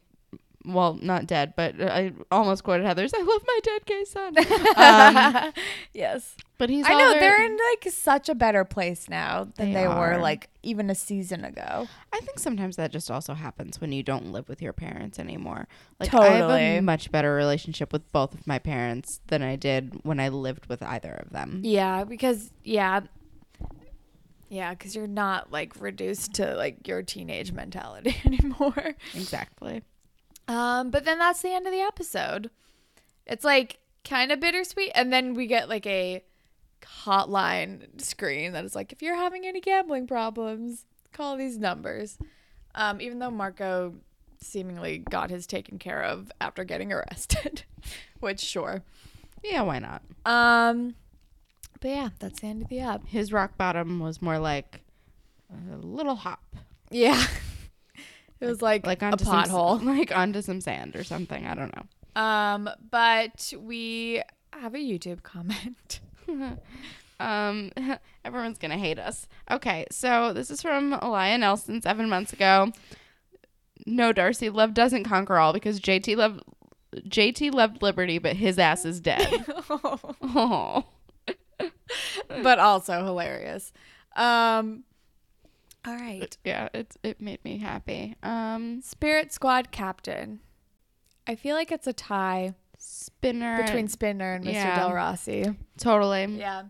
well, 0.65 0.97
not 1.01 1.27
dead, 1.27 1.53
but 1.55 1.75
I 1.81 2.13
almost 2.31 2.63
quoted 2.63 2.85
Heathers. 2.85 3.11
I 3.15 3.21
love 3.23 3.41
my 3.47 3.59
dead 3.63 3.85
gay 3.85 4.03
son. 4.05 4.35
Um, 4.81 5.53
yes. 5.93 6.35
but 6.57 6.69
he's 6.69 6.85
I 6.87 6.93
know 6.93 7.09
very- 7.09 7.19
they're 7.19 7.45
in 7.45 7.57
like 7.71 7.91
such 7.93 8.29
a 8.29 8.35
better 8.35 8.63
place 8.65 9.09
now 9.09 9.45
than 9.55 9.73
They 9.73 9.81
they, 9.81 9.87
were 9.87 10.17
like 10.17 10.49
even 10.63 10.89
a 10.89 10.95
season 10.95 11.43
ago. 11.45 11.87
I 12.13 12.19
think 12.19 12.39
sometimes 12.39 12.75
that 12.77 12.91
just 12.91 13.09
also 13.11 13.33
happens 13.33 13.79
when 13.81 13.91
you 13.91 14.03
don't 14.03 14.31
live 14.31 14.47
with 14.49 14.61
your 14.61 14.73
parents 14.73 15.19
anymore. 15.19 15.67
Like 15.99 16.13
I 16.13 16.29
have 16.29 16.49
a 16.51 16.79
much 16.81 17.11
better 17.11 17.33
relationship 17.33 17.91
with 17.93 18.11
both 18.11 18.33
of 18.33 18.45
my 18.47 18.59
parents 18.59 19.19
than 19.27 19.41
I 19.41 19.55
did 19.55 19.99
when 20.03 20.19
I 20.19 20.29
lived 20.29 20.67
with 20.67 20.81
either 20.83 21.13
of 21.13 21.31
them. 21.31 21.61
Yeah, 21.63 22.03
because 22.03 22.51
yeah, 22.63 23.01
yeah, 24.49 24.71
because 24.71 24.95
you're 24.95 25.07
not 25.07 25.51
like 25.51 25.79
reduced 25.79 26.33
to 26.35 26.55
like 26.55 26.87
your 26.87 27.01
teenage 27.03 27.51
mentality 27.51 28.15
anymore. 28.25 28.95
Exactly. 29.13 29.81
Um, 30.51 30.89
but 30.91 31.05
then 31.05 31.19
that's 31.19 31.41
the 31.41 31.53
end 31.53 31.65
of 31.65 31.73
the 31.73 31.79
episode. 31.79 32.49
It's 33.25 33.45
like 33.45 33.79
kind 34.03 34.31
of 34.31 34.39
bittersweet, 34.39 34.91
and 34.95 35.11
then 35.11 35.33
we 35.33 35.47
get 35.47 35.69
like 35.69 35.85
a 35.85 36.23
hotline 36.81 38.01
screen 38.01 38.51
that 38.53 38.65
is 38.65 38.75
like, 38.75 38.91
if 38.91 39.01
you're 39.01 39.15
having 39.15 39.45
any 39.45 39.61
gambling 39.61 40.07
problems, 40.07 40.85
call 41.13 41.37
these 41.37 41.57
numbers. 41.57 42.17
Um, 42.75 43.01
even 43.01 43.19
though 43.19 43.31
Marco 43.31 43.95
seemingly 44.41 44.97
got 44.97 45.29
his 45.29 45.45
taken 45.45 45.77
care 45.79 46.03
of 46.03 46.31
after 46.41 46.63
getting 46.63 46.91
arrested, 46.93 47.63
which 48.19 48.39
sure. 48.39 48.83
Yeah, 49.43 49.61
why 49.61 49.79
not? 49.79 50.01
Um, 50.25 50.95
but 51.79 51.89
yeah, 51.89 52.09
that's 52.19 52.41
the 52.41 52.47
end 52.47 52.63
of 52.63 52.69
the 52.69 52.79
app. 52.79 53.07
His 53.07 53.31
rock 53.31 53.57
bottom 53.57 53.99
was 53.99 54.21
more 54.21 54.37
like 54.37 54.81
a 55.49 55.77
little 55.77 56.15
hop. 56.15 56.43
Yeah. 56.89 57.25
It 58.41 58.45
was 58.45 58.61
like, 58.61 58.85
like 58.85 59.01
a 59.01 59.05
onto 59.05 59.23
some, 59.23 59.43
pothole. 59.43 59.83
like 59.97 60.15
onto 60.15 60.41
some 60.41 60.59
sand 60.59 60.95
or 60.95 61.03
something. 61.03 61.45
I 61.45 61.55
don't 61.55 61.73
know. 61.75 62.21
Um, 62.21 62.69
but 62.89 63.53
we 63.57 64.21
have 64.51 64.75
a 64.75 64.79
YouTube 64.79 65.23
comment. 65.23 66.01
Um, 67.21 67.71
everyone's 68.25 68.57
gonna 68.57 68.79
hate 68.79 68.97
us. 68.97 69.27
Okay, 69.51 69.85
so 69.91 70.33
this 70.33 70.49
is 70.49 70.59
from 70.59 70.93
Elia 71.03 71.37
Nelson 71.37 71.79
seven 71.79 72.09
months 72.09 72.33
ago. 72.33 72.71
No, 73.85 74.11
Darcy, 74.11 74.49
love 74.49 74.73
doesn't 74.73 75.03
conquer 75.03 75.37
all 75.37 75.53
because 75.53 75.79
JT 75.79 76.17
loved 76.17 76.41
JT 76.95 77.53
loved 77.53 77.83
liberty, 77.83 78.17
but 78.17 78.35
his 78.35 78.57
ass 78.57 78.85
is 78.85 78.99
dead. 78.99 79.45
oh, 79.69 80.85
but 82.41 82.57
also 82.57 83.05
hilarious. 83.05 83.71
Um, 84.15 84.83
all 85.85 85.95
right. 85.95 86.37
yeah, 86.43 86.69
it 86.73 86.95
it 87.03 87.21
made 87.21 87.43
me 87.43 87.57
happy. 87.57 88.15
Um, 88.23 88.81
Spirit 88.81 89.33
Squad 89.33 89.71
Captain. 89.71 90.39
I 91.27 91.35
feel 91.35 91.55
like 91.55 91.71
it's 91.71 91.87
a 91.87 91.93
tie 91.93 92.55
Spinner 92.77 93.61
between 93.63 93.87
Spinner 93.87 94.33
and 94.33 94.45
Mr. 94.45 94.53
yeah. 94.53 94.79
Del 94.79 94.93
Rossi. 94.93 95.45
totally. 95.77 96.25
Yeah. 96.25 96.63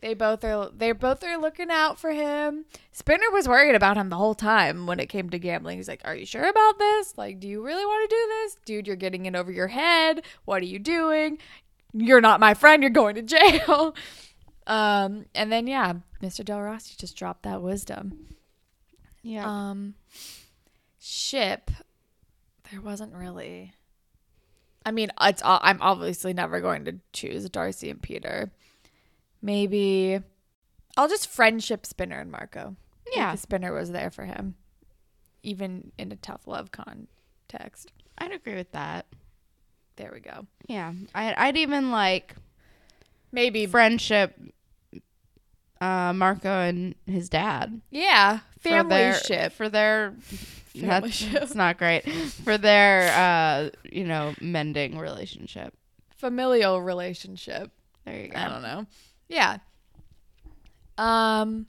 They 0.00 0.14
both 0.14 0.42
are 0.44 0.70
they 0.74 0.92
both 0.92 1.22
are 1.22 1.36
looking 1.36 1.70
out 1.70 1.98
for 1.98 2.10
him. 2.10 2.64
Spinner 2.90 3.30
was 3.32 3.46
worried 3.46 3.74
about 3.74 3.98
him 3.98 4.08
the 4.08 4.16
whole 4.16 4.34
time 4.34 4.86
when 4.86 4.98
it 4.98 5.10
came 5.10 5.28
to 5.28 5.38
gambling. 5.38 5.76
He's 5.76 5.88
like, 5.88 6.00
"Are 6.06 6.16
you 6.16 6.24
sure 6.24 6.48
about 6.48 6.78
this? 6.78 7.18
Like, 7.18 7.38
do 7.38 7.46
you 7.46 7.62
really 7.62 7.84
want 7.84 8.08
to 8.08 8.16
do 8.16 8.26
this? 8.28 8.56
Dude, 8.64 8.86
you're 8.86 8.96
getting 8.96 9.26
in 9.26 9.36
over 9.36 9.52
your 9.52 9.68
head. 9.68 10.22
What 10.46 10.62
are 10.62 10.66
you 10.66 10.78
doing? 10.78 11.36
You're 11.92 12.22
not 12.22 12.40
my 12.40 12.54
friend. 12.54 12.82
You're 12.82 12.90
going 12.90 13.14
to 13.16 13.22
jail." 13.22 13.94
Um, 14.66 15.24
and 15.34 15.50
then 15.50 15.66
yeah, 15.66 15.94
Mr. 16.22 16.44
Del 16.44 16.60
Rossi 16.60 16.94
just 16.96 17.16
dropped 17.16 17.42
that 17.42 17.60
wisdom. 17.60 18.26
Yeah. 19.22 19.44
Um, 19.70 19.94
ship. 21.00 21.70
There 22.70 22.80
wasn't 22.80 23.14
really. 23.14 23.72
I 24.86 24.90
mean, 24.92 25.10
it's. 25.20 25.42
I'm 25.44 25.80
obviously 25.82 26.32
never 26.32 26.60
going 26.60 26.84
to 26.86 26.96
choose 27.12 27.48
Darcy 27.50 27.90
and 27.90 28.00
Peter. 28.00 28.50
Maybe 29.42 30.20
I'll 30.96 31.08
just 31.08 31.28
friendship 31.28 31.86
Spinner 31.86 32.18
and 32.18 32.30
Marco. 32.30 32.76
yeah, 33.14 33.34
Spinner 33.34 33.72
was 33.72 33.90
there 33.92 34.10
for 34.10 34.24
him, 34.24 34.54
even 35.42 35.92
in 35.98 36.12
a 36.12 36.16
tough 36.16 36.46
love 36.46 36.70
context. 36.70 37.90
I'd 38.18 38.32
agree 38.32 38.54
with 38.56 38.72
that. 38.72 39.06
There 39.96 40.10
we 40.12 40.20
go. 40.20 40.46
Yeah, 40.66 40.92
I, 41.14 41.34
I'd 41.36 41.56
even 41.56 41.90
like 41.90 42.34
Maybe. 43.32 43.66
friendship. 43.66 44.34
Uh, 45.80 46.12
Marco 46.12 46.48
and 46.48 46.94
his 47.06 47.28
dad. 47.30 47.80
yeah. 47.90 48.40
for 48.58 48.68
Family 48.68 48.96
their, 48.96 49.14
ship. 49.14 49.52
for 49.52 49.68
their 49.70 50.12
Family 50.74 51.08
that's, 51.08 51.32
that's 51.32 51.54
not 51.54 51.78
great 51.78 52.02
for 52.44 52.56
their 52.58 53.08
uh 53.12 53.70
you 53.90 54.04
know 54.04 54.34
mending 54.40 54.98
relationship 54.98 55.74
Familial 56.16 56.80
relationship. 56.82 57.70
there 58.04 58.20
you 58.20 58.28
go 58.28 58.38
I 58.38 58.48
don't 58.48 58.62
know. 58.62 58.86
Yeah. 59.28 59.56
Um 60.98 61.66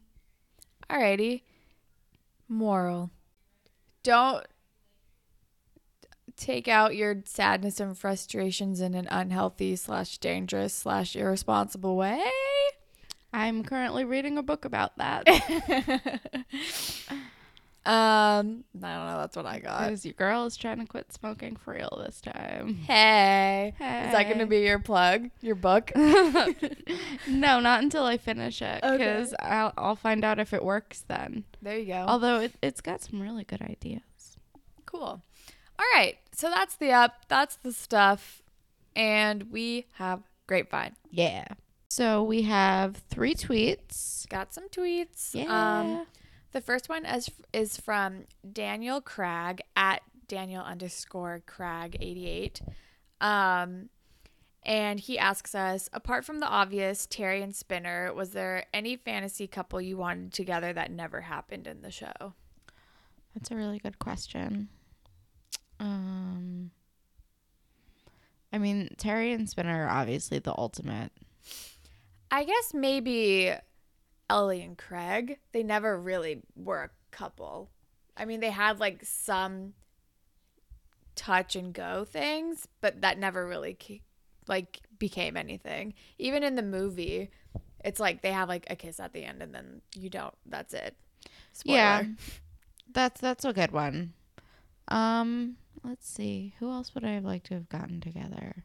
alrighty. 0.89 1.41
Moral. 2.49 3.11
Don't 4.03 4.45
take 6.35 6.67
out 6.67 6.95
your 6.95 7.21
sadness 7.25 7.79
and 7.79 7.97
frustrations 7.97 8.81
in 8.81 8.93
an 8.93 9.07
unhealthy 9.09 9.75
slash 9.77 10.17
dangerous 10.17 10.73
slash 10.73 11.15
irresponsible 11.15 11.95
way. 11.95 12.21
I'm 13.33 13.63
currently 13.63 14.03
reading 14.05 14.37
a 14.37 14.43
book 14.43 14.65
about 14.65 14.97
that 14.97 15.23
Um 17.83 18.63
I 18.83 18.93
don't 18.93 19.07
know, 19.07 19.17
that's 19.17 19.35
what 19.35 19.47
I 19.47 19.57
got. 19.57 19.85
because 19.85 20.05
your 20.05 20.13
girl 20.13 20.45
is 20.45 20.55
trying 20.55 20.77
to 20.81 20.85
quit 20.85 21.11
smoking 21.11 21.55
for 21.55 21.73
real 21.73 21.99
this 22.05 22.21
time 22.21 22.75
Hey. 22.75 23.69
Is 23.79 24.11
that 24.11 24.29
gonna 24.29 24.45
be 24.45 24.59
your 24.59 24.77
plug? 24.77 25.31
Your 25.41 25.55
book? 25.55 25.91
no 25.95 27.59
not 27.59 27.81
until 27.81 28.03
i 28.03 28.17
finish 28.17 28.61
it 28.61 28.83
Okay. 28.83 28.97
because 28.97 29.33
I'll, 29.39 29.73
I'll 29.77 29.95
find 29.95 30.23
out 30.23 30.37
if 30.37 30.53
it 30.53 30.63
works 30.63 31.03
then 31.07 31.43
There 31.59 31.79
you 31.79 31.87
go. 31.87 32.05
although 32.07 32.41
it, 32.41 32.53
it's 32.61 32.81
got 32.81 33.01
some 33.01 33.19
really 33.19 33.43
good 33.45 33.63
ideas 33.63 34.01
Cool. 34.85 35.23
All 35.79 35.85
right. 35.95 36.17
So 36.35 36.49
that's 36.49 36.75
the 36.75 36.91
up. 36.91 37.25
That's 37.29 37.55
the 37.55 37.71
stuff. 37.71 38.43
And 38.95 39.49
we 39.51 39.87
have 39.93 40.21
Grapevine. 40.45 40.97
yeah 41.09 41.45
so 41.91 42.23
we 42.23 42.43
have 42.43 42.95
three 43.09 43.35
tweets 43.35 44.27
Got 44.29 44.53
some 44.53 44.69
tweets. 44.69 45.33
yeah 45.33 45.79
Um, 45.81 46.07
the 46.53 46.61
first 46.61 46.87
one 46.87 47.05
is 47.05 47.29
is 47.51 47.77
from 47.77 48.23
Daniel 48.49 49.01
Cragg 49.01 49.59
at 49.75 50.01
Daniel 50.27 50.63
underscore 50.63 51.41
Cragg 51.45 51.97
eighty 51.99 52.27
eight. 52.27 52.61
Um, 53.19 53.89
and 54.63 54.99
he 54.99 55.19
asks 55.19 55.53
us, 55.53 55.89
apart 55.91 56.23
from 56.23 56.39
the 56.39 56.47
obvious 56.47 57.07
Terry 57.07 57.41
and 57.41 57.53
Spinner, 57.53 58.13
was 58.13 58.29
there 58.29 58.65
any 58.73 58.95
fantasy 58.95 59.47
couple 59.47 59.81
you 59.81 59.97
wanted 59.97 60.31
together 60.33 60.71
that 60.71 60.91
never 60.91 61.21
happened 61.21 61.67
in 61.67 61.81
the 61.81 61.91
show? 61.91 62.33
That's 63.33 63.51
a 63.51 63.55
really 63.55 63.79
good 63.79 63.99
question. 63.99 64.69
Um, 65.79 66.71
I 68.53 68.59
mean, 68.59 68.89
Terry 68.97 69.33
and 69.33 69.49
Spinner 69.49 69.85
are 69.85 69.89
obviously 69.89 70.39
the 70.39 70.55
ultimate. 70.57 71.11
I 72.31 72.43
guess 72.45 72.73
maybe 72.73 73.53
Ellie 74.29 74.61
and 74.61 74.77
Craig. 74.77 75.37
They 75.51 75.63
never 75.63 75.99
really 75.99 76.41
were 76.55 76.83
a 76.83 76.89
couple. 77.15 77.69
I 78.15 78.25
mean, 78.25 78.39
they 78.39 78.51
had 78.51 78.79
like 78.79 79.03
some 79.03 79.73
touch 81.15 81.55
and 81.55 81.73
go 81.73 82.05
things, 82.05 82.67
but 82.79 83.01
that 83.01 83.17
never 83.19 83.45
really 83.45 83.73
ke- 83.73 84.01
like 84.47 84.79
became 84.97 85.35
anything. 85.37 85.93
Even 86.17 86.43
in 86.43 86.55
the 86.55 86.63
movie, 86.63 87.31
it's 87.83 87.99
like 87.99 88.21
they 88.21 88.31
have 88.31 88.47
like 88.49 88.65
a 88.69 88.75
kiss 88.75 88.99
at 88.99 89.13
the 89.13 89.23
end 89.25 89.41
and 89.41 89.53
then 89.53 89.81
you 89.95 90.09
don't. 90.09 90.33
That's 90.45 90.73
it. 90.73 90.95
Spoiler. 91.53 91.75
Yeah, 91.77 92.03
that's 92.93 93.19
that's 93.19 93.43
a 93.45 93.53
good 93.53 93.71
one. 93.71 94.13
Um, 94.87 95.57
let's 95.83 96.09
see, 96.09 96.53
who 96.59 96.69
else 96.71 96.93
would 96.93 97.03
I 97.05 97.11
have 97.11 97.23
liked 97.25 97.47
to 97.47 97.53
have 97.55 97.69
gotten 97.69 98.01
together? 98.01 98.63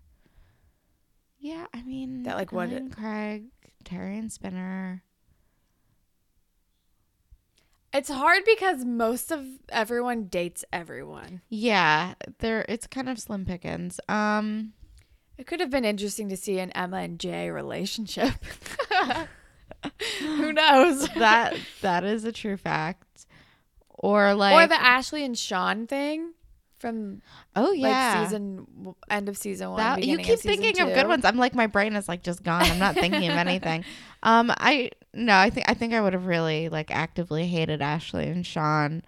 Yeah, 1.38 1.66
I 1.72 1.82
mean, 1.82 2.24
That, 2.24 2.36
like, 2.36 2.50
what- 2.50 2.70
Craig, 2.90 3.44
Terry 3.86 4.18
and 4.18 4.30
Spinner. 4.30 5.02
It's 7.94 8.10
hard 8.10 8.42
because 8.44 8.84
most 8.84 9.30
of 9.30 9.46
everyone 9.70 10.24
dates 10.24 10.64
everyone. 10.70 11.40
Yeah, 11.48 12.12
they're 12.40 12.66
it's 12.68 12.86
kind 12.86 13.08
of 13.08 13.18
slim 13.18 13.46
pickings. 13.46 13.98
Um, 14.08 14.74
It 15.38 15.46
could 15.46 15.60
have 15.60 15.70
been 15.70 15.86
interesting 15.86 16.28
to 16.28 16.36
see 16.36 16.58
an 16.58 16.72
Emma 16.72 16.98
and 16.98 17.18
Jay 17.18 17.48
relationship. 17.48 18.34
Who 20.20 20.52
knows? 20.52 21.08
that 21.14 21.56
that 21.80 22.04
is 22.04 22.24
a 22.24 22.32
true 22.32 22.58
fact. 22.58 23.26
Or 23.88 24.34
like 24.34 24.54
or 24.54 24.66
the 24.66 24.80
Ashley 24.80 25.24
and 25.24 25.38
Sean 25.38 25.86
thing 25.86 26.34
from 26.78 27.22
oh 27.54 27.72
yeah 27.72 28.18
like 28.18 28.28
season 28.28 28.94
end 29.08 29.28
of 29.28 29.36
season 29.36 29.70
one. 29.70 29.78
That, 29.78 30.04
you 30.04 30.18
keep 30.18 30.34
of 30.34 30.40
thinking 30.40 30.80
of 30.80 30.92
good 30.94 31.08
ones. 31.08 31.24
I'm 31.24 31.36
like 31.36 31.54
my 31.54 31.66
brain 31.66 31.96
is 31.96 32.08
like 32.08 32.22
just 32.22 32.42
gone. 32.42 32.62
I'm 32.62 32.78
not 32.78 32.94
thinking 32.94 33.28
of 33.30 33.36
anything. 33.36 33.84
Um, 34.22 34.50
I 34.50 34.90
no, 35.14 35.36
I 35.36 35.50
think 35.50 35.68
I 35.68 35.74
think 35.74 35.94
I 35.94 36.00
would 36.00 36.12
have 36.12 36.26
really 36.26 36.68
like 36.68 36.90
actively 36.90 37.46
hated 37.46 37.80
Ashley 37.80 38.26
and 38.26 38.44
Sean. 38.44 39.02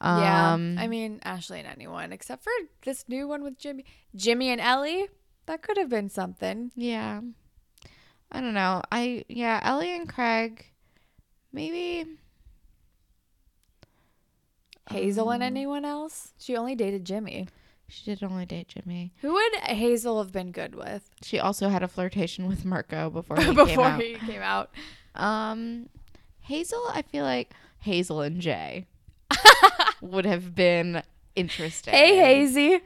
Um, 0.00 0.22
yeah, 0.22 0.82
I 0.82 0.86
mean 0.86 1.20
Ashley 1.22 1.58
and 1.58 1.68
anyone 1.68 2.12
except 2.12 2.44
for 2.44 2.52
this 2.82 3.04
new 3.06 3.28
one 3.28 3.42
with 3.42 3.58
Jimmy, 3.58 3.84
Jimmy 4.14 4.48
and 4.48 4.60
Ellie. 4.60 5.08
That 5.46 5.60
could 5.60 5.76
have 5.76 5.90
been 5.90 6.08
something. 6.08 6.70
yeah. 6.74 7.20
I 8.32 8.40
don't 8.40 8.54
know. 8.54 8.80
I 8.90 9.24
yeah, 9.28 9.60
Ellie 9.62 9.94
and 9.94 10.08
Craig, 10.08 10.64
maybe. 11.52 12.06
Hazel 14.90 15.30
and 15.30 15.42
Um, 15.42 15.46
anyone 15.46 15.84
else? 15.84 16.32
She 16.38 16.56
only 16.56 16.74
dated 16.74 17.04
Jimmy. 17.04 17.48
She 17.88 18.04
did 18.04 18.22
only 18.22 18.46
date 18.46 18.68
Jimmy. 18.68 19.12
Who 19.20 19.32
would 19.34 19.54
Hazel 19.56 20.18
have 20.22 20.32
been 20.32 20.52
good 20.52 20.74
with 20.74 21.10
She 21.22 21.38
also 21.38 21.68
had 21.68 21.82
a 21.82 21.88
flirtation 21.88 22.46
with 22.48 22.64
Marco 22.64 23.10
before 23.10 23.36
he 23.40 23.44
came 23.44 23.54
before 23.54 23.84
out. 23.84 24.00
he 24.02 24.14
came 24.14 24.42
out? 24.42 24.70
Um, 25.14 25.88
Hazel, 26.40 26.82
I 26.92 27.02
feel 27.02 27.24
like 27.24 27.52
Hazel 27.80 28.20
and 28.22 28.40
Jay 28.40 28.86
would 30.00 30.24
have 30.26 30.54
been 30.54 31.02
interesting. 31.36 31.92
Hey, 31.92 32.16
Hazy. 32.16 32.80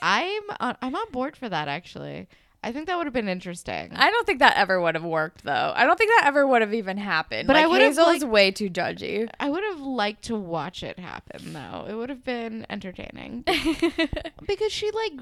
I'm 0.00 0.42
on, 0.60 0.76
I'm 0.82 0.94
on 0.94 1.10
board 1.12 1.36
for 1.36 1.48
that 1.48 1.68
actually. 1.68 2.28
I 2.64 2.70
think 2.70 2.86
that 2.86 2.96
would 2.96 3.06
have 3.08 3.12
been 3.12 3.28
interesting. 3.28 3.90
I 3.92 4.08
don't 4.08 4.24
think 4.24 4.38
that 4.38 4.56
ever 4.56 4.80
would 4.80 4.94
have 4.94 5.02
worked 5.02 5.42
though. 5.42 5.72
I 5.74 5.84
don't 5.84 5.96
think 5.98 6.10
that 6.16 6.26
ever 6.28 6.46
would 6.46 6.62
have 6.62 6.72
even 6.72 6.96
happened. 6.96 7.48
But 7.48 7.54
like, 7.56 7.64
I 7.64 7.66
would 7.66 7.80
have, 7.82 7.90
Hazel 7.96 8.08
is 8.10 8.22
like- 8.22 8.30
way 8.30 8.50
too 8.52 8.70
judgy. 8.70 9.28
I 9.40 9.50
would 9.50 9.64
have 9.64 9.80
liked 9.80 10.22
to 10.26 10.36
watch 10.36 10.84
it 10.84 10.96
happen 10.98 11.52
though. 11.54 11.86
It 11.88 11.94
would 11.94 12.08
have 12.08 12.22
been 12.22 12.64
entertaining 12.70 13.42
because 14.46 14.70
she 14.70 14.90
like 14.92 15.12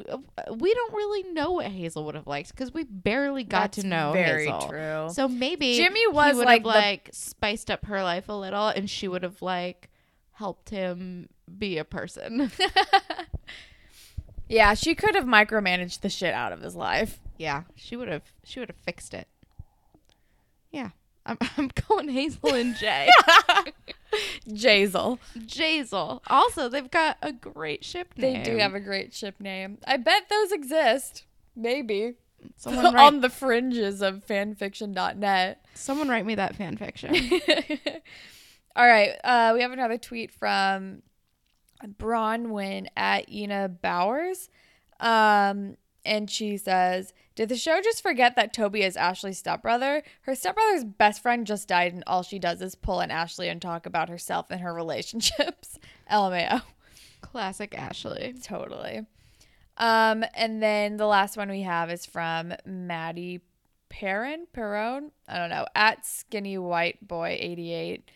we 0.54 0.74
don't 0.74 0.92
really 0.92 1.32
know 1.32 1.52
what 1.52 1.66
Hazel 1.66 2.04
would 2.04 2.14
have 2.14 2.26
liked 2.26 2.50
because 2.50 2.74
we 2.74 2.84
barely 2.84 3.44
got 3.44 3.72
That's 3.72 3.78
to 3.82 3.86
know 3.86 4.08
her. 4.12 4.22
very 4.22 4.44
Hazel. 4.46 4.68
true. 4.68 5.08
So 5.10 5.26
maybe 5.26 5.76
Jimmy 5.76 6.00
he 6.00 6.06
was, 6.08 6.36
would 6.36 6.44
like, 6.44 6.62
have 6.66 6.72
the- 6.74 6.78
like 6.78 7.08
spiced 7.12 7.70
up 7.70 7.86
her 7.86 8.02
life 8.02 8.28
a 8.28 8.34
little, 8.34 8.68
and 8.68 8.88
she 8.90 9.08
would 9.08 9.22
have 9.22 9.40
like 9.40 9.88
helped 10.32 10.68
him 10.68 11.28
be 11.58 11.78
a 11.78 11.84
person. 11.84 12.50
yeah, 14.48 14.74
she 14.74 14.94
could 14.94 15.14
have 15.14 15.24
micromanaged 15.24 16.00
the 16.00 16.08
shit 16.08 16.34
out 16.34 16.52
of 16.52 16.60
his 16.60 16.74
life. 16.74 17.18
Yeah, 17.40 17.62
she 17.74 17.96
would 17.96 18.08
have. 18.08 18.22
She 18.44 18.60
would 18.60 18.68
have 18.68 18.76
fixed 18.76 19.14
it. 19.14 19.26
Yeah, 20.70 20.90
I'm 21.24 21.38
I'm 21.56 21.70
going 21.88 22.10
Hazel 22.10 22.52
and 22.54 22.76
Jay. 22.76 23.08
Jazel. 24.48 25.18
Jazel. 25.38 26.20
Also, 26.26 26.68
they've 26.68 26.90
got 26.90 27.16
a 27.22 27.32
great 27.32 27.82
ship 27.84 28.12
They 28.14 28.34
name. 28.34 28.42
do 28.42 28.56
have 28.58 28.74
a 28.74 28.80
great 28.80 29.14
ship 29.14 29.36
name. 29.40 29.78
I 29.86 29.96
bet 29.96 30.28
those 30.28 30.52
exist. 30.52 31.24
Maybe. 31.56 32.14
someone 32.56 32.84
write, 32.94 33.06
On 33.06 33.20
the 33.22 33.30
fringes 33.30 34.02
of 34.02 34.26
fanfiction.net. 34.26 35.64
someone 35.74 36.08
write 36.08 36.26
me 36.26 36.34
that 36.34 36.58
fanfiction. 36.58 38.00
All 38.76 38.86
right. 38.86 39.12
Uh, 39.24 39.52
we 39.54 39.62
have 39.62 39.72
another 39.72 39.96
tweet 39.98 40.30
from 40.32 41.02
Bronwyn 41.86 42.88
at 42.96 43.30
Ina 43.32 43.68
Bowers. 43.80 44.48
Um, 44.98 45.76
and 46.04 46.28
she 46.30 46.56
says, 46.56 47.12
Did 47.34 47.48
the 47.48 47.56
show 47.56 47.80
just 47.80 48.02
forget 48.02 48.36
that 48.36 48.52
Toby 48.52 48.82
is 48.82 48.96
Ashley's 48.96 49.38
stepbrother? 49.38 50.02
Her 50.22 50.34
stepbrother's 50.34 50.84
best 50.84 51.22
friend 51.22 51.46
just 51.46 51.68
died, 51.68 51.92
and 51.92 52.04
all 52.06 52.22
she 52.22 52.38
does 52.38 52.60
is 52.60 52.74
pull 52.74 53.00
on 53.00 53.10
Ashley 53.10 53.48
and 53.48 53.62
talk 53.62 53.86
about 53.86 54.08
herself 54.08 54.46
and 54.50 54.60
her 54.60 54.74
relationships. 54.74 55.78
LMAO. 56.10 56.62
Classic 57.20 57.76
Ashley. 57.76 58.34
Totally. 58.42 59.06
Um, 59.76 60.24
and 60.34 60.62
then 60.62 60.96
the 60.96 61.06
last 61.06 61.36
one 61.36 61.48
we 61.48 61.62
have 61.62 61.90
is 61.90 62.04
from 62.04 62.52
Maddie 62.66 63.40
Perrin, 63.88 64.46
Perron, 64.52 65.10
I 65.28 65.38
don't 65.38 65.50
know, 65.50 65.66
at 65.74 66.04
Skinny 66.04 66.58
White 66.58 67.06
Boy 67.06 67.36
88. 67.40 68.10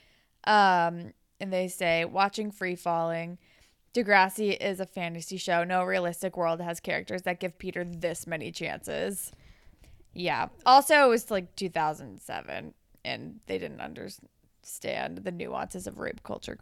Um, 0.46 1.12
and 1.40 1.52
they 1.52 1.68
say, 1.68 2.04
watching 2.04 2.50
Free 2.50 2.76
Falling, 2.76 3.38
Degrassi 3.95 4.57
is 4.61 4.80
a 4.80 4.86
fantasy 4.86 5.36
show. 5.36 5.62
No 5.62 5.84
realistic 5.84 6.36
world 6.36 6.61
has 6.61 6.80
characters 6.80 7.22
that 7.22 7.38
give 7.38 7.59
Peter 7.59 7.84
this 7.84 8.26
many 8.26 8.51
chances. 8.51 9.30
Yeah. 10.12 10.49
Also, 10.66 11.07
it 11.07 11.09
was 11.09 11.30
like 11.30 11.55
2007, 11.57 12.74
and 13.05 13.40
they 13.47 13.59
didn't 13.59 13.80
understand 13.80 15.18
the 15.18 15.30
nuances 15.30 15.86
of 15.86 15.99
rape 15.99 16.22
culture 16.24 16.59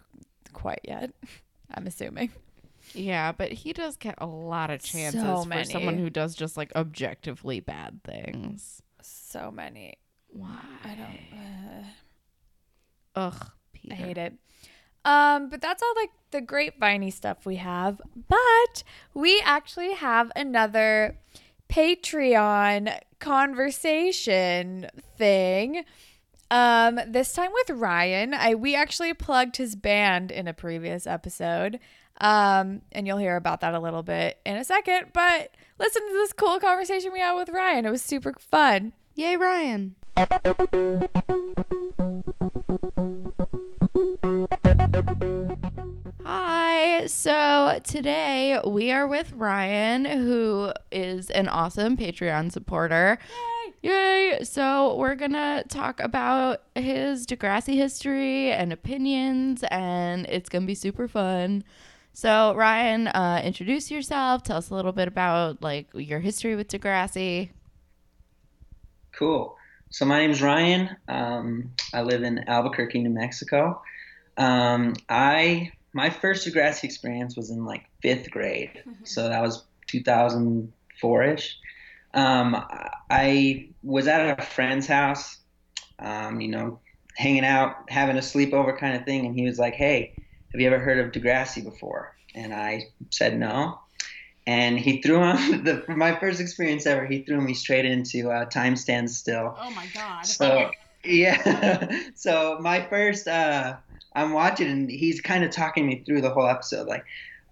quite 0.53 0.81
yet. 0.85 1.13
I'm 1.75 1.87
assuming. 1.87 2.31
Yeah, 2.95 3.33
but 3.33 3.53
he 3.53 3.73
does 3.73 3.97
get 3.97 4.17
a 4.19 4.27
lot 4.27 4.71
of 4.71 4.83
chances 4.83 5.23
So 5.23 5.45
for 5.45 5.65
someone 5.65 5.99
who 5.99 6.11
does 6.11 6.35
just 6.35 6.57
like 6.57 6.73
objectively 6.75 7.61
bad 7.61 8.03
things. 8.05 8.83
So 9.01 9.51
many. 9.51 9.95
Why? 10.29 10.59
I 10.85 10.95
don't. 10.95 11.41
Uh, 11.41 11.85
Ugh, 13.15 13.51
Peter. 13.73 13.95
I 13.95 13.97
hate 13.97 14.19
it. 14.19 14.35
Um, 15.05 15.49
but 15.49 15.61
that's 15.61 15.83
all 15.83 15.95
like 15.97 16.11
the 16.31 16.41
grapeviney 16.41 17.13
stuff 17.13 17.45
we 17.45 17.57
have. 17.57 18.01
But 18.29 18.85
we 19.15 19.41
actually 19.45 19.95
have 19.95 20.31
another 20.37 21.17
Patreon 21.69 22.99
conversation 23.19 24.89
thing. 25.17 25.85
Um, 26.51 27.01
this 27.07 27.33
time 27.33 27.51
with 27.53 27.71
Ryan. 27.71 28.35
I 28.35 28.55
we 28.55 28.75
actually 28.75 29.15
plugged 29.15 29.57
his 29.57 29.75
band 29.75 30.31
in 30.31 30.47
a 30.47 30.53
previous 30.53 31.07
episode. 31.07 31.81
Um, 32.21 32.83
and 32.93 33.07
you'll 33.07 33.19
hear 33.19 33.37
about 33.37 33.63
that 33.63 33.75
a 33.75 33.81
little 33.81 34.03
bit 34.03 34.39
in 34.45 34.57
a 34.57 34.65
second. 34.65 35.07
But 35.15 35.55
listen 35.79 36.07
to 36.07 36.13
this 36.13 36.33
cool 36.35 36.61
conversation 36.61 37.13
we 37.13 37.21
had 37.21 37.35
with 37.35 37.49
Ryan. 37.49 37.87
It 37.87 37.91
was 37.91 38.03
super 38.03 38.35
fun. 38.39 38.93
Yay, 39.15 39.37
Ryan. 39.37 39.95
So 47.07 47.81
today 47.83 48.61
we 48.65 48.93
are 48.93 49.09
with 49.09 49.33
Ryan, 49.33 50.05
who 50.05 50.73
is 50.93 51.31
an 51.31 51.49
awesome 51.49 51.97
Patreon 51.97 52.53
supporter. 52.53 53.19
Yay! 53.83 53.91
Yay! 53.91 54.45
So 54.45 54.97
we're 54.97 55.17
gonna 55.17 55.65
talk 55.69 55.99
about 55.99 56.63
his 56.77 57.27
Degrassi 57.27 57.75
history 57.75 58.53
and 58.53 58.73
opinions, 58.73 59.65
and 59.71 60.27
it's 60.27 60.49
gonna 60.49 60.67
be 60.67 60.77
super 60.77 61.09
fun. 61.09 61.65
So 62.13 62.55
Ryan, 62.55 63.09
uh, 63.09 63.41
introduce 63.43 63.91
yourself. 63.91 64.45
Tell 64.45 64.59
us 64.59 64.71
a 64.71 64.75
little 64.75 64.93
bit 64.93 65.09
about 65.09 65.61
like 65.61 65.89
your 65.95 66.21
history 66.21 66.55
with 66.55 66.69
Degrassi. 66.69 67.51
Cool. 69.13 69.57
So 69.91 70.05
my 70.05 70.19
name 70.19 70.31
is 70.31 70.41
Ryan. 70.41 70.97
Um, 71.09 71.73
I 71.93 72.03
live 72.03 72.23
in 72.23 72.49
Albuquerque, 72.49 73.01
New 73.01 73.11
Mexico. 73.11 73.83
Um, 74.37 74.95
I 75.09 75.73
my 75.93 76.11
first 76.11 76.47
Degrassi 76.47 76.85
experience 76.85 77.37
was 77.37 77.51
in 77.51 77.65
like 77.65 77.85
fifth 78.01 78.31
grade, 78.31 78.85
so 79.05 79.29
that 79.29 79.43
was 79.43 79.65
2004 79.89 81.23
ish. 81.25 81.59
Um, 82.15 82.57
I 83.11 83.71
was 83.83 84.07
at 84.07 84.39
a 84.39 84.43
friend's 84.43 84.87
house, 84.87 85.39
um, 85.99 86.41
you 86.41 86.49
know, 86.49 86.81
hanging 87.17 87.45
out, 87.45 87.89
having 87.89 88.17
a 88.17 88.21
sleepover 88.21 88.79
kind 88.79 88.97
of 88.97 89.05
thing, 89.05 89.27
and 89.27 89.35
he 89.39 89.45
was 89.45 89.59
like, 89.59 89.75
"Hey, 89.75 90.15
have 90.53 90.61
you 90.61 90.67
ever 90.67 90.79
heard 90.79 90.99
of 90.99 91.13
Degrassi 91.13 91.63
before?" 91.63 92.15
And 92.35 92.55
I 92.55 92.87
said 93.11 93.39
no. 93.39 93.79
And 94.47 94.79
he 94.79 95.01
threw 95.01 95.21
on 95.21 95.37
the 95.65 95.85
my 95.89 96.19
first 96.19 96.41
experience 96.41 96.87
ever. 96.87 97.07
He 97.07 97.23
threw 97.23 97.41
me 97.41 97.55
straight 97.55 97.85
into 97.85 98.31
uh, 98.31 98.47
Time 98.47 98.77
Stands 98.77 99.17
Still. 99.17 99.57
Oh 99.61 99.71
my 99.71 99.87
god. 99.87 100.27
So 100.27 100.71
yeah, 101.05 101.89
so 102.15 102.59
my 102.61 102.87
first, 102.89 103.27
uh, 103.27 103.77
I'm 104.15 104.33
watching 104.33 104.69
and 104.69 104.91
he's 104.91 105.21
kind 105.21 105.45
of 105.45 105.51
talking 105.51 105.87
me 105.87 106.03
through 106.05 106.21
the 106.21 106.31
whole 106.31 106.47
episode, 106.47 106.87
like, 106.87 107.05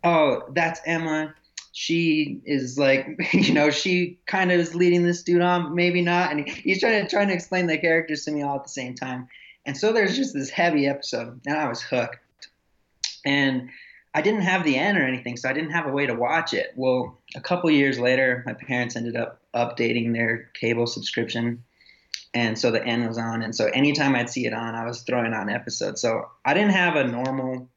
oh, 0.04 0.44
that's 0.52 0.80
Emma. 0.86 1.34
She 1.72 2.40
is 2.44 2.78
like, 2.78 3.06
you 3.32 3.54
know, 3.54 3.70
she 3.70 4.18
kind 4.26 4.52
of 4.52 4.60
is 4.60 4.74
leading 4.74 5.04
this 5.04 5.22
dude 5.22 5.42
on, 5.42 5.74
maybe 5.74 6.02
not, 6.02 6.32
and 6.32 6.48
he's 6.48 6.80
trying 6.80 7.04
to 7.04 7.10
trying 7.10 7.28
to 7.28 7.34
explain 7.34 7.66
the 7.66 7.78
characters 7.78 8.24
to 8.24 8.30
me 8.30 8.42
all 8.42 8.56
at 8.56 8.64
the 8.64 8.68
same 8.68 8.94
time. 8.94 9.28
And 9.66 9.76
so 9.76 9.92
there's 9.92 10.16
just 10.16 10.34
this 10.34 10.50
heavy 10.50 10.86
episode, 10.86 11.40
and 11.46 11.56
I 11.56 11.68
was 11.68 11.82
hooked. 11.82 12.18
And 13.24 13.68
I 14.14 14.22
didn't 14.22 14.42
have 14.42 14.64
the 14.64 14.76
N 14.76 14.96
or 14.96 15.06
anything, 15.06 15.36
so 15.36 15.48
I 15.48 15.52
didn't 15.52 15.70
have 15.70 15.86
a 15.86 15.92
way 15.92 16.06
to 16.06 16.14
watch 16.14 16.54
it. 16.54 16.72
Well, 16.74 17.18
a 17.36 17.40
couple 17.40 17.70
years 17.70 17.98
later, 17.98 18.42
my 18.46 18.54
parents 18.54 18.96
ended 18.96 19.16
up 19.16 19.40
updating 19.54 20.12
their 20.12 20.50
cable 20.54 20.86
subscription, 20.86 21.62
and 22.34 22.58
so 22.58 22.70
the 22.70 22.84
N 22.84 23.06
was 23.06 23.18
on. 23.18 23.42
And 23.42 23.54
so 23.54 23.66
anytime 23.66 24.14
I'd 24.14 24.30
see 24.30 24.46
it 24.46 24.52
on, 24.52 24.74
I 24.74 24.84
was 24.86 25.02
throwing 25.02 25.32
on 25.32 25.48
episodes. 25.48 26.00
So 26.00 26.28
I 26.44 26.54
didn't 26.54 26.72
have 26.72 26.96
a 26.96 27.04
normal, 27.04 27.68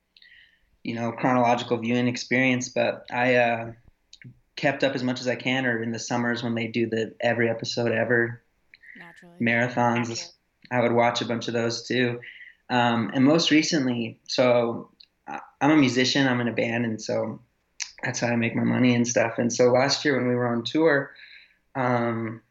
you 0.84 0.95
know, 0.95 1.11
chronological 1.11 1.77
viewing 1.77 2.07
experience, 2.07 2.69
but 2.69 3.05
I 3.11 3.36
uh, 3.36 3.71
kept 4.55 4.84
up 4.84 4.93
as 4.95 5.03
much 5.03 5.21
as 5.21 5.27
I 5.27 5.36
can, 5.36 5.65
or 5.65 5.81
in 5.81 5.91
the 5.91 5.99
summers 5.99 6.43
when 6.43 6.55
they 6.55 6.67
do 6.67 6.88
the 6.88 7.15
every 7.19 7.49
episode 7.49 7.91
ever 7.91 8.43
Naturally. 8.97 9.38
marathons. 9.41 10.31
I 10.71 10.81
would 10.81 10.93
watch 10.93 11.21
a 11.21 11.25
bunch 11.25 11.47
of 11.47 11.53
those 11.53 11.88
too. 11.88 12.19
Um, 12.69 13.11
and 13.13 13.25
most 13.25 13.51
recently, 13.51 14.19
so 14.27 14.89
I- 15.27 15.41
I'm 15.61 15.71
a 15.71 15.77
musician, 15.77 16.27
I'm 16.27 16.41
in 16.41 16.47
a 16.47 16.53
band, 16.53 16.86
and 16.86 17.01
so 17.01 17.41
that's 18.03 18.19
how 18.19 18.27
I 18.27 18.36
make 18.36 18.55
my 18.55 18.63
money 18.63 18.95
and 18.95 19.07
stuff. 19.07 19.38
And 19.38 19.51
so 19.51 19.71
last 19.71 20.03
year 20.05 20.15
when 20.17 20.27
we 20.27 20.36
were 20.36 20.47
on 20.47 20.63
tour, 20.63 21.11
um, 21.75 22.41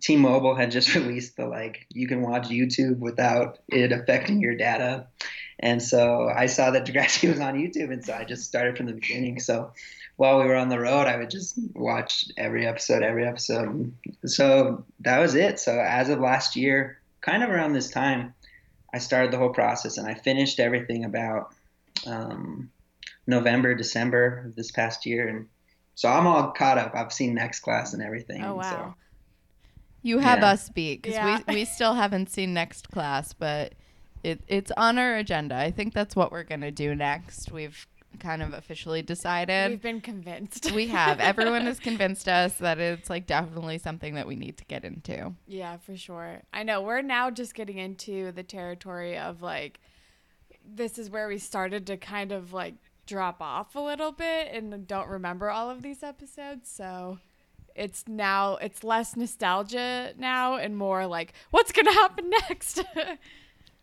T-Mobile 0.00 0.54
had 0.54 0.70
just 0.70 0.94
released 0.94 1.36
the 1.36 1.46
like 1.46 1.86
you 1.90 2.06
can 2.06 2.22
watch 2.22 2.48
YouTube 2.48 2.98
without 2.98 3.58
it 3.68 3.92
affecting 3.92 4.40
your 4.40 4.54
data. 4.56 5.06
And 5.58 5.82
so 5.82 6.28
I 6.34 6.46
saw 6.46 6.70
that 6.70 6.86
Degrassi 6.86 7.28
was 7.30 7.40
on 7.40 7.54
YouTube, 7.54 7.92
and 7.92 8.04
so 8.04 8.14
I 8.14 8.24
just 8.24 8.44
started 8.44 8.76
from 8.76 8.86
the 8.86 8.94
beginning. 8.94 9.40
So 9.40 9.72
while 10.16 10.38
we 10.38 10.46
were 10.46 10.56
on 10.56 10.68
the 10.68 10.78
road, 10.78 11.06
I 11.06 11.16
would 11.16 11.30
just 11.30 11.58
watch 11.74 12.26
every 12.36 12.66
episode, 12.66 13.02
every 13.02 13.26
episode. 13.26 13.92
So 14.24 14.84
that 15.00 15.18
was 15.18 15.34
it. 15.34 15.58
So 15.58 15.78
as 15.78 16.08
of 16.08 16.20
last 16.20 16.56
year, 16.56 16.98
kind 17.20 17.42
of 17.42 17.50
around 17.50 17.72
this 17.72 17.90
time, 17.90 18.34
I 18.92 18.98
started 18.98 19.32
the 19.32 19.38
whole 19.38 19.52
process, 19.52 19.98
and 19.98 20.06
I 20.08 20.14
finished 20.14 20.60
everything 20.60 21.04
about 21.04 21.54
um, 22.06 22.70
November, 23.26 23.74
December 23.74 24.44
of 24.46 24.56
this 24.56 24.70
past 24.70 25.04
year, 25.04 25.28
and 25.28 25.48
so 25.94 26.08
I'm 26.08 26.26
all 26.26 26.52
caught 26.52 26.78
up. 26.78 26.94
I've 26.94 27.12
seen 27.12 27.34
Next 27.34 27.60
Class 27.60 27.92
and 27.92 28.02
everything. 28.02 28.42
Oh 28.42 28.58
and 28.58 28.64
so- 28.64 28.76
wow. 28.76 28.94
You 30.02 30.18
have 30.18 30.40
Yeah. 30.40 30.50
us 30.50 30.68
beat 30.70 31.02
because 31.02 31.16
Yeah. 31.16 31.40
we, 31.48 31.54
we 31.56 31.64
still 31.64 31.94
haven't 31.94 32.30
seen 32.30 32.54
next 32.54 32.90
class, 32.90 33.32
but 33.32 33.74
it, 34.22 34.42
it's 34.48 34.70
on 34.76 34.98
our 34.98 35.16
agenda. 35.16 35.54
I 35.56 35.70
think 35.70 35.94
that's 35.94 36.14
what 36.16 36.30
we're 36.32 36.44
going 36.44 36.60
to 36.62 36.70
do 36.70 36.94
next. 36.94 37.50
We've 37.52 37.86
kind 38.18 38.42
of 38.42 38.52
officially 38.52 39.02
decided. 39.02 39.70
We've 39.70 39.80
been 39.80 40.00
convinced. 40.00 40.72
we 40.72 40.88
have. 40.88 41.20
Everyone 41.20 41.62
has 41.62 41.78
convinced 41.80 42.28
us 42.28 42.54
that 42.58 42.78
it's 42.78 43.08
like 43.08 43.26
definitely 43.26 43.78
something 43.78 44.14
that 44.14 44.26
we 44.26 44.36
need 44.36 44.56
to 44.58 44.64
get 44.64 44.84
into. 44.84 45.34
Yeah, 45.46 45.76
for 45.78 45.96
sure. 45.96 46.42
I 46.52 46.62
know 46.64 46.82
we're 46.82 47.02
now 47.02 47.30
just 47.30 47.54
getting 47.54 47.78
into 47.78 48.32
the 48.32 48.42
territory 48.42 49.16
of 49.16 49.42
like 49.42 49.80
this 50.66 50.98
is 50.98 51.08
where 51.10 51.28
we 51.28 51.38
started 51.38 51.86
to 51.86 51.96
kind 51.96 52.32
of 52.32 52.52
like 52.52 52.74
drop 53.06 53.40
off 53.40 53.74
a 53.74 53.80
little 53.80 54.12
bit 54.12 54.52
and 54.52 54.86
don't 54.86 55.08
remember 55.08 55.50
all 55.50 55.70
of 55.70 55.82
these 55.82 56.02
episodes. 56.02 56.70
So 56.70 57.18
it's 57.74 58.04
now 58.06 58.56
it's 58.56 58.84
less 58.84 59.16
nostalgia 59.16 60.12
now 60.18 60.56
and 60.56 60.76
more 60.76 61.06
like 61.06 61.32
what's 61.50 61.72
to 61.72 61.84
happen 61.84 62.30
next. 62.48 62.84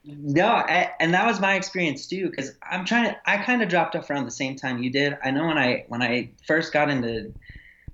No, 0.03 0.47
I, 0.47 0.91
and 0.99 1.13
that 1.13 1.25
was 1.25 1.39
my 1.39 1.55
experience 1.55 2.07
too. 2.07 2.29
Because 2.29 2.53
I'm 2.63 2.85
trying 2.85 3.11
to, 3.11 3.17
I 3.25 3.37
kind 3.37 3.61
of 3.61 3.69
dropped 3.69 3.95
off 3.95 4.09
around 4.09 4.25
the 4.25 4.31
same 4.31 4.55
time 4.55 4.81
you 4.81 4.89
did. 4.89 5.17
I 5.23 5.31
know 5.31 5.47
when 5.47 5.57
I 5.57 5.85
when 5.87 6.01
I 6.01 6.31
first 6.45 6.71
got 6.71 6.89
into 6.89 7.33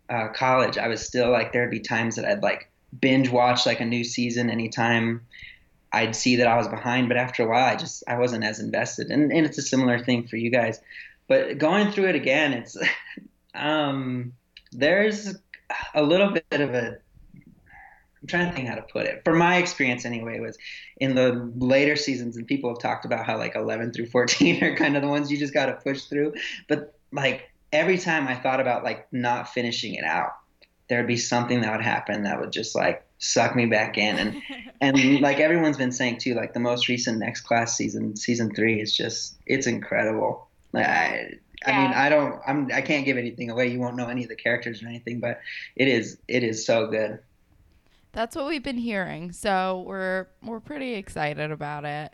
uh, 0.10 0.28
college, 0.30 0.78
I 0.78 0.88
was 0.88 1.06
still 1.06 1.32
like 1.32 1.54
there'd 1.54 1.72
be 1.72 1.80
times 1.80 2.18
that 2.18 2.26
I'd 2.26 2.44
like 2.44 2.70
binge 3.00 3.30
watch 3.30 3.66
like 3.66 3.80
a 3.80 3.86
new 3.86 4.04
season 4.04 4.50
anytime 4.52 5.22
I'd 5.92 6.16
see 6.16 6.38
that 6.38 6.48
I 6.48 6.56
was 6.58 6.68
behind. 6.68 7.08
But 7.08 7.18
after 7.18 7.44
a 7.44 7.48
while, 7.48 7.66
I 7.66 7.76
just 7.76 8.04
I 8.08 8.18
wasn't 8.18 8.44
as 8.44 8.60
invested. 8.60 9.08
And 9.10 9.32
and 9.32 9.46
it's 9.46 9.58
a 9.58 9.64
similar 9.64 9.98
thing 9.98 10.28
for 10.28 10.38
you 10.38 10.52
guys. 10.52 10.80
But 11.28 11.58
going 11.58 11.92
through 11.92 12.10
it 12.10 12.16
again, 12.16 12.54
it's 12.54 12.78
um 13.56 14.34
there's 14.72 15.36
a 15.94 16.04
little 16.04 16.32
bit 16.32 16.62
of 16.62 16.74
a 16.74 16.98
I'm 18.24 18.28
trying 18.28 18.50
to 18.50 18.56
think 18.56 18.70
how 18.70 18.76
to 18.76 18.84
put 18.84 19.06
it. 19.06 19.22
For 19.26 19.34
my 19.34 19.58
experience, 19.58 20.06
anyway, 20.06 20.40
was 20.40 20.58
in 20.96 21.14
the 21.14 21.52
later 21.58 21.98
seasons, 21.98 22.38
and 22.38 22.48
people 22.48 22.70
have 22.70 22.80
talked 22.80 23.04
about 23.04 23.26
how 23.26 23.38
like 23.38 23.56
11 23.56 23.92
through 23.92 24.06
14 24.06 24.64
are 24.64 24.76
kind 24.78 24.96
of 24.96 25.02
the 25.02 25.10
ones 25.10 25.30
you 25.30 25.38
just 25.38 25.54
got 25.54 25.66
to 25.66 25.74
push 25.74 26.04
through. 26.06 26.34
But 26.70 26.98
like 27.12 27.52
every 27.74 27.98
time 27.98 28.30
I 28.30 28.36
thought 28.36 28.62
about 28.62 28.86
like 28.86 29.12
not 29.12 29.50
finishing 29.50 29.96
it 29.96 30.06
out, 30.06 30.32
there'd 30.88 31.06
be 31.06 31.18
something 31.18 31.62
that 31.62 31.72
would 31.74 31.84
happen 31.84 32.24
that 32.24 32.40
would 32.40 32.54
just 32.54 32.76
like 32.76 33.06
suck 33.18 33.58
me 33.58 33.66
back 33.66 33.98
in. 33.98 34.18
And 34.18 34.42
and 34.82 35.20
like 35.20 35.40
everyone's 35.40 35.78
been 35.78 35.92
saying 35.92 36.20
too, 36.20 36.34
like 36.34 36.54
the 36.54 36.62
most 36.62 36.88
recent 36.88 37.20
Next 37.20 37.42
Class 37.42 37.76
season, 37.76 38.16
season 38.16 38.56
three, 38.56 38.80
is 38.80 38.96
just 38.96 39.36
it's 39.46 39.68
incredible. 39.68 40.48
Like 40.72 40.88
I, 40.88 41.34
I 41.66 41.82
mean, 41.82 41.94
I 41.94 42.10
don't, 42.10 42.42
I'm, 42.46 42.70
I 42.74 42.82
can't 42.82 43.06
give 43.06 43.18
anything 43.18 43.50
away. 43.50 43.68
You 43.68 43.80
won't 43.80 43.96
know 43.96 44.08
any 44.08 44.24
of 44.24 44.30
the 44.30 44.36
characters 44.36 44.84
or 44.84 44.88
anything, 44.88 45.20
but 45.20 45.40
it 45.76 45.88
is, 45.88 46.18
it 46.28 46.44
is 46.44 46.66
so 46.66 46.88
good. 46.88 47.20
That's 48.14 48.36
what 48.36 48.46
we've 48.46 48.64
been 48.64 48.78
hearing. 48.78 49.32
So 49.32 49.84
we're 49.88 50.28
we're 50.44 50.60
pretty 50.60 50.94
excited 50.94 51.52
about 51.52 51.84
it. 51.84 52.14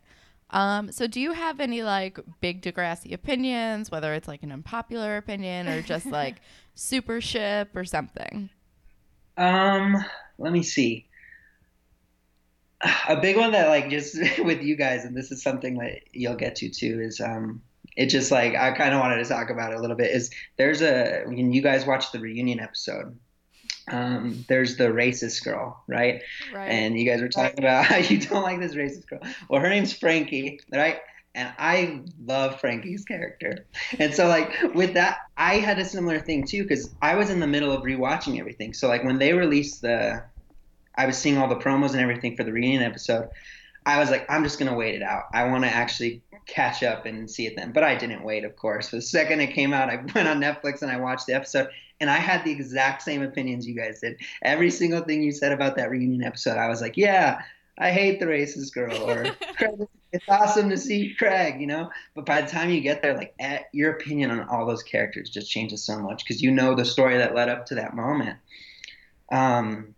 Um, 0.49 0.91
so 0.91 1.05
do 1.05 1.19
you 1.19 1.33
have 1.33 1.59
any 1.59 1.83
like 1.83 2.19
big 2.41 2.61
Degrassi 2.61 3.13
opinions, 3.13 3.91
whether 3.91 4.13
it's 4.13 4.27
like 4.27 4.41
an 4.41 4.51
unpopular 4.51 5.17
opinion 5.17 5.67
or 5.67 5.81
just 5.81 6.05
like 6.07 6.37
super 6.73 7.21
ship 7.21 7.75
or 7.75 7.83
something? 7.83 8.49
Um, 9.37 10.03
let 10.37 10.53
me 10.53 10.63
see. 10.63 11.05
A 13.09 13.17
big 13.17 13.35
one 13.35 13.51
that 13.51 13.67
like 13.67 13.89
just 13.89 14.15
with 14.39 14.63
you 14.63 14.77
guys, 14.77 15.03
and 15.03 15.15
this 15.15 15.31
is 15.31 15.43
something 15.43 15.77
that 15.79 15.99
you'll 16.13 16.35
get 16.35 16.55
to 16.57 16.69
too, 16.69 17.01
is 17.01 17.19
um, 17.19 17.61
it 17.99 18.05
just 18.05 18.31
like 18.31 18.55
I 18.55 18.71
kind 18.71 18.93
of 18.93 19.01
wanted 19.01 19.17
to 19.17 19.25
talk 19.25 19.49
about 19.49 19.73
it 19.73 19.77
a 19.77 19.81
little 19.81 19.97
bit. 19.97 20.11
Is 20.11 20.31
there's 20.55 20.81
a 20.81 21.23
when 21.25 21.51
you 21.51 21.61
guys 21.61 21.85
watch 21.85 22.13
the 22.13 22.19
reunion 22.19 22.61
episode, 22.61 23.19
um, 23.91 24.45
there's 24.47 24.77
the 24.77 24.85
racist 24.85 25.43
girl, 25.43 25.83
right? 25.85 26.21
right. 26.53 26.67
And 26.67 26.97
you 26.97 27.05
guys 27.05 27.21
were 27.21 27.27
talking 27.27 27.59
about 27.59 27.85
how 27.87 27.97
you 27.97 28.17
don't 28.17 28.41
like 28.41 28.61
this 28.61 28.73
racist 28.73 29.05
girl. 29.07 29.19
Well, 29.49 29.61
her 29.61 29.67
name's 29.67 29.91
Frankie, 29.91 30.61
right? 30.71 31.01
And 31.35 31.53
I 31.59 32.03
love 32.25 32.61
Frankie's 32.61 33.03
character. 33.03 33.65
And 33.99 34.13
so, 34.13 34.27
like, 34.27 34.49
with 34.73 34.93
that, 34.93 35.17
I 35.35 35.55
had 35.55 35.77
a 35.77 35.85
similar 35.85 36.19
thing 36.19 36.47
too, 36.47 36.63
because 36.63 36.89
I 37.01 37.15
was 37.15 37.29
in 37.29 37.41
the 37.41 37.47
middle 37.47 37.71
of 37.71 37.83
rewatching 37.83 38.39
everything. 38.39 38.73
So, 38.73 38.87
like, 38.87 39.03
when 39.03 39.19
they 39.19 39.33
released 39.33 39.81
the, 39.81 40.23
I 40.95 41.05
was 41.05 41.17
seeing 41.17 41.37
all 41.37 41.49
the 41.49 41.57
promos 41.57 41.91
and 41.91 41.99
everything 41.99 42.37
for 42.37 42.45
the 42.45 42.53
reunion 42.53 42.81
episode. 42.81 43.29
I 43.89 43.99
was 43.99 44.11
like, 44.11 44.29
I'm 44.29 44.43
just 44.43 44.59
going 44.59 44.71
to 44.71 44.77
wait 44.77 44.93
it 44.93 45.01
out. 45.01 45.23
I 45.33 45.45
want 45.45 45.63
to 45.63 45.69
actually 45.69 46.21
catch 46.45 46.83
up 46.83 47.07
and 47.07 47.29
see 47.29 47.47
it 47.47 47.55
then. 47.55 47.71
But 47.71 47.83
I 47.83 47.95
didn't 47.95 48.23
wait, 48.23 48.43
of 48.43 48.55
course. 48.55 48.89
The 48.89 49.01
second 49.01 49.39
it 49.39 49.53
came 49.53 49.73
out, 49.73 49.89
I 49.89 49.95
went 50.15 50.27
on 50.27 50.39
Netflix 50.39 50.83
and 50.83 50.91
I 50.91 50.97
watched 50.97 51.25
the 51.25 51.33
episode. 51.33 51.69
And 51.99 52.09
I 52.09 52.17
had 52.17 52.45
the 52.45 52.51
exact 52.51 53.01
same 53.01 53.23
opinions 53.23 53.67
you 53.67 53.75
guys 53.75 53.99
did. 53.99 54.19
Every 54.43 54.69
single 54.69 55.01
thing 55.01 55.23
you 55.23 55.31
said 55.31 55.51
about 55.51 55.75
that 55.77 55.89
reunion 55.89 56.23
episode, 56.23 56.57
I 56.57 56.69
was 56.69 56.81
like, 56.81 56.97
yeah, 56.97 57.41
I 57.77 57.91
hate 57.91 58.19
the 58.19 58.25
racist 58.25 58.73
girl. 58.73 58.95
Or 59.09 59.35
it's 60.13 60.25
awesome 60.29 60.69
to 60.69 60.77
see 60.77 61.15
Craig, 61.17 61.59
you 61.59 61.67
know? 61.67 61.89
But 62.13 62.25
by 62.25 62.41
the 62.41 62.47
time 62.47 62.69
you 62.69 62.81
get 62.81 63.01
there, 63.01 63.17
like, 63.17 63.33
eh, 63.39 63.63
your 63.73 63.91
opinion 63.93 64.29
on 64.29 64.47
all 64.47 64.65
those 64.65 64.83
characters 64.83 65.29
just 65.29 65.49
changes 65.49 65.83
so 65.83 65.99
much 65.99 66.23
because 66.23 66.41
you 66.41 66.51
know 66.51 66.75
the 66.75 66.85
story 66.85 67.17
that 67.17 67.35
led 67.35 67.49
up 67.49 67.65
to 67.67 67.75
that 67.75 67.95
moment. 67.95 68.37
Um, 69.31 69.95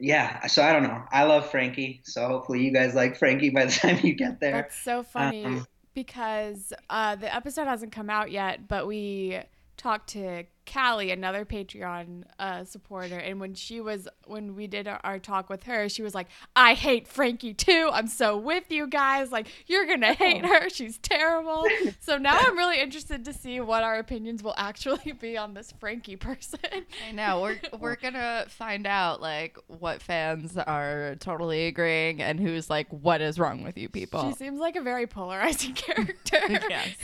yeah, 0.00 0.46
so 0.46 0.62
I 0.62 0.72
don't 0.72 0.82
know. 0.82 1.02
I 1.10 1.24
love 1.24 1.50
Frankie, 1.50 2.02
so 2.04 2.26
hopefully 2.26 2.64
you 2.64 2.72
guys 2.72 2.94
like 2.94 3.16
Frankie 3.16 3.50
by 3.50 3.66
the 3.66 3.72
time 3.82 3.98
you 4.02 4.14
get 4.14 4.40
there. 4.40 4.52
That's 4.52 4.76
so 4.76 5.02
funny 5.02 5.44
Um, 5.44 5.66
because 5.94 6.72
uh, 6.88 7.16
the 7.16 7.34
episode 7.34 7.66
hasn't 7.66 7.92
come 7.92 8.10
out 8.10 8.30
yet, 8.30 8.68
but 8.68 8.86
we 8.86 9.40
talked 9.80 10.10
to 10.10 10.44
Callie, 10.70 11.10
another 11.10 11.44
Patreon 11.44 12.24
uh, 12.38 12.64
supporter, 12.64 13.18
and 13.18 13.40
when 13.40 13.54
she 13.54 13.80
was 13.80 14.06
when 14.26 14.54
we 14.54 14.66
did 14.66 14.86
our, 14.86 15.00
our 15.02 15.18
talk 15.18 15.48
with 15.48 15.64
her, 15.64 15.88
she 15.88 16.02
was 16.02 16.14
like, 16.14 16.28
"I 16.54 16.74
hate 16.74 17.08
Frankie 17.08 17.54
too. 17.54 17.88
I'm 17.92 18.06
so 18.06 18.36
with 18.36 18.70
you 18.70 18.86
guys. 18.86 19.32
Like, 19.32 19.48
you're 19.66 19.86
gonna 19.86 20.12
hate 20.12 20.44
her. 20.44 20.68
She's 20.68 20.98
terrible." 20.98 21.66
so 22.00 22.18
now 22.18 22.38
I'm 22.38 22.56
really 22.56 22.80
interested 22.80 23.24
to 23.24 23.32
see 23.32 23.58
what 23.60 23.82
our 23.82 23.98
opinions 23.98 24.42
will 24.42 24.54
actually 24.56 25.12
be 25.20 25.36
on 25.36 25.54
this 25.54 25.72
Frankie 25.80 26.16
person. 26.16 26.60
I 27.08 27.12
know 27.12 27.40
we're 27.40 27.60
we're 27.78 27.96
gonna 27.96 28.44
find 28.48 28.86
out 28.86 29.20
like 29.20 29.58
what 29.66 30.02
fans 30.02 30.56
are 30.56 31.16
totally 31.20 31.66
agreeing 31.66 32.22
and 32.22 32.38
who's 32.38 32.68
like, 32.68 32.86
what 32.90 33.20
is 33.20 33.38
wrong 33.38 33.64
with 33.64 33.78
you 33.78 33.88
people? 33.88 34.28
She 34.30 34.36
seems 34.36 34.60
like 34.60 34.76
a 34.76 34.82
very 34.82 35.06
polarizing 35.06 35.72
character. 35.74 36.38
Yes. 36.68 36.96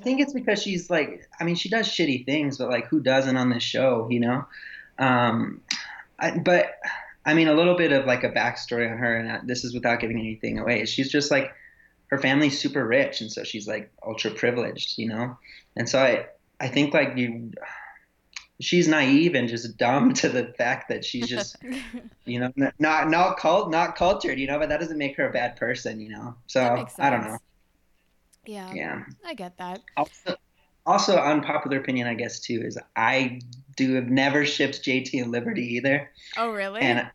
I 0.00 0.02
think 0.02 0.20
it's 0.20 0.32
because 0.32 0.62
she's 0.62 0.88
like, 0.88 1.28
I 1.38 1.44
mean, 1.44 1.56
she 1.56 1.68
does 1.68 1.86
shitty 1.86 2.24
things, 2.24 2.56
but 2.56 2.70
like, 2.70 2.86
who 2.86 3.00
doesn't 3.00 3.36
on 3.36 3.50
this 3.50 3.62
show, 3.62 4.08
you 4.10 4.20
know? 4.20 4.46
Um, 4.98 5.60
I, 6.18 6.38
but 6.38 6.74
I 7.26 7.34
mean, 7.34 7.48
a 7.48 7.54
little 7.54 7.76
bit 7.76 7.92
of 7.92 8.06
like 8.06 8.24
a 8.24 8.30
backstory 8.30 8.90
on 8.90 8.96
her, 8.96 9.16
and 9.16 9.46
this 9.48 9.62
is 9.62 9.74
without 9.74 10.00
giving 10.00 10.18
anything 10.18 10.58
away. 10.58 10.86
She's 10.86 11.10
just 11.10 11.30
like, 11.30 11.52
her 12.06 12.18
family's 12.18 12.58
super 12.58 12.84
rich, 12.84 13.20
and 13.20 13.30
so 13.30 13.44
she's 13.44 13.68
like 13.68 13.92
ultra 14.04 14.30
privileged, 14.30 14.96
you 14.96 15.06
know? 15.06 15.36
And 15.76 15.88
so 15.88 16.02
I, 16.02 16.26
I 16.58 16.68
think 16.68 16.94
like 16.94 17.16
you, 17.16 17.52
she's 18.58 18.88
naive 18.88 19.34
and 19.34 19.48
just 19.48 19.76
dumb 19.76 20.14
to 20.14 20.30
the 20.30 20.54
fact 20.56 20.88
that 20.88 21.04
she's 21.04 21.28
just, 21.28 21.56
you 22.24 22.40
know, 22.40 22.52
not 22.56 23.10
not 23.10 23.36
cult, 23.36 23.70
not 23.70 23.96
cultured, 23.96 24.38
you 24.38 24.46
know. 24.46 24.58
But 24.58 24.70
that 24.70 24.80
doesn't 24.80 24.98
make 24.98 25.16
her 25.18 25.28
a 25.28 25.32
bad 25.32 25.56
person, 25.56 26.00
you 26.00 26.08
know. 26.08 26.36
So 26.46 26.86
I 26.98 27.10
don't 27.10 27.22
know. 27.22 27.38
Yeah, 28.46 28.72
Yeah. 28.72 29.04
I 29.24 29.34
get 29.34 29.56
that. 29.58 29.80
Also, 29.96 30.36
also 30.86 31.16
unpopular 31.16 31.78
opinion, 31.78 32.06
I 32.06 32.14
guess 32.14 32.40
too, 32.40 32.62
is 32.64 32.78
I 32.96 33.40
do 33.76 33.94
have 33.94 34.08
never 34.08 34.44
shipped 34.44 34.82
JT 34.82 35.22
and 35.22 35.30
Liberty 35.30 35.74
either, 35.76 36.10
Oh, 36.36 36.50
really? 36.50 36.80
and 36.80 37.08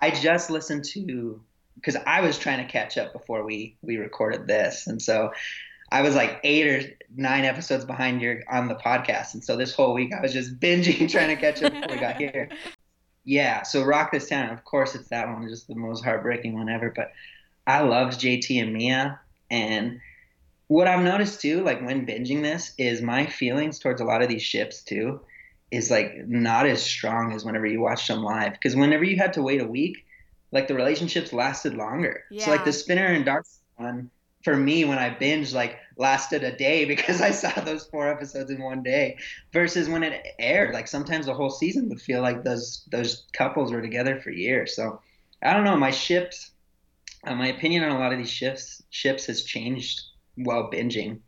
I 0.00 0.10
just 0.10 0.50
listened 0.50 0.84
to 0.86 1.40
because 1.76 1.96
I 2.06 2.20
was 2.20 2.38
trying 2.38 2.64
to 2.64 2.70
catch 2.70 2.96
up 2.98 3.12
before 3.12 3.44
we 3.44 3.76
we 3.82 3.96
recorded 3.96 4.46
this, 4.46 4.86
and 4.86 5.00
so 5.00 5.32
I 5.92 6.02
was 6.02 6.14
like 6.14 6.40
eight 6.44 6.66
or 6.66 6.96
nine 7.14 7.44
episodes 7.44 7.84
behind 7.84 8.20
your 8.22 8.42
on 8.50 8.68
the 8.68 8.74
podcast, 8.74 9.34
and 9.34 9.44
so 9.44 9.56
this 9.56 9.74
whole 9.74 9.94
week 9.94 10.12
I 10.12 10.20
was 10.20 10.32
just 10.32 10.58
binging 10.60 11.10
trying 11.10 11.28
to 11.28 11.36
catch 11.36 11.62
up 11.62 11.72
before 11.72 11.94
we 11.94 12.00
got 12.00 12.16
here. 12.16 12.48
Yeah, 13.26 13.62
so 13.62 13.82
Rock 13.84 14.12
This 14.12 14.28
Town, 14.28 14.50
of 14.50 14.64
course, 14.66 14.94
it's 14.94 15.08
that 15.08 15.26
one, 15.28 15.48
just 15.48 15.66
the 15.66 15.74
most 15.74 16.04
heartbreaking 16.04 16.52
one 16.52 16.68
ever. 16.68 16.92
But 16.94 17.12
I 17.66 17.80
loved 17.80 18.20
JT 18.20 18.60
and 18.62 18.74
Mia, 18.74 19.18
and 19.50 19.98
what 20.74 20.88
I've 20.88 21.04
noticed 21.04 21.40
too, 21.40 21.62
like 21.62 21.80
when 21.86 22.04
binging 22.04 22.42
this, 22.42 22.74
is 22.78 23.00
my 23.00 23.26
feelings 23.26 23.78
towards 23.78 24.00
a 24.00 24.04
lot 24.04 24.22
of 24.22 24.28
these 24.28 24.42
ships 24.42 24.82
too, 24.82 25.20
is 25.70 25.88
like 25.88 26.26
not 26.26 26.66
as 26.66 26.82
strong 26.82 27.32
as 27.32 27.44
whenever 27.44 27.64
you 27.64 27.80
watch 27.80 28.08
them 28.08 28.24
live. 28.24 28.54
Because 28.54 28.74
whenever 28.74 29.04
you 29.04 29.16
had 29.16 29.34
to 29.34 29.42
wait 29.42 29.60
a 29.60 29.66
week, 29.68 30.04
like 30.50 30.66
the 30.66 30.74
relationships 30.74 31.32
lasted 31.32 31.74
longer. 31.74 32.24
Yeah. 32.28 32.46
So 32.46 32.50
like 32.50 32.64
the 32.64 32.72
Spinner 32.72 33.06
and 33.06 33.24
Dark 33.24 33.46
one, 33.76 34.10
for 34.42 34.56
me 34.56 34.84
when 34.84 34.98
I 34.98 35.10
binged, 35.10 35.54
like 35.54 35.78
lasted 35.96 36.42
a 36.42 36.56
day 36.56 36.84
because 36.92 37.20
I 37.20 37.30
saw 37.30 37.52
those 37.60 37.86
four 37.86 38.08
episodes 38.08 38.50
in 38.50 38.60
one 38.60 38.82
day. 38.82 39.18
Versus 39.52 39.88
when 39.88 40.02
it 40.02 40.26
aired, 40.40 40.74
like 40.74 40.88
sometimes 40.88 41.26
the 41.26 41.34
whole 41.34 41.50
season 41.50 41.88
would 41.88 42.00
feel 42.00 42.20
like 42.20 42.42
those 42.42 42.82
those 42.90 43.26
couples 43.32 43.70
were 43.70 43.80
together 43.80 44.20
for 44.20 44.30
years. 44.30 44.74
So 44.74 45.00
I 45.40 45.52
don't 45.52 45.62
know. 45.62 45.76
My 45.76 45.92
ships, 45.92 46.50
uh, 47.24 47.36
my 47.36 47.46
opinion 47.46 47.84
on 47.84 47.92
a 47.92 47.98
lot 48.00 48.12
of 48.12 48.18
these 48.18 48.28
ships 48.28 48.82
ships 48.90 49.26
has 49.26 49.44
changed 49.44 50.02
while 50.36 50.70
binging. 50.70 51.20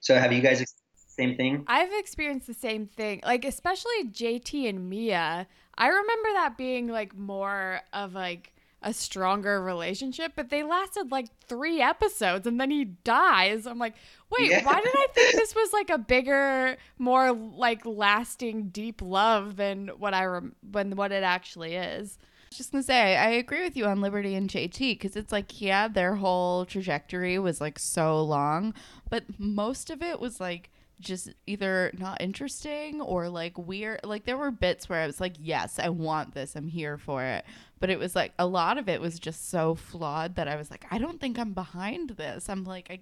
So 0.00 0.16
have 0.16 0.32
you 0.32 0.40
guys 0.42 0.60
experienced 0.60 1.06
the 1.16 1.22
same 1.22 1.36
thing? 1.36 1.64
I've 1.66 1.92
experienced 1.92 2.46
the 2.46 2.54
same 2.54 2.86
thing. 2.86 3.20
Like 3.24 3.44
especially 3.44 4.04
JT 4.10 4.68
and 4.68 4.88
Mia. 4.88 5.46
I 5.76 5.88
remember 5.88 6.28
that 6.34 6.56
being 6.56 6.88
like 6.88 7.16
more 7.16 7.80
of 7.92 8.14
like 8.14 8.52
a 8.82 8.92
stronger 8.92 9.62
relationship, 9.62 10.32
but 10.36 10.50
they 10.50 10.62
lasted 10.62 11.10
like 11.10 11.28
3 11.48 11.80
episodes 11.80 12.46
and 12.46 12.60
then 12.60 12.70
he 12.70 12.84
dies. 12.84 13.66
I'm 13.66 13.78
like, 13.78 13.94
"Wait, 14.30 14.50
Yeah. 14.50 14.64
why 14.64 14.74
did 14.80 14.92
I 14.94 15.06
think 15.14 15.34
this 15.36 15.54
was 15.54 15.72
like 15.72 15.88
a 15.88 15.96
bigger, 15.96 16.76
more 16.98 17.32
like 17.32 17.86
lasting 17.86 18.68
deep 18.68 19.00
love 19.00 19.56
than 19.56 19.88
what 19.98 20.12
I 20.12 20.26
rem- 20.26 20.54
when 20.70 20.96
what 20.96 21.12
it 21.12 21.22
actually 21.22 21.74
is?" 21.76 22.18
Just 22.56 22.72
gonna 22.72 22.82
say 22.82 23.16
I 23.16 23.30
agree 23.30 23.62
with 23.62 23.76
you 23.76 23.86
on 23.86 24.00
Liberty 24.00 24.34
and 24.34 24.48
JT 24.48 24.78
because 24.92 25.16
it's 25.16 25.32
like 25.32 25.60
yeah 25.60 25.88
their 25.88 26.16
whole 26.16 26.64
trajectory 26.64 27.38
was 27.38 27.60
like 27.60 27.78
so 27.78 28.22
long, 28.22 28.74
but 29.10 29.24
most 29.38 29.90
of 29.90 30.02
it 30.02 30.20
was 30.20 30.40
like 30.40 30.70
just 31.00 31.30
either 31.46 31.92
not 31.98 32.20
interesting 32.20 33.00
or 33.00 33.28
like 33.28 33.58
weird. 33.58 34.00
Like 34.04 34.24
there 34.24 34.38
were 34.38 34.50
bits 34.50 34.88
where 34.88 35.00
I 35.00 35.06
was 35.06 35.20
like, 35.20 35.34
yes, 35.38 35.78
I 35.78 35.88
want 35.88 36.34
this, 36.34 36.54
I'm 36.56 36.68
here 36.68 36.96
for 36.98 37.22
it, 37.24 37.44
but 37.80 37.90
it 37.90 37.98
was 37.98 38.14
like 38.14 38.32
a 38.38 38.46
lot 38.46 38.78
of 38.78 38.88
it 38.88 39.00
was 39.00 39.18
just 39.18 39.50
so 39.50 39.74
flawed 39.74 40.36
that 40.36 40.48
I 40.48 40.56
was 40.56 40.70
like, 40.70 40.86
I 40.90 40.98
don't 40.98 41.20
think 41.20 41.38
I'm 41.38 41.52
behind 41.52 42.10
this. 42.10 42.48
I'm 42.48 42.64
like, 42.64 42.90
I 42.90 43.00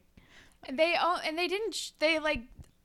they 0.70 0.94
all 0.94 1.18
and 1.26 1.36
they 1.36 1.48
didn't 1.48 1.74
sh- 1.74 1.90
they 1.98 2.18
like 2.18 2.42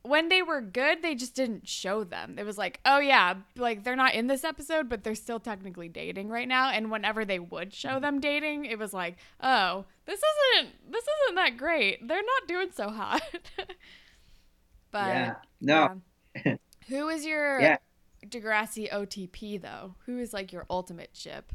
when 0.08 0.30
they 0.30 0.41
were 0.41 0.62
good 0.62 1.01
they 1.01 1.16
just 1.16 1.36
didn't 1.36 1.68
show 1.68 2.03
them 2.03 2.36
it 2.38 2.45
was 2.45 2.58
like 2.58 2.80
oh 2.86 2.99
yeah 2.99 3.36
like 3.55 3.84
they're 3.84 3.95
not 3.95 4.14
in 4.14 4.28
this 4.28 4.43
episode 4.43 4.89
but 4.89 5.03
they're 5.03 5.16
still 5.16 5.39
technically 5.39 5.88
dating 5.88 6.30
right 6.30 6.47
now 6.47 6.70
and 6.70 6.89
whenever 6.91 7.26
they 7.26 7.39
would 7.39 7.74
show 7.74 7.89
mm-hmm. 7.89 8.01
them 8.01 8.20
dating 8.20 8.66
it 8.66 8.80
was 8.80 8.93
like 8.93 9.18
oh 9.41 9.86
this 10.05 10.20
isn't 10.55 10.91
this 10.91 11.03
isn't 11.03 11.36
that 11.36 11.58
great 11.58 12.08
they're 12.08 12.18
not 12.18 12.47
doing 12.47 12.70
so 12.74 12.89
hot 12.89 13.22
but 14.91 15.08
yeah. 15.08 15.36
No. 15.62 16.01
yeah. 16.45 16.55
who 16.88 17.10
is 17.10 17.26
your 17.26 17.60
Yeah. 17.60 17.78
degrassi 18.26 18.91
otp 18.91 19.62
though 19.62 19.95
who 20.05 20.18
is 20.20 20.34
like 20.34 20.51
your 20.51 20.66
ultimate 20.70 21.12
ship 21.14 21.53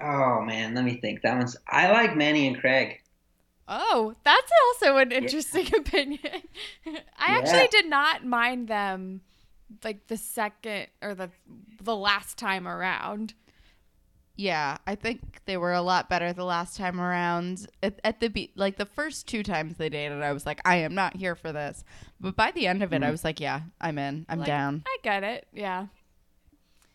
Oh 0.00 0.40
man, 0.40 0.74
let 0.74 0.84
me 0.84 0.98
think. 1.00 1.22
That 1.22 1.36
one's. 1.36 1.56
I 1.68 1.90
like 1.90 2.16
Manny 2.16 2.46
and 2.46 2.58
Craig. 2.58 3.02
Oh, 3.72 4.14
that's 4.24 4.50
also 4.66 4.96
an 4.96 5.12
interesting 5.12 5.72
opinion. 5.78 6.42
I 6.86 7.38
actually 7.38 7.68
did 7.68 7.86
not 7.86 8.26
mind 8.26 8.66
them 8.66 9.20
like 9.84 10.08
the 10.08 10.16
second 10.16 10.88
or 11.00 11.14
the 11.14 11.30
the 11.80 11.94
last 11.96 12.36
time 12.36 12.66
around. 12.66 13.34
Yeah, 14.34 14.78
I 14.86 14.94
think 14.94 15.40
they 15.44 15.56
were 15.56 15.74
a 15.74 15.82
lot 15.82 16.08
better 16.08 16.32
the 16.32 16.44
last 16.44 16.76
time 16.76 17.00
around. 17.00 17.66
At, 17.82 18.00
at 18.02 18.20
the 18.20 18.28
be- 18.28 18.52
like 18.56 18.76
the 18.76 18.86
first 18.86 19.28
two 19.28 19.42
times 19.42 19.76
they 19.76 19.90
dated, 19.90 20.22
I 20.22 20.32
was 20.32 20.46
like, 20.46 20.60
I 20.64 20.76
am 20.76 20.94
not 20.94 21.14
here 21.14 21.36
for 21.36 21.52
this. 21.52 21.84
But 22.18 22.36
by 22.36 22.50
the 22.50 22.66
end 22.66 22.82
of 22.82 22.92
it, 22.94 23.02
I 23.02 23.10
was 23.10 23.22
like, 23.22 23.38
yeah, 23.38 23.60
I'm 23.80 23.98
in. 23.98 24.24
I'm 24.30 24.38
Like, 24.38 24.46
down. 24.46 24.82
I 24.86 24.96
get 25.02 25.24
it. 25.24 25.46
Yeah. 25.52 25.86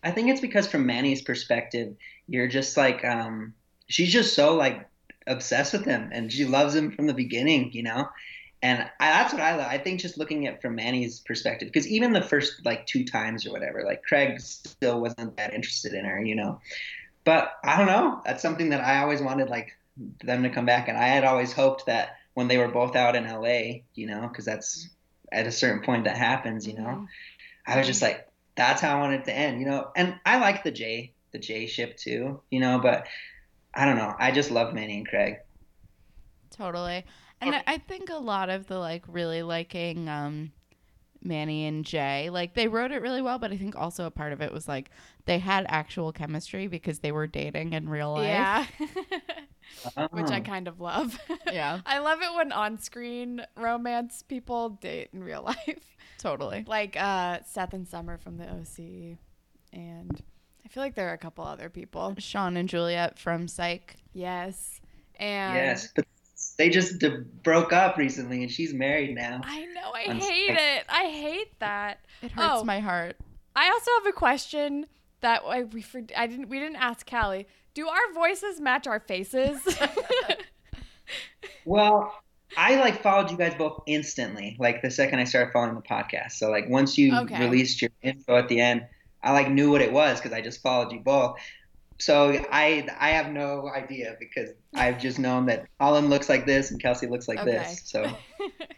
I 0.02 0.10
think 0.10 0.28
it's 0.28 0.40
because 0.40 0.66
from 0.66 0.86
Manny's 0.86 1.22
perspective, 1.22 1.94
you're 2.26 2.48
just 2.48 2.76
like, 2.76 3.04
um, 3.04 3.54
she's 3.88 4.12
just 4.12 4.34
so 4.34 4.56
like 4.56 4.88
obsessed 5.26 5.72
with 5.72 5.84
him, 5.84 6.10
and 6.12 6.32
she 6.32 6.44
loves 6.44 6.74
him 6.74 6.92
from 6.92 7.06
the 7.06 7.14
beginning, 7.14 7.72
you 7.72 7.82
know. 7.82 8.08
And 8.62 8.80
I, 9.00 9.10
that's 9.10 9.32
what 9.32 9.42
I 9.42 9.56
love. 9.56 9.66
I 9.70 9.78
think 9.78 10.00
just 10.00 10.18
looking 10.18 10.46
at 10.46 10.62
from 10.62 10.74
Manny's 10.76 11.20
perspective, 11.20 11.68
because 11.68 11.86
even 11.88 12.12
the 12.12 12.22
first 12.22 12.64
like 12.64 12.86
two 12.86 13.04
times 13.04 13.46
or 13.46 13.52
whatever, 13.52 13.84
like 13.84 14.02
Craig 14.02 14.40
still 14.40 15.00
wasn't 15.00 15.36
that 15.36 15.54
interested 15.54 15.92
in 15.92 16.04
her, 16.04 16.22
you 16.22 16.34
know. 16.34 16.60
But 17.24 17.52
I 17.64 17.76
don't 17.76 17.86
know. 17.86 18.22
That's 18.24 18.42
something 18.42 18.70
that 18.70 18.80
I 18.82 19.00
always 19.00 19.20
wanted, 19.20 19.48
like 19.50 19.72
them 20.22 20.42
to 20.42 20.50
come 20.50 20.66
back, 20.66 20.88
and 20.88 20.96
I 20.96 21.06
had 21.08 21.24
always 21.24 21.52
hoped 21.52 21.86
that 21.86 22.16
when 22.34 22.48
they 22.48 22.58
were 22.58 22.68
both 22.68 22.96
out 22.96 23.16
in 23.16 23.24
LA, 23.26 23.82
you 23.94 24.06
know, 24.06 24.28
because 24.28 24.44
that's 24.44 24.88
at 25.32 25.46
a 25.46 25.52
certain 25.52 25.82
point 25.82 26.04
that 26.04 26.16
happens, 26.16 26.66
you 26.66 26.74
know. 26.74 26.84
Mhm. 26.84 27.06
I 27.66 27.78
was 27.78 27.86
just 27.86 28.02
like, 28.02 28.28
that's 28.56 28.80
how 28.80 28.96
I 28.96 29.00
wanted 29.00 29.20
it 29.20 29.24
to 29.26 29.34
end, 29.36 29.60
you 29.60 29.66
know. 29.66 29.90
And 29.96 30.18
I 30.24 30.38
like 30.38 30.64
the 30.64 30.70
J, 30.70 31.12
the 31.32 31.38
J 31.38 31.66
ship 31.66 31.96
too, 31.96 32.40
you 32.50 32.60
know. 32.60 32.78
But 32.78 33.06
I 33.76 33.84
don't 33.84 33.96
know. 33.96 34.14
I 34.18 34.30
just 34.32 34.50
love 34.50 34.74
Manny 34.74 34.96
and 34.98 35.06
Craig. 35.06 35.36
Totally. 36.50 37.04
And 37.40 37.54
I, 37.54 37.62
I 37.66 37.78
think 37.78 38.08
a 38.08 38.16
lot 38.16 38.48
of 38.48 38.66
the 38.66 38.78
like 38.78 39.04
really 39.08 39.42
liking 39.42 40.08
um 40.08 40.52
Manny 41.22 41.66
and 41.66 41.84
Jay, 41.84 42.30
like 42.30 42.54
they 42.54 42.68
wrote 42.68 42.92
it 42.92 43.02
really 43.02 43.20
well, 43.20 43.38
but 43.38 43.50
I 43.52 43.56
think 43.56 43.76
also 43.76 44.06
a 44.06 44.10
part 44.10 44.32
of 44.32 44.40
it 44.40 44.52
was 44.52 44.66
like 44.68 44.90
they 45.26 45.38
had 45.38 45.66
actual 45.68 46.12
chemistry 46.12 46.66
because 46.68 47.00
they 47.00 47.12
were 47.12 47.26
dating 47.26 47.72
in 47.74 47.88
real 47.88 48.12
life. 48.12 48.26
Yeah. 48.28 48.66
Which 50.12 50.30
I 50.30 50.38
Oh. 50.38 50.42
kind 50.42 50.68
of 50.68 50.80
love. 50.80 51.18
Yeah. 51.52 51.80
I 51.86 51.98
love 51.98 52.20
it 52.22 52.32
when 52.34 52.52
on-screen 52.52 53.44
romance 53.56 54.22
people 54.22 54.70
date 54.70 55.10
in 55.12 55.22
real 55.24 55.42
life. 55.66 55.96
Totally. 56.18 56.64
Like 56.66 56.96
uh 56.98 57.40
Seth 57.44 57.74
and 57.74 57.86
Summer 57.86 58.16
from 58.16 58.38
the 58.38 58.44
OC 58.48 59.18
and 59.72 60.22
I 60.66 60.68
feel 60.68 60.82
like 60.82 60.96
there 60.96 61.08
are 61.10 61.14
a 61.14 61.18
couple 61.18 61.44
other 61.44 61.70
people. 61.70 62.12
Shawn 62.18 62.56
and 62.56 62.68
Juliet 62.68 63.20
from 63.20 63.46
Psych. 63.46 63.98
Yes. 64.12 64.80
And 65.14 65.54
Yes, 65.54 65.92
but 65.94 66.04
they 66.58 66.70
just 66.70 66.98
d- 66.98 67.18
broke 67.44 67.72
up 67.72 67.96
recently, 67.96 68.42
and 68.42 68.50
she's 68.50 68.74
married 68.74 69.14
now. 69.14 69.42
I 69.44 69.64
know 69.66 69.92
I 69.94 70.06
I'm 70.10 70.16
hate 70.18 70.48
sick. 70.48 70.58
it. 70.58 70.84
I 70.88 71.04
hate 71.04 71.56
that. 71.60 72.00
It 72.20 72.32
hurts 72.32 72.48
Oh. 72.62 72.64
my 72.64 72.80
heart. 72.80 73.16
I 73.54 73.70
also 73.70 73.90
have 73.98 74.06
a 74.08 74.12
question 74.12 74.86
that 75.20 75.42
I, 75.46 75.62
we 75.62 75.82
for, 75.82 76.02
I 76.16 76.26
didn't 76.26 76.48
we 76.48 76.58
didn't 76.58 76.76
ask 76.82 77.08
Callie. 77.08 77.46
Do 77.74 77.86
our 77.88 78.12
voices 78.12 78.60
match 78.60 78.88
our 78.88 78.98
faces? 78.98 79.60
Well, 81.64 82.12
I 82.56 82.76
like 82.76 83.02
followed 83.02 83.30
you 83.30 83.36
guys 83.36 83.54
both 83.56 83.82
instantly, 83.86 84.56
like 84.58 84.82
the 84.82 84.90
second 84.90 85.18
I 85.20 85.24
started 85.24 85.52
following 85.52 85.74
the 85.76 85.82
podcast. 85.82 86.32
So 86.32 86.50
like 86.50 86.68
once 86.68 86.96
you 86.98 87.16
Okay. 87.20 87.40
released 87.40 87.82
your 87.82 87.90
info 88.02 88.36
at 88.36 88.48
the 88.48 88.60
end, 88.60 88.86
I 89.26 89.32
like 89.32 89.50
knew 89.50 89.70
what 89.70 89.82
it 89.82 89.92
was 89.92 90.20
because 90.20 90.32
I 90.32 90.40
just 90.40 90.62
followed 90.62 90.92
you 90.92 91.00
both. 91.00 91.36
So 91.98 92.44
I 92.52 92.88
I 92.98 93.10
have 93.10 93.32
no 93.32 93.68
idea 93.68 94.16
because 94.20 94.50
I've 94.74 95.00
just 95.00 95.18
known 95.18 95.46
that 95.46 95.66
Holland 95.80 96.10
looks 96.10 96.28
like 96.28 96.46
this 96.46 96.70
and 96.70 96.80
Kelsey 96.80 97.06
looks 97.08 97.26
like 97.28 97.40
Okay. 97.40 97.50
this. 97.58 97.82
So 97.86 98.10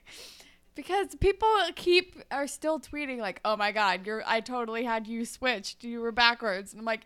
because 0.74 1.14
people 1.16 1.48
keep 1.74 2.22
are 2.30 2.46
still 2.46 2.80
tweeting 2.80 3.18
like, 3.18 3.40
"Oh 3.44 3.56
my 3.56 3.72
god, 3.72 4.06
you're 4.06 4.22
I 4.26 4.40
totally 4.40 4.84
had 4.84 5.06
you 5.06 5.24
switched. 5.24 5.84
You 5.84 6.00
were 6.00 6.12
backwards." 6.12 6.72
And 6.72 6.80
I'm 6.80 6.86
like, 6.86 7.04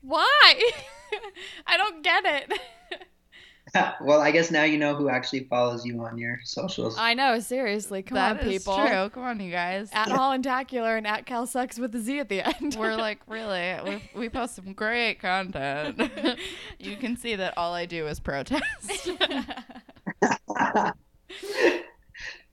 "Why? 0.00 0.70
I 1.66 1.76
don't 1.76 2.02
get 2.02 2.24
it." 2.24 2.60
well, 4.00 4.20
I 4.20 4.30
guess 4.32 4.50
now 4.50 4.64
you 4.64 4.76
know 4.76 4.94
who 4.94 5.08
actually 5.08 5.44
follows 5.44 5.84
you 5.86 6.00
on 6.02 6.18
your 6.18 6.40
socials. 6.44 6.96
I 6.98 7.14
know, 7.14 7.38
seriously. 7.38 8.02
Come 8.02 8.16
That 8.16 8.40
on, 8.40 8.46
is 8.46 8.62
people. 8.62 8.76
true. 8.76 9.08
Come 9.10 9.22
on, 9.22 9.40
you 9.40 9.50
guys. 9.50 9.88
At 9.92 10.08
Hollandtacular 10.08 10.98
and 10.98 11.06
at 11.06 11.26
Cal 11.26 11.46
Sucks 11.46 11.78
with 11.78 11.92
the 11.92 12.00
Z 12.00 12.18
at 12.18 12.28
the 12.28 12.42
end. 12.42 12.76
We're 12.78 12.96
like, 12.96 13.20
really? 13.26 13.76
We, 13.84 14.20
we 14.20 14.28
post 14.28 14.56
some 14.56 14.72
great 14.72 15.20
content. 15.20 16.00
you 16.78 16.96
can 16.96 17.16
see 17.16 17.36
that 17.36 17.56
all 17.56 17.72
I 17.72 17.86
do 17.86 18.06
is 18.08 18.20
protest. 18.20 19.08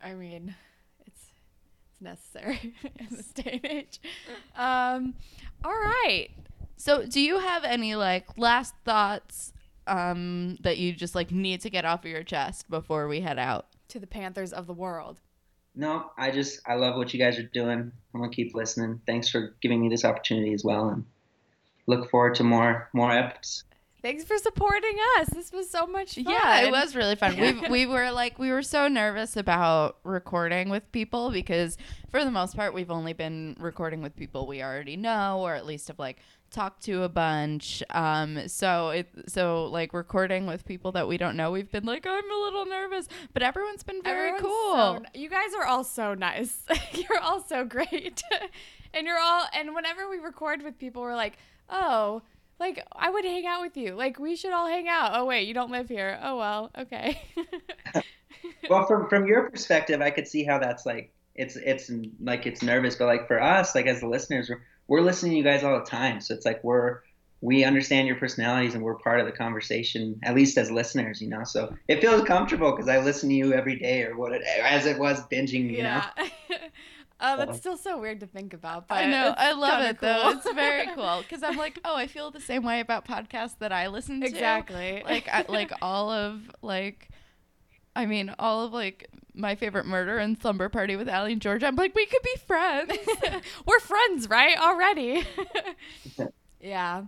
I 0.01 0.13
mean, 0.15 0.55
it's 1.05 1.21
it's 1.91 2.01
necessary 2.01 2.73
in 2.99 3.07
this 3.11 3.27
day 3.27 3.59
and 3.63 3.65
age. 3.65 3.99
Um, 4.55 5.15
all 5.65 5.71
right. 5.71 6.29
So, 6.77 7.05
do 7.05 7.19
you 7.19 7.39
have 7.39 7.63
any 7.65 7.95
like 7.95 8.37
last 8.37 8.73
thoughts 8.85 9.51
um, 9.89 10.57
that 10.61 10.77
you 10.77 10.93
just 10.93 11.15
like 11.15 11.31
need 11.31 11.61
to 11.61 11.69
get 11.69 11.85
off 11.85 12.05
of 12.05 12.11
your 12.11 12.23
chest 12.23 12.69
before 12.69 13.07
we 13.07 13.21
head 13.21 13.39
out? 13.39 13.67
To 13.89 13.99
the 13.99 14.07
Panthers 14.07 14.53
of 14.53 14.67
the 14.67 14.73
world. 14.73 15.19
no, 15.75 16.11
I 16.17 16.29
just 16.31 16.59
I 16.67 16.75
love 16.75 16.95
what 16.95 17.13
you 17.13 17.19
guys 17.19 17.39
are 17.39 17.43
doing. 17.43 17.91
I'm 18.13 18.21
gonna 18.21 18.31
keep 18.31 18.53
listening. 18.53 19.01
Thanks 19.07 19.29
for 19.29 19.55
giving 19.61 19.81
me 19.81 19.89
this 19.89 20.05
opportunity 20.05 20.53
as 20.53 20.63
well, 20.63 20.89
and 20.89 21.05
look 21.87 22.09
forward 22.09 22.35
to 22.35 22.43
more 22.43 22.89
more 22.93 23.09
eps. 23.09 23.63
Thanks 24.01 24.23
for 24.23 24.37
supporting 24.37 24.95
us. 25.17 25.27
This 25.29 25.51
was 25.51 25.69
so 25.69 25.85
much 25.85 26.15
fun. 26.15 26.23
Yeah, 26.25 26.61
it 26.61 26.71
was 26.71 26.95
really 26.95 27.15
fun. 27.15 27.37
we 27.37 27.51
we 27.69 27.85
were 27.85 28.11
like 28.11 28.39
we 28.39 28.49
were 28.51 28.61
so 28.61 28.87
nervous 28.87 29.35
about 29.35 29.97
recording 30.05 30.69
with 30.69 30.89
people 30.93 31.31
because 31.31 31.77
for 32.09 32.23
the 32.23 32.31
most 32.31 32.55
part 32.55 32.73
we've 32.73 32.91
only 32.91 33.11
been 33.13 33.57
recording 33.59 34.01
with 34.01 34.15
people 34.15 34.47
we 34.47 34.63
already 34.63 34.95
know 34.95 35.39
or 35.41 35.53
at 35.53 35.65
least 35.65 35.89
have 35.89 35.99
like 35.99 36.19
talked 36.51 36.83
to 36.83 37.03
a 37.03 37.09
bunch. 37.09 37.83
Um 37.91 38.47
so 38.47 38.89
it 38.89 39.07
so 39.27 39.65
like 39.65 39.93
recording 39.93 40.45
with 40.45 40.65
people 40.65 40.91
that 40.93 41.07
we 41.07 41.17
don't 41.17 41.35
know, 41.35 41.51
we've 41.51 41.71
been 41.71 41.85
like 41.85 42.05
I'm 42.07 42.31
a 42.31 42.41
little 42.43 42.65
nervous, 42.65 43.07
but 43.33 43.43
everyone's 43.43 43.83
been 43.83 44.01
very 44.03 44.29
Everyone's 44.29 44.41
cool. 44.41 44.73
so 44.73 45.19
you 45.19 45.29
guys 45.29 45.53
are 45.57 45.65
all 45.65 45.83
so 45.83 46.13
nice. 46.13 46.63
you're 46.93 47.19
all 47.21 47.41
so 47.41 47.63
great. 47.63 48.21
and 48.93 49.05
you're 49.07 49.19
all 49.19 49.45
and 49.53 49.75
whenever 49.75 50.09
we 50.09 50.17
record 50.17 50.61
with 50.63 50.77
people 50.77 51.01
we're 51.01 51.15
like, 51.15 51.37
"Oh, 51.69 52.21
like 52.59 52.83
I 52.91 53.09
would 53.09 53.25
hang 53.25 53.45
out 53.45 53.61
with 53.61 53.77
you. 53.77 53.95
Like 53.95 54.19
we 54.19 54.35
should 54.35 54.51
all 54.53 54.67
hang 54.67 54.87
out. 54.87 55.11
Oh 55.13 55.25
wait, 55.25 55.47
you 55.47 55.53
don't 55.53 55.71
live 55.71 55.87
here. 55.87 56.19
Oh 56.21 56.37
well, 56.37 56.71
okay." 56.77 57.21
well, 58.69 58.85
from 58.85 59.07
from 59.09 59.25
your 59.27 59.49
perspective, 59.49 60.01
I 60.01 60.09
could 60.11 60.27
see 60.27 60.43
how 60.43 60.59
that's 60.59 60.85
like 60.85 61.13
it's 61.35 61.55
it's 61.55 61.89
like 62.19 62.45
it's 62.45 62.61
nervous, 62.61 62.95
but 62.95 63.05
like 63.05 63.27
for 63.27 63.41
us, 63.41 63.75
like 63.75 63.85
as 63.85 64.01
the 64.01 64.07
listeners, 64.07 64.51
we're 64.89 64.99
we're 64.99 65.05
listening 65.05 65.31
to 65.31 65.37
you 65.37 65.43
guys 65.43 65.63
all 65.63 65.79
the 65.79 65.85
time, 65.85 66.19
so 66.19 66.33
it's 66.33 66.45
like 66.45 66.63
we're 66.63 66.99
we 67.41 67.63
understand 67.63 68.05
your 68.05 68.17
personalities 68.17 68.73
and 68.73 68.83
we're 68.83 68.95
part 68.95 69.21
of 69.21 69.25
the 69.25 69.31
conversation, 69.31 70.19
at 70.23 70.35
least 70.35 70.57
as 70.57 70.69
listeners, 70.69 71.21
you 71.21 71.29
know. 71.29 71.45
So 71.45 71.73
it 71.87 72.01
feels 72.01 72.23
comfortable 72.23 72.71
because 72.71 72.89
I 72.89 72.99
listen 72.99 73.29
to 73.29 73.35
you 73.35 73.53
every 73.53 73.79
day, 73.79 74.03
or 74.03 74.17
what 74.17 74.33
it 74.33 74.41
as 74.41 74.85
it 74.85 74.99
was 74.99 75.21
binging, 75.31 75.71
you 75.71 75.83
know. 75.83 76.01
yeah. 76.09 76.27
Oh, 77.21 77.35
that's 77.35 77.59
still 77.59 77.75
so 77.75 77.99
weird 77.99 78.21
to 78.21 78.27
think 78.27 78.53
about. 78.53 78.87
But 78.87 78.99
I 78.99 79.11
know. 79.11 79.33
I 79.37 79.51
love 79.51 79.71
kinda 79.71 79.89
it 79.89 79.99
though. 79.99 80.29
It's 80.29 80.53
very 80.53 80.87
cool 80.95 81.21
because 81.21 81.43
I'm 81.43 81.57
like, 81.57 81.77
oh, 81.83 81.95
I 81.95 82.07
feel 82.07 82.31
the 82.31 82.39
same 82.39 82.63
way 82.63 82.79
about 82.79 83.05
podcasts 83.05 83.57
that 83.59 83.73
I 83.73 83.87
listen 83.87 84.21
to. 84.21 84.27
exactly. 84.27 85.01
Like, 85.03 85.27
I, 85.27 85.45
like 85.49 85.73
all 85.81 86.11
of 86.11 86.39
like, 86.61 87.09
I 87.93 88.05
mean, 88.05 88.33
all 88.39 88.65
of 88.65 88.71
like 88.71 89.09
my 89.33 89.55
favorite 89.55 89.85
murder 89.85 90.17
and 90.17 90.39
slumber 90.39 90.69
party 90.69 90.95
with 90.95 91.09
Alie 91.09 91.33
and 91.33 91.41
Georgia. 91.41 91.67
I'm 91.67 91.75
like, 91.75 91.95
we 91.95 92.05
could 92.05 92.21
be 92.21 92.35
friends. 92.45 92.93
We're 93.65 93.79
friends, 93.79 94.29
right? 94.29 94.57
Already. 94.57 95.23
yeah. 96.59 97.03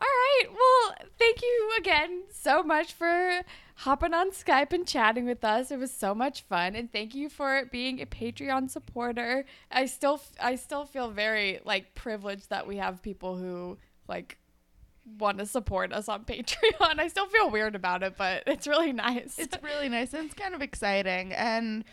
All 0.00 0.06
right. 0.06 0.44
Well, 0.48 0.94
thank 1.18 1.42
you 1.42 1.70
again 1.78 2.22
so 2.30 2.62
much 2.62 2.92
for 2.92 3.42
hopping 3.76 4.14
on 4.14 4.30
Skype 4.30 4.72
and 4.72 4.86
chatting 4.86 5.24
with 5.26 5.44
us. 5.44 5.70
It 5.70 5.78
was 5.78 5.92
so 5.92 6.14
much 6.14 6.42
fun, 6.42 6.76
and 6.76 6.90
thank 6.92 7.14
you 7.14 7.28
for 7.28 7.64
being 7.72 8.00
a 8.00 8.06
Patreon 8.06 8.70
supporter. 8.70 9.44
I 9.70 9.86
still, 9.86 10.20
I 10.40 10.54
still 10.54 10.84
feel 10.84 11.10
very 11.10 11.60
like 11.64 11.94
privileged 11.94 12.50
that 12.50 12.66
we 12.66 12.76
have 12.76 13.02
people 13.02 13.36
who 13.36 13.78
like 14.08 14.38
want 15.18 15.38
to 15.38 15.46
support 15.46 15.92
us 15.92 16.08
on 16.08 16.24
Patreon. 16.26 16.98
I 16.98 17.08
still 17.08 17.26
feel 17.26 17.50
weird 17.50 17.74
about 17.74 18.02
it, 18.02 18.14
but 18.16 18.42
it's 18.46 18.66
really 18.66 18.92
nice. 18.92 19.38
it's 19.38 19.56
really 19.62 19.88
nice 19.88 20.12
and 20.14 20.26
it's 20.26 20.34
kind 20.34 20.54
of 20.54 20.62
exciting 20.62 21.32
and 21.32 21.84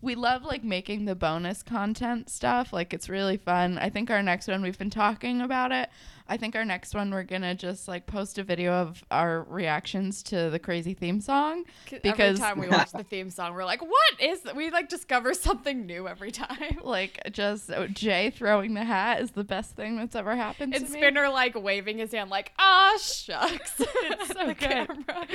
we 0.00 0.14
love 0.14 0.42
like 0.42 0.64
making 0.64 1.04
the 1.04 1.14
bonus 1.14 1.62
content 1.62 2.28
stuff 2.28 2.72
like 2.72 2.92
it's 2.92 3.08
really 3.08 3.36
fun 3.36 3.78
i 3.78 3.88
think 3.88 4.10
our 4.10 4.22
next 4.22 4.48
one 4.48 4.60
we've 4.60 4.76
been 4.78 4.90
talking 4.90 5.40
about 5.40 5.70
it 5.70 5.88
i 6.28 6.36
think 6.36 6.54
our 6.56 6.64
next 6.64 6.94
one 6.94 7.10
we're 7.10 7.22
gonna 7.22 7.54
just 7.54 7.88
like 7.88 8.06
post 8.06 8.38
a 8.38 8.42
video 8.42 8.72
of 8.72 9.02
our 9.10 9.42
reactions 9.44 10.22
to 10.22 10.50
the 10.50 10.58
crazy 10.58 10.94
theme 10.94 11.20
song 11.20 11.64
because 11.90 12.00
every 12.04 12.38
time 12.38 12.58
we 12.58 12.68
watch 12.78 12.92
the 12.92 13.02
theme 13.04 13.30
song, 13.30 13.54
we're 13.54 13.64
like, 13.64 13.80
"What 13.82 14.20
is?" 14.20 14.40
That? 14.42 14.54
We 14.56 14.70
like 14.70 14.88
discover 14.88 15.34
something 15.34 15.86
new 15.86 16.06
every 16.06 16.30
time. 16.30 16.78
like 16.82 17.20
just 17.32 17.70
uh, 17.70 17.86
jay 17.88 18.30
throwing 18.30 18.74
the 18.74 18.84
hat 18.84 19.20
is 19.22 19.30
the 19.32 19.44
best 19.44 19.74
thing 19.76 19.96
that's 19.96 20.14
ever 20.14 20.36
happened 20.36 20.74
And 20.74 20.86
to 20.86 20.92
me 20.92 20.98
Spinner 21.00 21.28
like 21.28 21.54
waving 21.60 21.98
his 21.98 22.12
hand, 22.12 22.30
like, 22.30 22.52
"Ah, 22.58 22.96
shucks." 23.00 23.80
It's 24.10 24.28
so 24.34 24.46
The 24.46 24.54
good. 24.54 24.58
camera. 24.58 25.26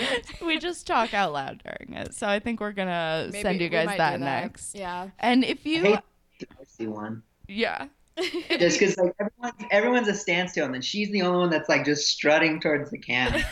we 0.45 0.57
just 0.59 0.85
talk 0.87 1.13
out 1.13 1.33
loud 1.33 1.61
during 1.63 1.93
it 2.01 2.13
so 2.13 2.27
i 2.27 2.39
think 2.39 2.59
we're 2.59 2.71
gonna 2.71 3.27
Maybe 3.31 3.41
send 3.41 3.61
you 3.61 3.69
guys 3.69 3.85
might 3.87 3.97
that 3.97 4.19
next 4.19 4.75
Yeah. 4.75 5.09
and 5.19 5.43
if 5.43 5.59
I 5.65 5.69
you 5.69 5.81
hate 5.83 5.99
the 6.39 6.45
Darcy 6.55 6.87
one. 6.87 7.23
yeah 7.47 7.87
Just 8.59 8.79
because 8.79 8.97
like 8.97 9.15
everyone's 9.19 9.65
everyone's 9.71 10.07
a 10.07 10.13
standstill, 10.13 10.65
and 10.65 10.73
then 10.73 10.81
she's 10.81 11.09
the 11.11 11.21
only 11.23 11.39
one 11.39 11.49
that's 11.49 11.69
like 11.69 11.85
just 11.85 12.07
strutting 12.07 12.59
towards 12.59 12.91
the 12.91 12.97
camera. 12.97 13.43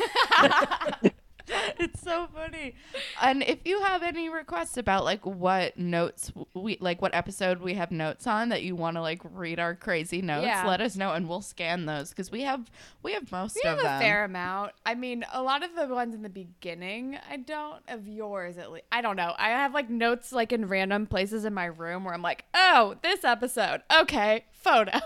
it's 1.79 2.01
so 2.01 2.27
funny. 2.33 2.75
And 3.21 3.43
if 3.43 3.59
you 3.65 3.81
have 3.81 4.03
any 4.03 4.29
requests 4.29 4.77
about 4.77 5.03
like 5.03 5.25
what 5.25 5.77
notes 5.77 6.31
we 6.53 6.77
like 6.79 7.01
what 7.01 7.13
episode 7.13 7.59
we 7.61 7.73
have 7.75 7.91
notes 7.91 8.25
on 8.27 8.49
that 8.49 8.63
you 8.63 8.75
want 8.75 8.97
to 8.97 9.01
like 9.01 9.21
read 9.33 9.59
our 9.59 9.75
crazy 9.75 10.21
notes, 10.21 10.45
Yeah. 10.45 10.65
let 10.67 10.81
us 10.81 10.95
know 10.95 11.13
and 11.13 11.27
we'll 11.27 11.41
scan 11.41 11.85
those 11.85 12.13
cuz 12.13 12.31
we 12.31 12.41
have 12.41 12.69
we 13.03 13.13
have 13.13 13.31
most 13.31 13.57
we 13.63 13.69
of 13.69 13.79
have 13.79 14.01
a 14.01 14.03
fair 14.03 14.23
amount. 14.23 14.71
I 14.85 14.95
mean, 14.95 15.25
a 15.31 15.41
lot 15.41 15.63
of 15.63 15.75
the 15.75 15.87
ones 15.93 16.15
in 16.15 16.21
the 16.21 16.29
beginning, 16.29 17.17
I 17.29 17.37
don't. 17.37 17.81
Of 17.87 18.07
yours, 18.07 18.57
at 18.57 18.71
least, 18.71 18.85
I 18.91 19.01
don't 19.01 19.15
know. 19.15 19.33
I 19.37 19.49
have 19.49 19.73
like 19.73 19.89
notes 19.89 20.31
like 20.31 20.51
in 20.51 20.67
random 20.67 21.07
places 21.07 21.45
in 21.45 21.53
my 21.53 21.65
room 21.65 22.03
where 22.05 22.13
I'm 22.13 22.21
like, 22.21 22.45
"Oh, 22.53 22.95
this 23.01 23.23
episode, 23.23 23.81
okay, 24.01 24.45
photo." 24.51 24.99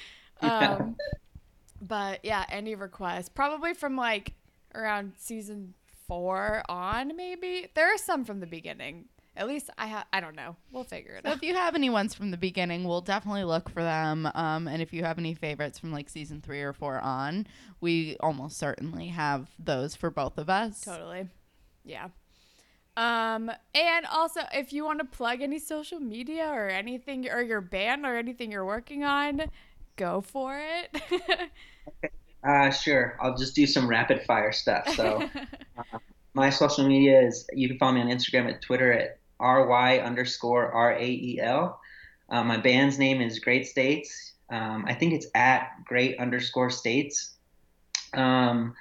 um, 0.40 0.96
but 1.80 2.20
yeah, 2.24 2.44
any 2.48 2.74
requests, 2.74 3.28
probably 3.28 3.74
from 3.74 3.96
like 3.96 4.32
around 4.74 5.12
season 5.16 5.74
four 6.08 6.62
on, 6.68 7.16
maybe. 7.16 7.68
There 7.74 7.92
are 7.92 7.98
some 7.98 8.24
from 8.24 8.40
the 8.40 8.46
beginning. 8.46 9.06
At 9.38 9.46
least 9.46 9.68
I 9.76 9.86
have. 9.86 10.06
I 10.14 10.20
don't 10.20 10.34
know. 10.34 10.56
We'll 10.72 10.84
figure 10.84 11.12
it 11.16 11.24
So 11.24 11.30
out. 11.30 11.36
if 11.36 11.42
you 11.42 11.54
have 11.54 11.74
any 11.74 11.90
ones 11.90 12.14
from 12.14 12.30
the 12.30 12.38
beginning, 12.38 12.84
we'll 12.84 13.02
definitely 13.02 13.44
look 13.44 13.68
for 13.68 13.82
them. 13.82 14.26
Um, 14.34 14.66
and 14.66 14.80
if 14.80 14.94
you 14.94 15.04
have 15.04 15.18
any 15.18 15.34
favorites 15.34 15.78
from 15.78 15.92
like 15.92 16.08
season 16.08 16.40
three 16.40 16.62
or 16.62 16.72
four 16.72 16.98
on, 17.00 17.46
we 17.80 18.16
almost 18.20 18.56
certainly 18.56 19.08
have 19.08 19.50
those 19.58 19.94
for 19.94 20.10
both 20.10 20.38
of 20.38 20.48
us. 20.48 20.80
Totally. 20.80 21.28
Yeah. 21.84 22.08
Um, 22.96 23.50
and 23.74 24.06
also 24.10 24.40
if 24.54 24.72
you 24.72 24.86
want 24.86 25.00
to 25.00 25.04
plug 25.04 25.42
any 25.42 25.58
social 25.58 26.00
media 26.00 26.46
or 26.48 26.68
anything 26.68 27.28
or 27.28 27.42
your 27.42 27.60
band 27.60 28.06
or 28.06 28.16
anything 28.16 28.50
you're 28.50 28.64
working 28.64 29.04
on, 29.04 29.42
go 29.96 30.22
for 30.22 30.58
it. 30.58 30.98
Uh, 32.46 32.70
sure. 32.70 33.18
I'll 33.20 33.36
just 33.36 33.54
do 33.56 33.66
some 33.66 33.88
rapid 33.88 34.22
fire 34.22 34.52
stuff. 34.52 34.88
So 34.94 35.28
my 36.34 36.50
social 36.50 36.86
media 36.86 37.20
is 37.20 37.46
you 37.52 37.68
can 37.68 37.78
follow 37.78 37.92
me 37.92 38.02
on 38.02 38.06
Instagram 38.06 38.48
at 38.48 38.62
Twitter 38.62 38.92
at 38.92 39.18
ry 39.40 39.98
underscore 39.98 40.70
r 40.70 40.92
a 40.92 41.04
e 41.04 41.40
l. 41.40 41.80
Uh, 42.28 42.44
my 42.44 42.56
band's 42.56 42.98
name 42.98 43.20
is 43.20 43.40
Great 43.40 43.66
States. 43.66 44.34
Um, 44.50 44.84
I 44.86 44.94
think 44.94 45.12
it's 45.12 45.26
at 45.34 45.72
Great 45.84 46.18
underscore 46.20 46.70
States. 46.70 47.34
Um, 48.14 48.74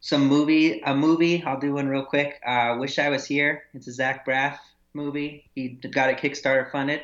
some 0.00 0.26
movie, 0.26 0.80
a 0.80 0.94
movie. 0.94 1.42
I'll 1.44 1.60
do 1.60 1.74
one 1.74 1.88
real 1.88 2.04
quick. 2.04 2.40
Uh, 2.44 2.76
Wish 2.78 2.98
I 2.98 3.10
Was 3.10 3.26
Here. 3.26 3.64
It's 3.74 3.86
a 3.86 3.92
Zach 3.92 4.26
Braff 4.26 4.56
movie. 4.94 5.50
He 5.54 5.68
got 5.68 6.08
a 6.08 6.14
Kickstarter 6.14 6.72
funded. 6.72 7.02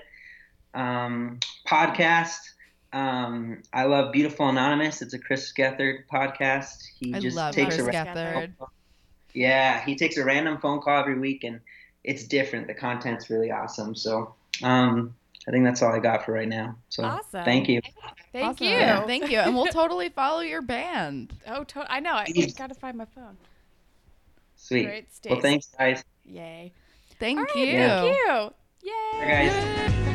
Um, 0.73 1.41
podcast. 1.69 2.39
Um, 2.97 3.63
I 3.75 3.85
love 3.85 4.11
Beautiful 4.13 4.49
Anonymous. 4.49 5.03
It's 5.03 5.13
a 5.13 5.19
Chris 5.19 5.53
Gethard 5.53 6.07
podcast. 6.11 6.83
He 6.99 7.13
I 7.15 7.21
just 7.21 7.37
love 7.37 7.55
takes 7.55 7.75
Chris 7.77 7.89
a 7.89 7.91
Gethard. 7.93 8.35
Gethard. 8.59 8.69
yeah, 9.35 9.85
he 9.85 9.97
takes 9.97 10.17
a 10.17 10.25
random 10.25 10.59
phone 10.59 10.81
call 10.81 10.99
every 11.01 11.19
week, 11.19 11.45
and 11.45 11.61
it's 12.05 12.25
different. 12.25 12.67
The 12.69 12.75
content's 12.75 13.29
really 13.29 13.51
awesome. 13.51 13.95
So, 13.95 14.35
um, 14.63 15.15
I 15.47 15.51
think 15.51 15.65
that's 15.65 15.83
all 15.83 15.93
I 15.93 15.99
got 15.99 16.25
for 16.25 16.33
right 16.33 16.49
now. 16.49 16.77
So, 16.89 17.05
Awesome. 17.05 17.45
thank 17.45 17.69
you. 17.69 17.81
Thank 18.33 18.47
Awesome. 18.47 18.67
you. 18.67 18.73
Yeah, 18.73 19.05
thank 19.07 19.31
you. 19.31 19.39
And 19.41 19.55
we'll 19.55 19.67
totally 19.67 20.09
follow 20.09 20.41
your 20.41 20.63
band. 20.63 21.35
oh, 21.47 21.65
to- 21.65 21.93
I 21.93 22.01
know. 22.01 22.15
I 22.15 22.25
Please. 22.25 22.55
got 22.55 22.69
to 22.69 22.75
find 22.75 22.97
my 22.97 23.05
phone. 23.15 23.37
Sweet. 24.57 24.85
Great 24.87 25.07
Well, 25.29 25.41
thanks, 25.41 25.69
guys. 25.79 26.03
Yay. 26.25 26.73
Thank 27.21 27.39
All 27.41 27.45
right, 27.45 27.57
you. 27.57 27.77
Thank 27.79 28.17
you. 28.17 28.91
Yay. 28.91 29.21
Bye, 29.21 29.27
guys. 29.27 30.06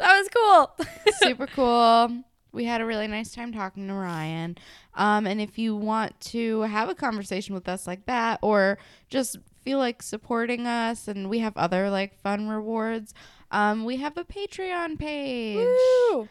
That 0.00 0.18
was 0.18 0.28
cool. 0.28 0.86
super 1.18 1.46
cool. 1.46 2.22
We 2.52 2.64
had 2.64 2.80
a 2.80 2.86
really 2.86 3.06
nice 3.06 3.32
time 3.32 3.52
talking 3.52 3.86
to 3.86 3.94
Ryan. 3.94 4.58
Um, 4.94 5.26
and 5.26 5.40
if 5.40 5.58
you 5.58 5.76
want 5.76 6.18
to 6.20 6.62
have 6.62 6.88
a 6.88 6.94
conversation 6.94 7.54
with 7.54 7.68
us 7.68 7.86
like 7.86 8.06
that, 8.06 8.40
or 8.42 8.78
just 9.08 9.36
feel 9.62 9.78
like 9.78 10.02
supporting 10.02 10.66
us, 10.66 11.06
and 11.06 11.30
we 11.30 11.38
have 11.38 11.56
other 11.56 11.90
like 11.90 12.18
fun 12.20 12.48
rewards, 12.48 13.14
um, 13.50 13.84
we 13.84 13.98
have 13.98 14.16
a 14.16 14.24
Patreon 14.24 14.98
page. 14.98 15.58
Woo. 16.12 16.28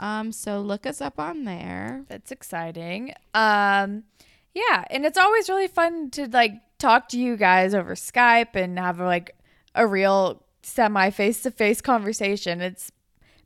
Um, 0.00 0.32
so 0.32 0.60
look 0.60 0.86
us 0.86 1.00
up 1.00 1.18
on 1.18 1.44
there. 1.44 2.04
That's 2.08 2.30
exciting. 2.30 3.14
Um, 3.32 4.04
yeah, 4.52 4.84
and 4.90 5.04
it's 5.06 5.18
always 5.18 5.48
really 5.48 5.68
fun 5.68 6.10
to 6.10 6.28
like 6.28 6.52
talk 6.78 7.08
to 7.10 7.18
you 7.18 7.36
guys 7.36 7.74
over 7.74 7.94
Skype 7.94 8.54
and 8.54 8.78
have 8.78 9.00
like 9.00 9.34
a 9.74 9.86
real 9.86 10.42
semi 10.62 11.10
face 11.10 11.42
to 11.42 11.50
face 11.50 11.80
conversation. 11.80 12.60
It's 12.60 12.90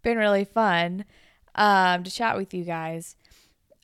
been 0.03 0.19
really 0.19 0.45
fun 0.45 1.05
um, 1.55 2.05
to 2.05 2.11
chat 2.11 2.37
with 2.37 2.55
you 2.55 2.65
guys. 2.65 3.17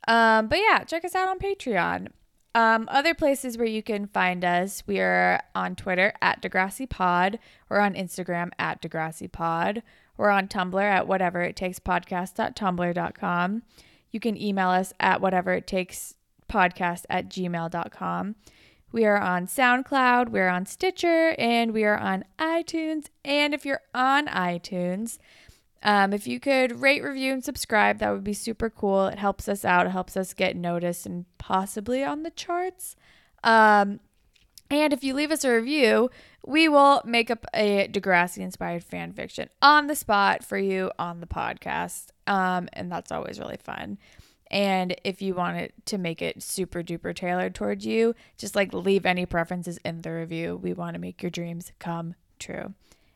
Um, 0.06 0.48
but 0.48 0.58
yeah, 0.58 0.84
check 0.84 1.04
us 1.04 1.14
out 1.14 1.28
on 1.28 1.38
Patreon. 1.38 2.08
Um, 2.54 2.88
other 2.90 3.14
places 3.14 3.58
where 3.58 3.66
you 3.66 3.82
can 3.82 4.06
find 4.06 4.44
us, 4.44 4.84
we 4.86 5.00
are 5.00 5.42
on 5.54 5.74
Twitter 5.74 6.12
at 6.22 6.40
Degrassi 6.40 6.88
Pod. 6.88 7.40
We're 7.68 7.80
on 7.80 7.94
Instagram 7.94 8.50
at 8.58 8.80
Degrassi 8.80 9.30
Pod. 9.30 9.82
We're 10.16 10.30
on 10.30 10.46
Tumblr 10.46 10.80
at 10.80 11.08
whatever 11.08 11.42
it 11.42 11.56
takes 11.56 11.80
podcast.tumblr.com. 11.80 13.62
You 14.12 14.20
can 14.20 14.40
email 14.40 14.68
us 14.68 14.92
at 15.00 15.20
whatever 15.20 15.52
it 15.52 15.66
takes 15.66 16.14
podcast 16.48 17.04
at 17.10 17.28
gmail.com. 17.28 18.36
We 18.92 19.04
are 19.06 19.18
on 19.18 19.48
SoundCloud, 19.48 20.28
we're 20.28 20.48
on 20.48 20.66
Stitcher, 20.66 21.34
and 21.36 21.72
we 21.72 21.82
are 21.82 21.98
on 21.98 22.24
iTunes. 22.38 23.06
And 23.24 23.52
if 23.52 23.66
you're 23.66 23.80
on 23.92 24.28
iTunes, 24.28 25.18
um, 25.84 26.14
if 26.14 26.26
you 26.26 26.40
could 26.40 26.80
rate, 26.80 27.04
review, 27.04 27.32
and 27.32 27.44
subscribe, 27.44 27.98
that 27.98 28.10
would 28.10 28.24
be 28.24 28.32
super 28.32 28.70
cool. 28.70 29.06
It 29.06 29.18
helps 29.18 29.48
us 29.48 29.64
out. 29.64 29.86
It 29.86 29.90
helps 29.90 30.16
us 30.16 30.32
get 30.32 30.56
noticed 30.56 31.04
and 31.04 31.26
possibly 31.36 32.02
on 32.02 32.22
the 32.22 32.30
charts. 32.30 32.96
Um, 33.44 34.00
and 34.70 34.94
if 34.94 35.04
you 35.04 35.12
leave 35.12 35.30
us 35.30 35.44
a 35.44 35.54
review, 35.54 36.10
we 36.46 36.68
will 36.68 37.02
make 37.04 37.30
up 37.30 37.46
a 37.52 37.86
Degrassi 37.88 38.38
inspired 38.38 38.82
fan 38.82 39.12
fiction 39.12 39.50
on 39.60 39.86
the 39.86 39.94
spot 39.94 40.42
for 40.42 40.56
you 40.56 40.90
on 40.98 41.20
the 41.20 41.26
podcast. 41.26 42.06
Um, 42.26 42.68
and 42.72 42.90
that's 42.90 43.12
always 43.12 43.38
really 43.38 43.58
fun. 43.62 43.98
And 44.50 44.96
if 45.04 45.20
you 45.20 45.34
want 45.34 45.58
it 45.58 45.74
to 45.86 45.98
make 45.98 46.22
it 46.22 46.42
super 46.42 46.82
duper 46.82 47.14
tailored 47.14 47.54
towards 47.54 47.84
you, 47.84 48.14
just 48.38 48.54
like 48.54 48.72
leave 48.72 49.04
any 49.04 49.26
preferences 49.26 49.78
in 49.84 50.00
the 50.00 50.12
review. 50.12 50.56
We 50.56 50.72
want 50.72 50.94
to 50.94 51.00
make 51.00 51.22
your 51.22 51.30
dreams 51.30 51.72
come 51.78 52.14
true. 52.38 52.72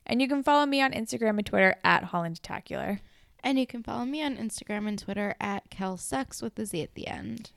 And 0.08 0.22
you 0.22 0.28
can 0.28 0.42
follow 0.42 0.64
me 0.66 0.80
on 0.80 0.92
Instagram 0.92 1.36
and 1.38 1.44
Twitter 1.46 1.74
at 1.84 2.04
Hollandtacular. 2.12 3.00
And 3.44 3.58
you 3.58 3.66
can 3.66 3.82
follow 3.82 4.04
me 4.04 4.22
on 4.22 4.36
Instagram 4.36 4.88
and 4.88 4.98
Twitter 4.98 5.34
at 5.40 5.70
KelSucks 5.70 6.42
with 6.42 6.54
the 6.56 6.66
Z 6.66 6.82
at 6.82 6.94
the 6.94 7.06
end. 7.06 7.50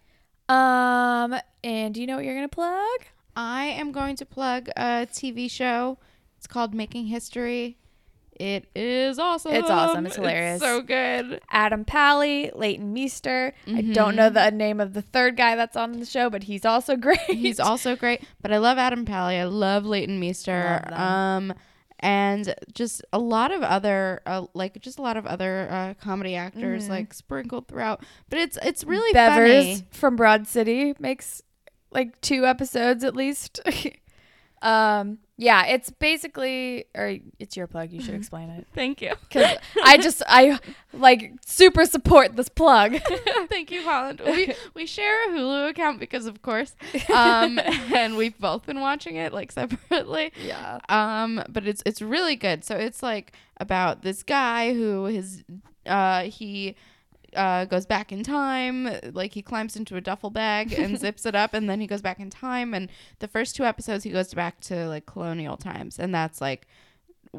Um, 0.49 1.35
and 1.63 1.93
do 1.93 2.01
you 2.01 2.07
know 2.07 2.17
what 2.17 2.25
you're 2.25 2.35
gonna 2.35 2.47
plug? 2.49 2.99
I 3.35 3.65
am 3.65 3.91
going 3.91 4.15
to 4.17 4.25
plug 4.25 4.67
a 4.75 5.07
TV 5.11 5.49
show. 5.49 5.97
It's 6.37 6.47
called 6.47 6.73
Making 6.73 7.05
History. 7.07 7.77
It 8.33 8.67
is 8.75 9.19
awesome. 9.19 9.53
It's 9.53 9.69
awesome. 9.69 10.05
It's 10.07 10.15
hilarious. 10.15 10.59
so 10.59 10.81
good. 10.81 11.39
Adam 11.51 11.85
Pally, 11.85 12.51
Leighton 12.55 12.91
Meester. 12.91 13.53
I 13.67 13.81
don't 13.81 14.13
Mhm. 14.13 14.15
know 14.15 14.29
the 14.31 14.49
name 14.49 14.79
of 14.79 14.93
the 14.93 15.01
third 15.03 15.37
guy 15.37 15.55
that's 15.55 15.77
on 15.77 15.91
the 15.99 16.05
show, 16.05 16.29
but 16.29 16.43
he's 16.43 16.65
also 16.65 16.95
great. 16.97 17.19
He's 17.27 17.59
also 17.59 17.95
great. 17.95 18.21
But 18.41 18.51
I 18.51 18.57
love 18.57 18.77
Adam 18.79 19.05
Pally. 19.05 19.37
I 19.37 19.43
love 19.45 19.85
Leighton 19.85 20.19
Meester. 20.19 20.83
Love. 20.89 20.99
Um, 20.99 21.53
and 22.01 22.55
just 22.73 23.03
a 23.13 23.19
lot 23.19 23.51
of 23.51 23.61
other, 23.61 24.21
uh, 24.25 24.45
like 24.53 24.79
just 24.81 24.97
a 24.99 25.01
lot 25.01 25.17
of 25.17 25.25
other 25.25 25.67
uh, 25.69 25.93
comedy 26.03 26.35
actors, 26.35 26.85
Mhm. 26.87 26.89
like 26.89 27.13
sprinkled 27.13 27.67
throughout. 27.67 28.03
But 28.29 28.39
it's 28.39 28.57
it's 28.63 28.83
really 28.83 29.13
Bevers 29.13 29.73
funny. 29.75 29.87
from 29.91 30.15
Broad 30.15 30.47
City 30.47 30.93
makes 30.99 31.41
like 31.91 32.19
two 32.21 32.45
episodes 32.45 33.03
at 33.03 33.15
least. 33.15 33.59
um, 34.61 35.17
yeah, 35.37 35.65
it's 35.65 35.89
basically, 35.89 36.85
or 36.95 37.17
it's 37.39 37.57
your 37.57 37.65
plug. 37.65 37.91
You 37.91 37.99
should 38.01 38.13
explain 38.21 38.49
it 38.51 38.67
Thank 38.75 39.01
you. 39.01 39.13
because 39.27 39.57
I 39.83 39.97
just 39.97 40.21
I 40.27 40.59
like 40.93 41.33
super 41.45 41.85
support 41.85 42.35
this 42.35 42.47
plug. 42.47 42.95
Thank 43.49 43.71
you, 43.71 43.81
Holland. 43.83 44.21
We 44.23 44.53
we 44.75 44.85
share 44.85 45.29
a 45.29 45.33
Hulu 45.33 45.69
account 45.71 45.99
because, 45.99 46.27
of 46.27 46.41
course, 46.43 46.75
um, 47.11 47.59
and 47.93 48.17
we've 48.17 48.37
both 48.37 48.67
been 48.67 48.81
watching 48.81 49.15
it 49.15 49.33
like 49.33 49.51
separately. 49.51 50.31
yeah. 50.45 50.77
Um, 50.89 51.43
but 51.49 51.65
it's 51.65 51.81
it's 51.85 52.01
really 52.01 52.35
good. 52.35 52.63
So 52.63 52.75
it's 52.75 53.01
like 53.01 53.33
about 53.57 54.03
this 54.03 54.21
guy 54.21 54.73
who 54.73 55.05
his 55.05 55.43
uh 55.87 56.23
he 56.23 56.75
uh 57.35 57.65
goes 57.65 57.85
back 57.85 58.11
in 58.11 58.23
time, 58.23 58.89
like 59.13 59.33
he 59.33 59.41
climbs 59.41 59.75
into 59.75 59.95
a 59.95 60.01
duffel 60.01 60.29
bag 60.29 60.73
and 60.73 60.97
zips 60.99 61.25
it 61.25 61.35
up, 61.35 61.53
and 61.53 61.69
then 61.69 61.79
he 61.81 61.87
goes 61.87 62.01
back 62.01 62.19
in 62.19 62.29
time. 62.29 62.73
And 62.73 62.89
the 63.19 63.27
first 63.27 63.55
two 63.55 63.63
episodes, 63.65 64.03
he 64.03 64.09
goes 64.11 64.33
back 64.33 64.59
to 64.61 64.87
like 64.87 65.05
colonial 65.05 65.57
times, 65.57 65.97
and 65.99 66.13
that's 66.13 66.41
like 66.41 66.67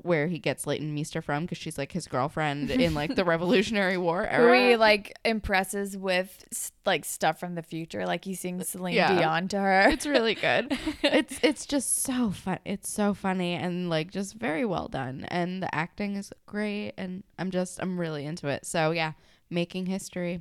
where 0.05 0.26
he 0.26 0.38
gets 0.38 0.66
Leighton 0.66 0.95
Meester 0.95 1.20
from 1.20 1.43
because 1.43 1.59
she's 1.59 1.76
like 1.76 1.93
his 1.93 2.07
girlfriend 2.07 2.70
in 2.70 2.95
like 2.95 3.14
the 3.14 3.24
Revolutionary 3.26 3.99
War 3.99 4.22
Who 4.22 4.45
era. 4.45 4.68
he 4.70 4.76
like 4.76 5.14
impresses 5.22 5.99
with 5.99 6.47
like 6.86 7.05
stuff 7.05 7.38
from 7.38 7.57
the 7.57 7.62
future, 7.62 8.07
like 8.07 8.24
he 8.24 8.34
sings 8.34 8.70
Celine 8.70 8.95
Yeah. 8.95 9.14
Dion 9.18 9.49
to 9.49 9.59
her. 9.59 9.88
it's 9.90 10.07
really 10.07 10.34
good. 10.34 10.78
it's 11.03 11.38
it's 11.43 11.66
just 11.66 12.03
so 12.05 12.30
fun. 12.30 12.59
It's 12.64 12.88
so 12.90 13.12
funny 13.12 13.53
and 13.53 13.90
like 13.90 14.11
just 14.11 14.32
very 14.32 14.64
well 14.64 14.88
done. 14.88 15.26
And 15.28 15.62
the 15.62 15.74
acting 15.74 16.16
is 16.16 16.32
great. 16.47 16.95
And 16.97 17.22
I'm 17.38 17.51
just 17.51 17.78
I'm 17.82 18.01
really 18.01 18.24
into 18.24 18.49
it. 18.49 18.64
So 18.64 18.93
yeah, 18.93 19.12
making 19.53 19.87
history. 19.87 20.41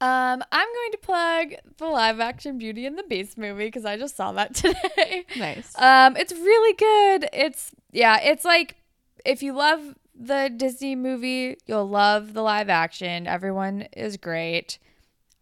Um, 0.00 0.42
I'm 0.50 0.68
going 0.68 0.92
to 0.92 0.98
plug 1.00 1.54
the 1.78 1.86
live 1.86 2.20
action 2.20 2.58
Beauty 2.58 2.84
and 2.84 2.98
the 2.98 3.04
Beast 3.04 3.38
movie 3.38 3.66
because 3.66 3.84
I 3.84 3.96
just 3.96 4.16
saw 4.16 4.32
that 4.32 4.54
today. 4.54 5.24
Nice. 5.36 5.72
Um, 5.78 6.16
it's 6.16 6.32
really 6.32 6.74
good. 6.74 7.28
It's 7.32 7.70
yeah, 7.92 8.20
it's 8.20 8.44
like 8.44 8.76
if 9.24 9.42
you 9.42 9.52
love 9.52 9.94
the 10.14 10.50
Disney 10.54 10.96
movie, 10.96 11.56
you'll 11.66 11.88
love 11.88 12.34
the 12.34 12.42
live 12.42 12.68
action. 12.68 13.26
Everyone 13.26 13.82
is 13.96 14.16
great. 14.16 14.78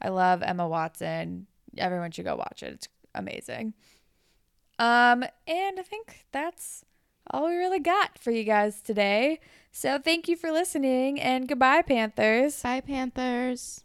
I 0.00 0.08
love 0.08 0.42
Emma 0.42 0.68
Watson. 0.68 1.46
Everyone 1.78 2.10
should 2.10 2.24
go 2.24 2.36
watch 2.36 2.62
it. 2.62 2.74
It's 2.74 2.88
amazing. 3.14 3.74
Um, 4.78 5.24
and 5.46 5.78
I 5.78 5.82
think 5.82 6.26
that's 6.32 6.84
all 7.30 7.46
we 7.46 7.56
really 7.56 7.80
got 7.80 8.18
for 8.18 8.30
you 8.30 8.44
guys 8.44 8.80
today. 8.80 9.40
So 9.72 9.98
thank 9.98 10.28
you 10.28 10.36
for 10.36 10.52
listening 10.52 11.18
and 11.20 11.48
goodbye, 11.48 11.82
Panthers. 11.82 12.62
Bye 12.62 12.82
Panthers. 12.82 13.82